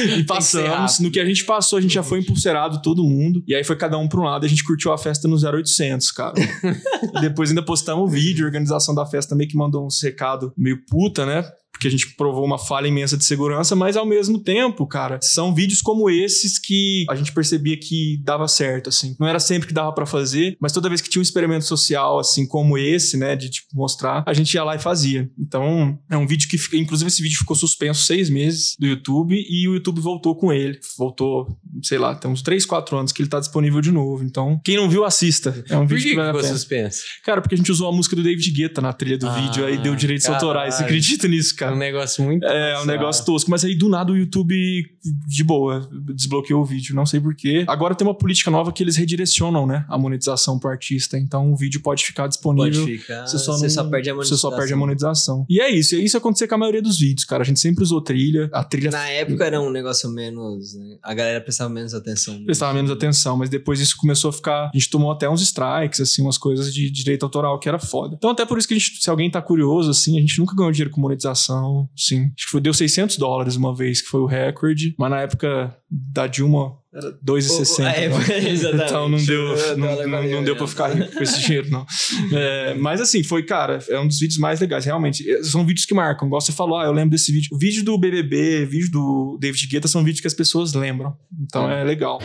[0.05, 0.99] E, e passamos.
[0.99, 3.43] No que a gente passou, a gente já foi impulserado, todo mundo.
[3.47, 6.11] E aí foi cada um pra um lado, a gente curtiu a festa no 0800,
[6.11, 6.35] cara.
[6.39, 10.53] E depois ainda postamos o vídeo, a organização da festa meio que mandou uns recado
[10.57, 11.45] meio puta, né?
[11.75, 15.55] Porque a gente provou uma falha imensa de segurança, mas ao mesmo tempo, cara, são
[15.55, 19.15] vídeos como esses que a gente percebia que dava certo, assim.
[19.19, 22.19] Não era sempre que dava pra fazer, mas toda vez que tinha um experimento social,
[22.19, 25.29] assim, como esse, né, de tipo mostrar, a gente ia lá e fazia.
[25.39, 29.35] Então, é um vídeo que, fica- inclusive, esse vídeo ficou suspenso seis meses do YouTube
[29.37, 30.79] e o YouTube voltou com ele.
[30.97, 34.23] Voltou, sei lá, tem uns três, quatro anos que ele tá disponível de novo.
[34.25, 35.65] Então, quem não viu, assista.
[35.69, 37.03] É um Por vídeo que que vale ficou suspenso?
[37.25, 39.67] Cara, porque a gente usou a música do David Guetta na trilha do Ah, vídeo,
[39.67, 40.45] aí deu direitos caralho.
[40.47, 40.75] autorais.
[40.77, 41.75] Você acredita nisso, É cara?
[41.75, 42.45] um negócio muito.
[42.45, 43.51] É, um negócio tosco.
[43.51, 44.55] Mas aí do nada o YouTube,
[45.27, 46.95] de boa, desbloqueou o vídeo.
[46.95, 47.65] Não sei porquê.
[47.69, 49.85] Agora tem uma política nova que eles redirecionam, né?
[49.89, 51.19] A monetização pro artista.
[51.19, 52.85] Então o vídeo pode ficar disponível.
[52.85, 53.27] Pode ficar.
[53.27, 54.51] Você só, você não- só perde a Você monetização.
[54.51, 55.47] só perde a monetização.
[55.49, 55.95] E é isso.
[55.97, 57.43] E isso acontecer com a maioria dos vídeos, cara.
[57.43, 58.49] A gente sempre usou trilha.
[58.53, 60.75] A trilha Na época era um negócio menos.
[60.75, 60.97] né?
[61.03, 62.35] A galera prestava menos atenção.
[62.35, 62.47] nisso.
[62.47, 64.71] prestava menos atenção, mas depois isso começou a ficar.
[64.73, 68.15] A gente tomou até uns strikes, assim, umas coisas de direito autoral que era foda.
[68.17, 70.55] Então, até por isso que a gente, se alguém tá curioso, assim, a gente nunca
[70.55, 71.54] ganhou dinheiro com monetização,
[71.97, 72.25] sim.
[72.37, 75.77] Acho que foi, deu 600 dólares uma vez, que foi o recorde, mas na época
[75.91, 77.85] da Dilma era 2,60.
[77.85, 78.05] É,
[78.49, 78.85] exatamente.
[78.85, 80.59] Então não deu, não, não, não deu né?
[80.59, 81.85] pra ficar rico com esse dinheiro, não.
[82.33, 85.29] É, mas assim, foi, cara, é um dos vídeos mais legais, realmente.
[85.29, 86.29] É, São vídeos que marcam.
[86.29, 87.49] Igual você falou, ah, eu lembro desse vídeo.
[87.53, 91.17] O vídeo do BBB, vídeo do David Guetta são vídeos que as pessoas lembram.
[91.43, 92.21] Então é legal.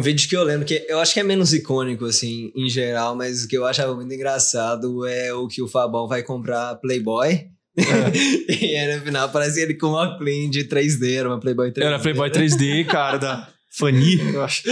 [0.00, 3.14] Um vídeo que eu lembro que eu acho que é menos icônico, assim, em geral,
[3.14, 7.48] mas o que eu achava muito engraçado é o que o Fabão vai comprar Playboy.
[8.48, 11.82] e aí no final parece ele com uma clean de 3D, era uma Playboy 3D.
[11.82, 14.62] Era Playboy 3D, cara, da Fanny, eu acho.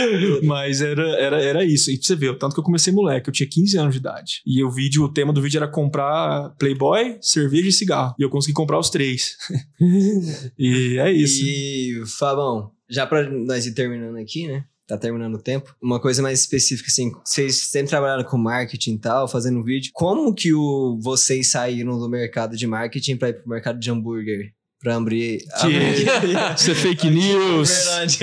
[0.44, 1.90] Mas era, era, era isso.
[1.90, 4.40] E pra você ver, tanto que eu comecei moleque, eu tinha 15 anos de idade.
[4.46, 8.14] E o vídeo, o tema do vídeo era comprar Playboy, cerveja e cigarro.
[8.18, 9.36] E eu consegui comprar os três.
[10.58, 11.44] e é isso.
[11.44, 14.64] E, Fabão, já pra nós ir terminando aqui, né?
[14.88, 15.76] Tá terminando o tempo.
[15.82, 19.90] Uma coisa mais específica, assim, vocês sempre trabalharam com marketing e tal, fazendo vídeo.
[19.92, 24.54] Como que o, vocês saíram do mercado de marketing pra ir pro mercado de hambúrguer?
[24.80, 25.44] Pra abrir...
[26.56, 27.68] Isso é fake news.
[27.68, 28.18] Verdade.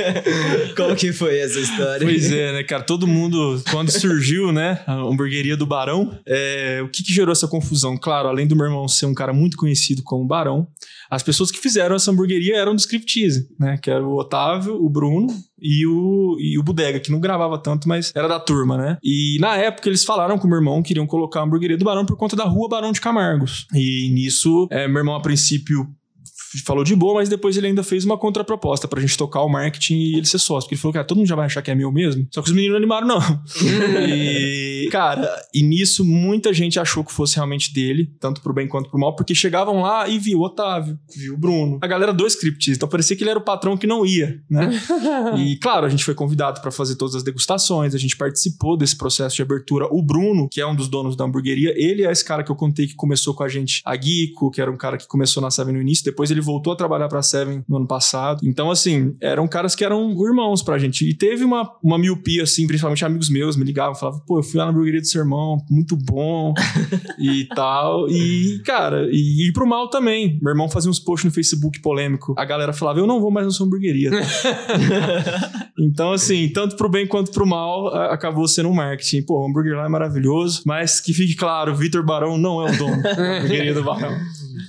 [0.76, 2.08] Como que foi essa história?
[2.08, 2.82] Pois é, né, cara?
[2.82, 7.48] Todo mundo, quando surgiu, né, a hamburgueria do Barão, é, o que, que gerou essa
[7.48, 7.96] confusão?
[7.96, 10.68] Claro, além do meu irmão ser um cara muito conhecido como Barão,
[11.10, 13.78] as pessoas que fizeram essa hamburgueria eram do Scriptize, né?
[13.78, 15.28] Que era o Otávio, o Bruno
[15.62, 18.98] e o, e o Bodega, que não gravava tanto, mas era da turma, né?
[19.04, 21.84] E na época eles falaram com o meu irmão que queriam colocar a hamburgueria do
[21.84, 23.68] Barão por conta da rua Barão de Camargos.
[23.74, 25.88] E nisso, é, meu irmão, a princípio,
[26.64, 29.96] falou de boa, mas depois ele ainda fez uma contraproposta pra gente tocar o marketing
[29.96, 30.68] e ele ser sócio.
[30.68, 32.28] Porque ele falou, cara, todo mundo já vai achar que é meu mesmo.
[32.32, 33.20] Só que os meninos não animaram, não.
[34.08, 38.90] e, cara, e nisso muita gente achou que fosse realmente dele, tanto pro bem quanto
[38.90, 42.26] pro mal, porque chegavam lá e viu o Otávio, viu o Bruno, a galera do
[42.28, 42.78] Scriptiz.
[42.78, 44.70] Então parecia que ele era o patrão que não ia, né?
[45.38, 48.98] e claro, a gente foi convidado pra fazer todas as degustações, a gente participou desse
[48.98, 49.88] processo de abertura.
[49.92, 52.56] O Bruno, que é um dos donos da hamburgueria, ele é esse cara que eu
[52.56, 55.52] contei que começou com a gente, a Guico, que era um cara que começou na
[55.52, 58.42] Seven no início, depois ele voltou a trabalhar pra Seven no ano passado.
[58.44, 61.10] Então, assim, eram caras que eram irmãos pra gente.
[61.10, 64.60] E teve uma, uma miopia, assim, principalmente amigos meus me ligavam, falavam, pô, eu fui
[64.60, 66.54] lá na hamburgueria do seu irmão, muito bom
[67.20, 68.08] e tal.
[68.10, 70.40] E, cara, e, e pro mal também.
[70.42, 72.36] Meu irmão fazia uns posts no Facebook polêmico.
[72.38, 74.12] A galera falava, eu não vou mais na sua hamburgueria.
[75.80, 79.24] então, assim, tanto pro bem quanto pro mal, acabou sendo um marketing.
[79.24, 82.72] Pô, o hambúrguer lá é maravilhoso, mas que fique claro, o Vitor Barão não é
[82.72, 84.16] o dono da hamburgueria do Barão.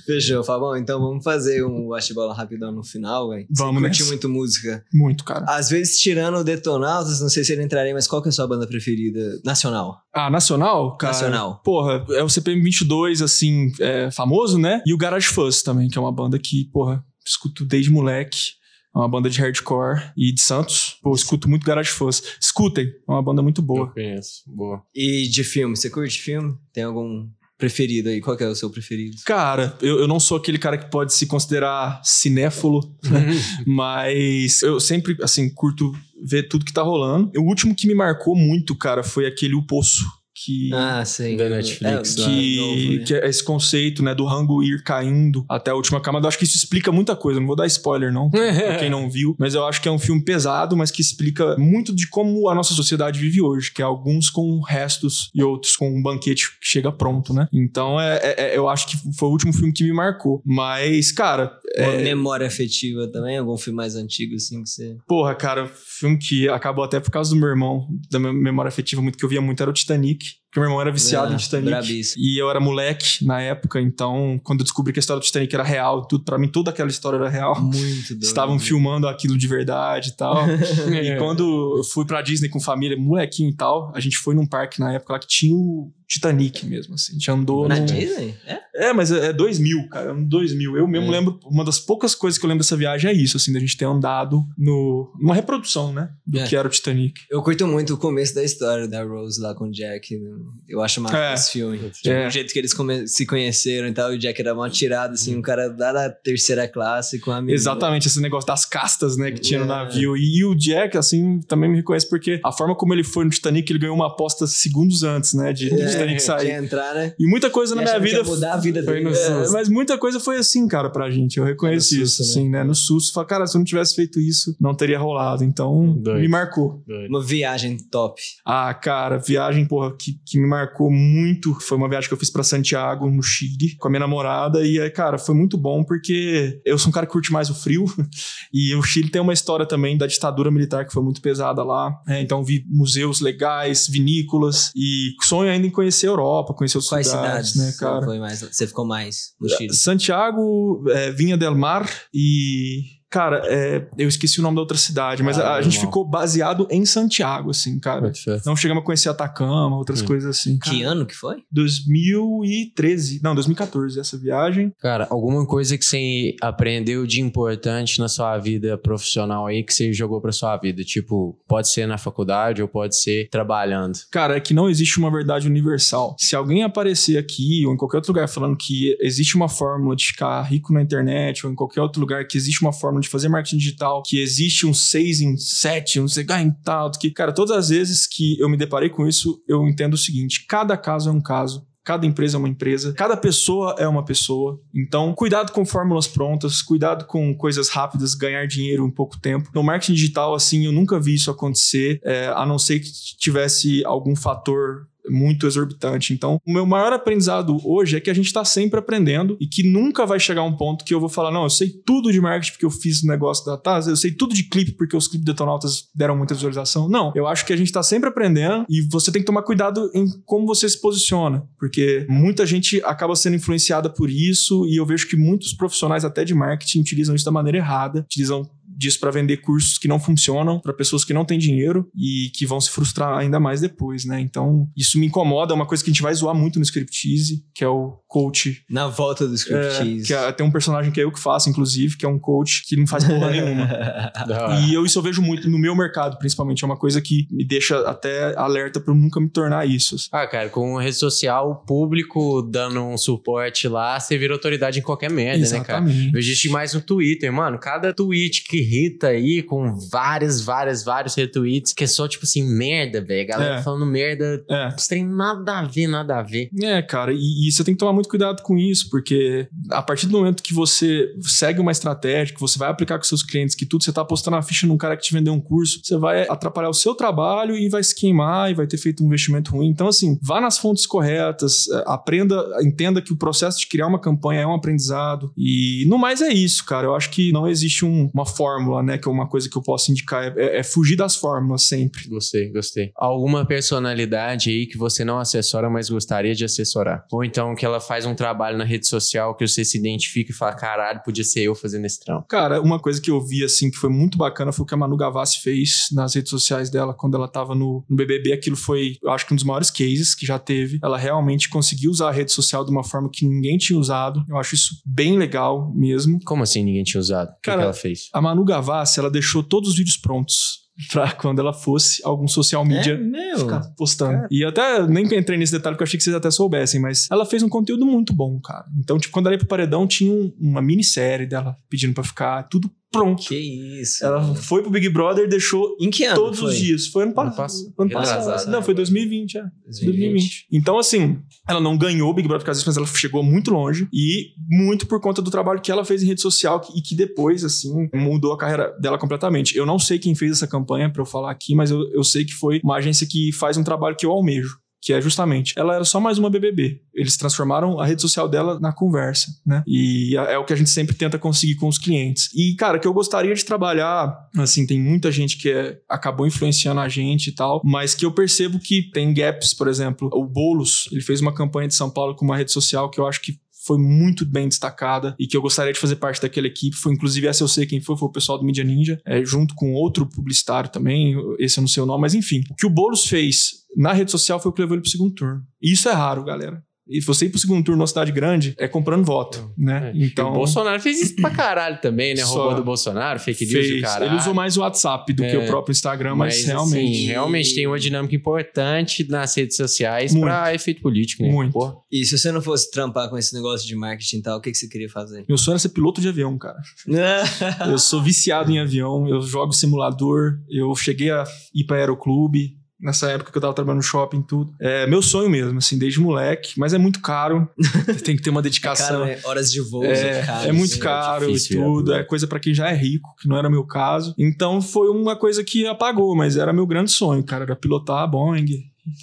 [0.05, 0.75] Fechou, Fabão.
[0.75, 3.47] Então vamos fazer um bate-bola rapidão no final, velho.
[3.49, 4.05] Vamos nessa.
[4.05, 4.83] muito música.
[4.93, 5.45] Muito, cara.
[5.47, 8.33] Às vezes, tirando o Detonautas, não sei se ele entraria, mas qual que é a
[8.33, 9.39] sua banda preferida?
[9.43, 10.01] Nacional.
[10.13, 10.97] Ah, nacional?
[10.97, 11.61] Cara, Nacional.
[11.63, 14.81] Porra, é o CPM 22, assim, é, famoso, né?
[14.85, 18.57] E o Garage Fuzz também, que é uma banda que, porra, escuto desde moleque.
[18.95, 20.97] É uma banda de hardcore e de Santos.
[21.03, 22.23] Pô, escuto muito Garage Fuzz.
[22.41, 23.81] Escutem, é uma banda muito boa.
[23.81, 24.41] Eu conheço.
[24.47, 24.81] Boa.
[24.95, 26.57] E de filme, você curte filme?
[26.73, 28.21] Tem algum preferido aí?
[28.21, 29.17] Qual que é o seu preferido?
[29.25, 33.25] Cara, eu, eu não sou aquele cara que pode se considerar cinéfilo, né?
[33.65, 35.91] mas eu sempre, assim, curto
[36.23, 37.31] ver tudo que tá rolando.
[37.37, 40.05] O último que me marcou muito, cara, foi aquele O Poço.
[40.45, 41.35] Que, Ah, sei.
[41.35, 43.03] Da Netflix, É, que, novo, né?
[43.05, 46.25] que é esse conceito, né, do rango ir caindo até a última camada.
[46.25, 47.39] Eu acho que isso explica muita coisa.
[47.39, 49.35] Não vou dar spoiler, não, pra quem não viu.
[49.39, 52.53] Mas eu acho que é um filme pesado, mas que explica muito de como a
[52.55, 56.67] nossa sociedade vive hoje, que é alguns com restos e outros com um banquete que
[56.67, 57.47] chega pronto, né?
[57.51, 60.41] Então, é, é- é- eu acho que foi o último filme que me marcou.
[60.45, 63.37] Mas, cara, Uma memória afetiva também?
[63.37, 64.97] Algum filme mais antigo, assim, que você...
[65.07, 69.01] Porra, cara, filme que acabou até por causa do meu irmão, da minha memória afetiva
[69.01, 70.25] muito que eu via muito era o Titanic.
[70.49, 71.69] Porque meu irmão era viciado Ah, em Titanic.
[71.69, 72.23] brabíssimo.
[72.23, 75.53] E eu era moleque na época, então quando eu descobri que a história do Titanic
[75.53, 77.59] era real, tudo para mim toda aquela história era real.
[77.61, 78.23] Muito doido.
[78.23, 80.37] Estavam filmando aquilo de verdade e tal.
[80.91, 84.47] e quando eu fui pra Disney com família, molequinho e tal, a gente foi num
[84.47, 87.11] parque na época lá que tinha o Titanic mesmo, assim.
[87.11, 87.85] A gente andou Na num...
[87.85, 88.33] Disney?
[88.45, 88.59] É?
[88.89, 90.77] É, mas é é 2000, cara, ano 2000.
[90.77, 91.11] Eu mesmo É.
[91.11, 93.75] lembro, uma das poucas coisas que eu lembro dessa viagem é isso, assim, da gente
[93.75, 96.45] ter andado no, numa reprodução, né, do É.
[96.47, 97.21] que era o Titanic.
[97.29, 100.15] Eu curto muito o começo da história da Rose lá com o Jack.
[100.15, 100.29] né?
[100.69, 101.33] Eu acho massa É.
[101.33, 101.77] esse filme.
[101.77, 102.27] Tipo, É.
[102.27, 105.13] O jeito que eles come- se conheceram e tal, e o Jack era uma tirada,
[105.13, 107.55] assim, um cara lá da terceira classe com a menina.
[107.55, 109.67] Exatamente, esse negócio das castas, né, que tinha no É.
[109.69, 110.17] navio.
[110.17, 113.71] E, o Jack, assim, também me reconhece porque a forma como ele foi no Titanic,
[113.71, 116.51] ele ganhou uma aposta segundos antes, né, de, do É, Titanic sair.
[116.51, 117.13] entrar, né?
[117.17, 119.05] E muita coisa E na minha vida mudar a vida foi dele.
[119.09, 121.37] no É, mas muita coisa foi assim, cara, pra gente.
[121.37, 122.63] Eu reconheço no isso, susto, assim, né?
[122.63, 123.13] No susto.
[123.13, 125.43] Fala, cara, se eu não tivesse feito isso, não teria rolado.
[125.45, 126.19] Então, Doido.
[126.19, 126.83] me marcou.
[127.09, 128.21] Uma viagem top.
[128.45, 131.53] Ah, cara, viagem, porra, que, que me marcou muito.
[131.61, 134.65] Foi uma viagem que eu fiz pra Santiago, no Chile, com a minha namorada.
[134.65, 137.55] E, é, cara, foi muito bom porque eu sou um cara que curte mais o
[137.55, 137.85] frio.
[138.53, 141.91] E o Chile tem uma história também da ditadura militar que foi muito pesada lá.
[142.07, 144.71] É, então, vi museus legais, vinícolas.
[144.75, 148.05] E sonho ainda em conhecer a Europa, conhecer outros Quais lugares, cidades né, cara?
[148.05, 149.73] foi mais, você ficou mais no Chile?
[149.73, 152.96] Santiago, é, Vinha del Mar e.
[153.09, 156.03] Cara, é, eu esqueci o nome da outra cidade, mas a, a Ah, gente ficou
[156.05, 158.11] baseado em Santiago, assim, cara.
[158.45, 160.05] Não chegamos a conhecer Atacama, outras Hum.
[160.05, 160.57] coisas assim.
[160.59, 161.37] Que ano que foi?
[161.51, 163.19] 2013.
[163.23, 164.71] Não, 2014 essa viagem.
[164.79, 169.91] Cara, alguma coisa que você aprendeu de importante na sua vida profissional aí que você
[169.93, 170.83] jogou pra sua vida?
[170.83, 173.97] Tipo, pode ser na faculdade ou pode ser trabalhando.
[174.11, 176.15] Cara, é que não existe uma verdade universal.
[176.19, 180.05] Se alguém aparecer aqui ou em qualquer outro lugar falando que existe uma fórmula de
[180.07, 183.29] ficar rico na internet ou em qualquer outro lugar que existe uma fórmula de fazer
[183.29, 187.33] marketing digital, que existe um 6 em 7, um sei lá em tal, que, cara,
[187.33, 191.09] todas as vezes que eu me deparei com isso, eu entendo o seguinte: cada caso
[191.09, 191.65] é um caso.
[191.87, 194.59] Cada empresa é uma empresa, cada pessoa é uma pessoa.
[194.75, 199.49] Então, cuidado com fórmulas prontas, cuidado com coisas rápidas, ganhar dinheiro em pouco tempo.
[199.55, 203.85] No marketing digital, assim, eu nunca vi isso acontecer, é, a não ser que tivesse
[203.85, 206.13] algum fator muito exorbitante.
[206.13, 209.63] Então, o meu maior aprendizado hoje é que a gente está sempre aprendendo e que
[209.63, 212.51] nunca vai chegar um ponto que eu vou falar, não, eu sei tudo de marketing
[212.53, 215.25] porque eu fiz o negócio da Taz, eu sei tudo de clipe porque os clipes
[215.25, 216.89] detonautas deram muita visualização.
[216.89, 219.89] Não, eu acho que a gente está sempre aprendendo e você tem que tomar cuidado
[219.93, 224.85] em como você se posiciona, porque muita gente acaba sendo influenciada por isso e eu
[224.85, 229.11] vejo que muitos profissionais até de marketing utilizam isso da maneira errada, utilizam disso para
[229.11, 232.69] vender cursos que não funcionam para pessoas que não têm dinheiro e que vão se
[232.69, 234.19] frustrar ainda mais depois, né?
[234.21, 237.43] Então, isso me incomoda, é uma coisa que a gente vai zoar muito no Scriptize,
[237.55, 240.05] que é o coach Na volta do é, Scriptease.
[240.07, 242.63] que é- tem um personagem que é eu que faço, inclusive, que é um coach
[242.67, 243.67] que não faz porra nenhuma.
[244.67, 246.63] E eu isso eu vejo muito no meu mercado, principalmente.
[246.63, 249.95] É uma coisa que me deixa até alerta para eu nunca me tornar isso.
[250.11, 255.09] Ah, cara, com rede social, público dando um suporte lá, você vira autoridade em qualquer
[255.09, 255.83] merda, né, cara?
[255.85, 256.13] Exatamente.
[256.13, 257.57] Eu existe mais no Twitter, mano.
[257.59, 262.43] Cada tweet que irrita aí, com várias, várias, vários retweets, que é só tipo assim,
[262.43, 263.27] merda, velho.
[263.27, 263.61] Galera É.
[263.61, 264.43] falando merda.
[264.49, 264.73] É.
[264.77, 266.49] Isso tem nada a ver, nada a ver.
[266.61, 270.07] É, cara, e, e você tem que tomar muito cuidado com isso, porque a partir
[270.07, 273.65] do momento que você segue uma estratégia, que você vai aplicar com seus clientes, que
[273.65, 276.27] tudo você tá apostando a ficha num cara que te vendeu um curso, você vai
[276.27, 279.67] atrapalhar o seu trabalho e vai se queimar e vai ter feito um investimento ruim.
[279.67, 283.99] Então, assim, vá nas fontes corretas, eh, aprenda, entenda que o processo de criar uma
[283.99, 285.31] campanha é um aprendizado.
[285.37, 286.87] E no mais é isso, cara.
[286.87, 288.25] Eu acho que não existe um- uma
[288.57, 288.97] fórmula, né?
[288.97, 290.37] Que é uma coisa que eu posso indicar.
[290.37, 292.07] É, é fugir das fórmulas sempre.
[292.07, 292.91] Gostei, gostei.
[292.95, 297.05] Alguma personalidade aí que você não assessora, mas gostaria de assessorar?
[297.11, 300.33] Ou então que ela faz um trabalho na rede social que você se identifica e
[300.33, 302.27] fala, caralho, podia ser eu fazendo esse trampo.
[302.27, 304.77] Cara, uma coisa que eu vi, assim, que foi muito bacana foi o que a
[304.77, 308.33] Manu Gavassi fez nas redes sociais dela quando ela tava no, no BBB.
[308.33, 310.79] Aquilo foi, eu acho que um dos maiores cases que já teve.
[310.83, 314.23] Ela realmente conseguiu usar a rede social de uma forma que ninguém tinha usado.
[314.27, 316.19] Eu acho isso bem legal mesmo.
[316.25, 317.29] Como assim ninguém tinha usado?
[317.29, 318.09] O que Cara, que ela fez?
[318.13, 322.63] A Manu Gavassi, ela deixou todos os vídeos prontos pra quando ela fosse algum social
[322.63, 323.39] media É, meu.
[323.39, 324.27] ficar postando.
[324.29, 327.07] E eu até nem entrei nesse detalhe porque eu achei que vocês até soubessem, mas
[327.11, 328.65] ela fez um conteúdo muito bom, cara.
[328.79, 332.43] Então, tipo, quando ela ia pro paredão, tinha um- uma minissérie dela pedindo pra ficar
[332.43, 333.27] tudo pronto.
[333.27, 333.35] Que
[333.81, 334.05] isso.
[334.05, 336.49] Ela foi pro Big Brother e deixou Em que ano todos foi?
[336.49, 336.87] os dias.
[336.87, 337.73] Foi ano, Ano passado.
[337.77, 338.45] ano passado.
[338.51, 338.65] Não, né?
[338.65, 339.43] foi 2020, é.
[339.65, 340.47] 2020.
[340.51, 343.51] Então, assim, ela não ganhou o Big Brother por causa disso, mas ela chegou muito
[343.51, 343.87] longe.
[343.93, 347.43] E muito por conta do trabalho que ela fez em rede social e que depois,
[347.43, 349.57] assim, mudou a carreira dela completamente.
[349.57, 352.25] Eu não sei quem fez essa campanha pra eu falar aqui, mas eu, eu sei
[352.25, 354.57] que foi uma agência que faz um trabalho que eu almejo.
[354.81, 356.81] Que é justamente, ela era só mais uma BBB.
[356.93, 359.63] Eles transformaram a rede social dela na conversa, né?
[359.65, 362.29] E é o que a gente sempre tenta conseguir com os clientes.
[362.35, 366.79] E, cara, que eu gostaria de trabalhar, assim, tem muita gente que é- acabou influenciando
[366.79, 370.87] a gente e tal, mas que eu percebo que tem gaps, por exemplo, o Boulos,
[370.91, 373.39] ele fez uma campanha de São Paulo com uma rede social que eu acho que
[373.65, 376.73] foi muito bem destacada e que eu gostaria de fazer parte daquela equipe.
[376.77, 379.53] Foi inclusive essa eu sei quem foi, foi o pessoal do Media Ninja, é, junto
[379.55, 382.41] com outro publicitário também, esse eu não sei o nome, mas enfim.
[382.49, 385.13] O que o Boulos fez na rede social foi o que levou ele pro segundo
[385.13, 385.41] turno.
[385.61, 386.61] E isso é raro, galera.
[386.89, 389.91] E você ir pro segundo turno numa cidade grande é comprando voto, né?
[389.93, 390.05] É.
[390.05, 390.29] Então.
[390.29, 392.23] o Bolsonaro fez isso pra caralho também, né?
[392.23, 393.75] Só- Roubou do Bolsonaro, fake news fez.
[393.75, 394.11] do caralho.
[394.11, 395.37] Ele usou mais o WhatsApp do que É.
[395.37, 396.77] o próprio Instagram, mas, realmente.
[396.95, 400.23] Assim, realmente tem uma dinâmica importante nas redes sociais Muito.
[400.23, 401.29] pra efeito político, né?
[401.29, 401.51] Muito.
[401.51, 401.75] Porra.
[401.91, 404.49] E se você não fosse trampar com esse negócio de marketing e tal, o que,
[404.51, 405.25] que você queria fazer?
[405.27, 406.57] Meu sonho era ser piloto de avião, cara.
[407.69, 412.55] Eu sou viciado em avião, eu jogo simulador, eu cheguei a ir pra aeroclube.
[412.79, 414.53] Nessa época que eu tava trabalhando no shopping e tudo.
[414.59, 416.53] É meu sonho mesmo, assim, desde moleque.
[416.59, 417.49] Mas é muito caro.
[418.05, 418.99] tem que ter uma dedicação.
[418.99, 419.19] Cara, né?
[419.23, 420.79] horas de voo, É, caro, é muito assim.
[420.79, 421.93] caro difícil, e tudo.
[421.93, 421.99] é.
[422.01, 424.13] É coisa pra quem já é rico, que não era meu caso.
[424.15, 427.45] Então foi uma coisa que apagou, mas era meu grande sonho, cara.
[427.45, 428.45] Era pilotar a Boeing,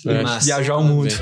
[0.07, 0.23] É.
[0.23, 0.47] Massa.
[0.47, 1.13] viajar o mundo.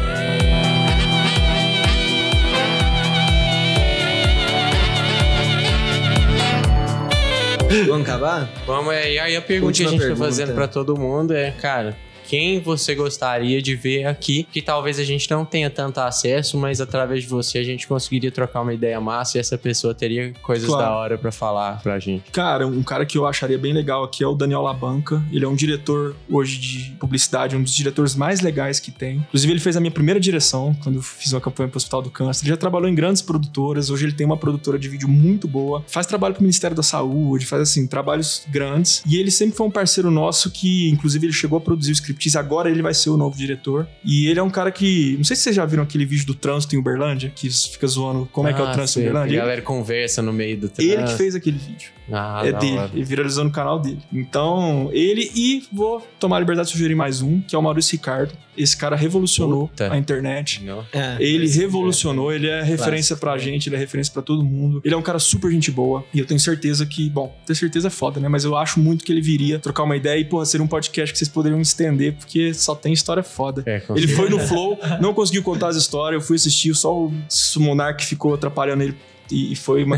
[7.86, 8.48] Vamos acabar?
[8.66, 9.18] Vamos aí.
[9.18, 10.20] Aí a pergunta Última que a gente pergunta.
[10.20, 11.96] tá fazendo pra todo mundo é, cara,
[12.26, 16.80] quem você gostaria de ver aqui, que talvez a gente não tenha tanto acesso, mas
[16.80, 20.66] através de você a gente conseguiria trocar uma ideia massa e essa pessoa teria coisas
[20.68, 20.84] Claro.
[20.84, 22.30] da hora pra falar pra gente.
[22.30, 25.22] Cara, um cara que eu acharia bem legal aqui é o Daniel Labanca.
[25.32, 29.16] Ele é um diretor hoje de publicidade, um dos diretores mais legais que tem.
[29.18, 32.10] Inclusive, ele fez a minha primeira direção quando eu fiz uma campanha pro Hospital do
[32.10, 32.44] Câncer.
[32.44, 33.90] Ele já trabalhou em grandes produtoras.
[33.90, 35.84] Hoje ele tem uma produtora de vídeo muito boa.
[35.86, 39.02] Faz trabalho pro Ministério da Saúde, faz assim, trabalhos grandes.
[39.06, 42.38] E ele sempre foi um parceiro nosso que, inclusive, ele chegou a produzir o Scriptease.
[42.38, 43.86] Agora ele vai ser o novo diretor.
[44.04, 45.14] E ele é um cara que.
[45.16, 48.28] Não sei se vocês já viram aquele vídeo do trânsito em Uberlândia, que fica zoando
[48.32, 49.38] como é que é o Ah, trânsito em Uberlândia.
[49.38, 51.10] A galera conversa no meio do Ele trânsito.
[51.12, 52.76] que fez aquele vídeo Ah, é dele.
[52.78, 52.90] hora.
[52.94, 53.98] Ele viralizou no canal dele.
[54.12, 57.92] Então, ele e vou tomar a liberdade de sugerir mais um, que é o Maurício
[57.96, 58.32] Ricardo.
[58.56, 59.90] Esse cara revolucionou Puta.
[59.90, 60.62] a internet.
[60.92, 64.82] É, Ele parece- revolucionou, ele é referência pra gente, ele é referência pra todo mundo.
[64.84, 66.04] Ele é um cara super gente boa.
[66.12, 68.28] E eu tenho certeza que, bom, ter certeza é foda, né?
[68.28, 71.10] Mas eu acho muito que ele viria trocar uma ideia e, porra, seria um podcast
[71.12, 73.62] que vocês poderiam estender, porque só tem história foda.
[73.64, 77.12] É, Ele foi no Flow, não conseguiu contar as histórias, eu fui assistir, só o
[77.56, 78.94] Monark ficou atrapalhando ele.
[79.30, 79.96] E foi uma,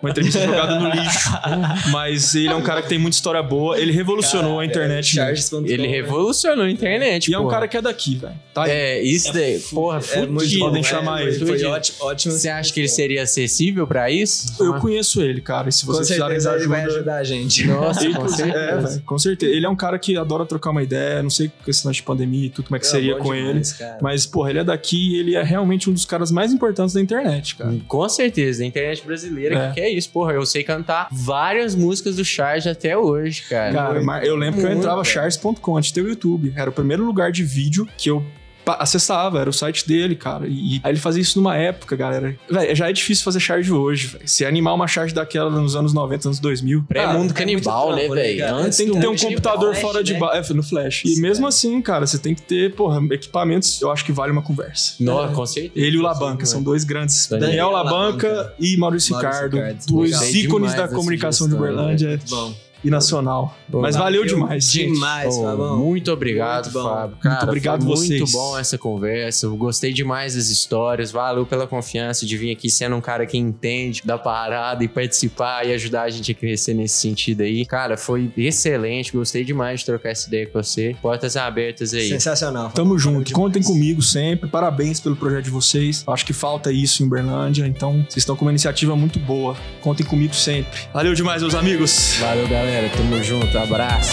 [0.00, 1.30] uma entrevista jogada no lixo.
[1.90, 3.78] Mas ele é um cara que tem muita história boa.
[3.78, 5.06] Ele revolucionou a internet.
[5.14, 5.88] Charges.com, Ele né?
[5.88, 7.54] revolucionou a internet, E é um porra.
[7.54, 8.34] cara que é daqui, velho.
[8.54, 8.68] Tá.
[8.68, 10.60] É, isso daí, porra, É muito fudido.
[10.60, 11.44] bom, podem é, chamar ele.
[11.44, 12.32] Foi ótimo, ótimo.
[12.34, 14.52] Você acha que ele seria acessível pra isso?
[14.62, 15.68] Eu conheço ele, cara.
[15.68, 16.94] E se Com vocês precisarem de certeza ele vai ajuda.
[16.96, 17.66] ajudar a gente.
[17.68, 18.88] Nossa, com Inclusive, é, certeza.
[18.88, 19.52] velho, com certeza.
[19.52, 21.22] Ele é um cara que adora trocar uma ideia.
[21.22, 23.78] Não sei questão de pandemia e tudo, como é que seria com demais, ele.
[23.78, 23.98] cara.
[24.00, 27.00] Mas, porra, ele é daqui e ele é realmente um dos caras mais importantes da
[27.00, 27.76] internet, cara.
[27.88, 29.68] Com certeza, a internet brasileira É.
[29.68, 30.32] que quer isso, porra.
[30.32, 33.72] Eu sei cantar várias músicas do Charge até hoje, cara.
[33.72, 36.52] Cara, mas eu lembro que eu entrava chars.com antes de ter o YouTube.
[36.56, 38.24] Era o primeiro lugar de vídeo que eu
[38.66, 40.46] acessava, era o site dele, cara.
[40.46, 42.36] E, e aí ele fazia isso numa época, galera.
[42.48, 44.28] Véi, já é difícil fazer charge hoje, velho.
[44.28, 46.84] Se animar uma charge daquela nos anos 90, anos 2000.
[46.88, 48.38] Pré-mundo Cara, é canibal, né, né, velho?
[48.38, 48.54] cara?
[48.54, 50.18] Antes Tem que ter um computador Flash, fora de né?
[50.18, 50.36] ba...
[50.36, 51.04] é, no flash.
[51.04, 51.48] E Sim, mesmo cara.
[51.48, 54.94] assim, cara, você tem que ter, porra, equipamentos, eu acho que vale uma conversa.
[55.00, 55.86] Não, com certeza.
[55.86, 57.26] Ele e o Labanca são dois grandes.
[57.28, 58.28] Daniel Daniel Labanca.
[58.28, 59.86] Labanca e Maurício, Maurício Ricardo, Ricardo.
[59.86, 62.54] dois ícones da comunicação de Uberlândia Muito bom.
[62.82, 63.56] E nacional.
[63.68, 64.94] Mas valeu demais, gente.
[64.94, 65.78] Demais, Pô, Fabão.
[65.78, 66.88] muito obrigado, Muito bom.
[66.88, 67.16] Fábio.
[67.20, 68.20] Cara, obrigado foi vocês.
[68.20, 69.46] Muito bom essa conversa.
[69.46, 71.10] Eu gostei demais das histórias.
[71.10, 75.66] Valeu pela confiança de vir aqui sendo um cara que entende da parada e participar
[75.66, 77.64] e ajudar a gente a crescer nesse sentido aí.
[77.66, 79.12] Cara, foi excelente.
[79.12, 80.96] Gostei demais de trocar essa ideia com você.
[81.00, 82.08] Portas abertas aí.
[82.08, 82.70] Sensacional.
[82.70, 83.78] Tamo junto, Valeu contem demais.
[83.78, 84.48] comigo sempre.
[84.48, 86.02] Parabéns pelo projeto de vocês.
[86.06, 89.56] Acho que falta isso em Uberlândia, então vocês estão com uma iniciativa muito boa.
[89.80, 90.78] Contem comigo sempre.
[90.92, 92.16] Valeu demais, meus amigos.
[92.20, 92.88] Valeu, galera.
[92.96, 93.58] Tamo junto.
[93.58, 94.12] Abraço.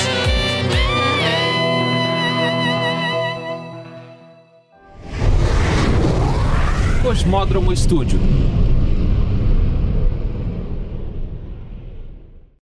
[7.03, 8.19] Cosmódromo Estúdio.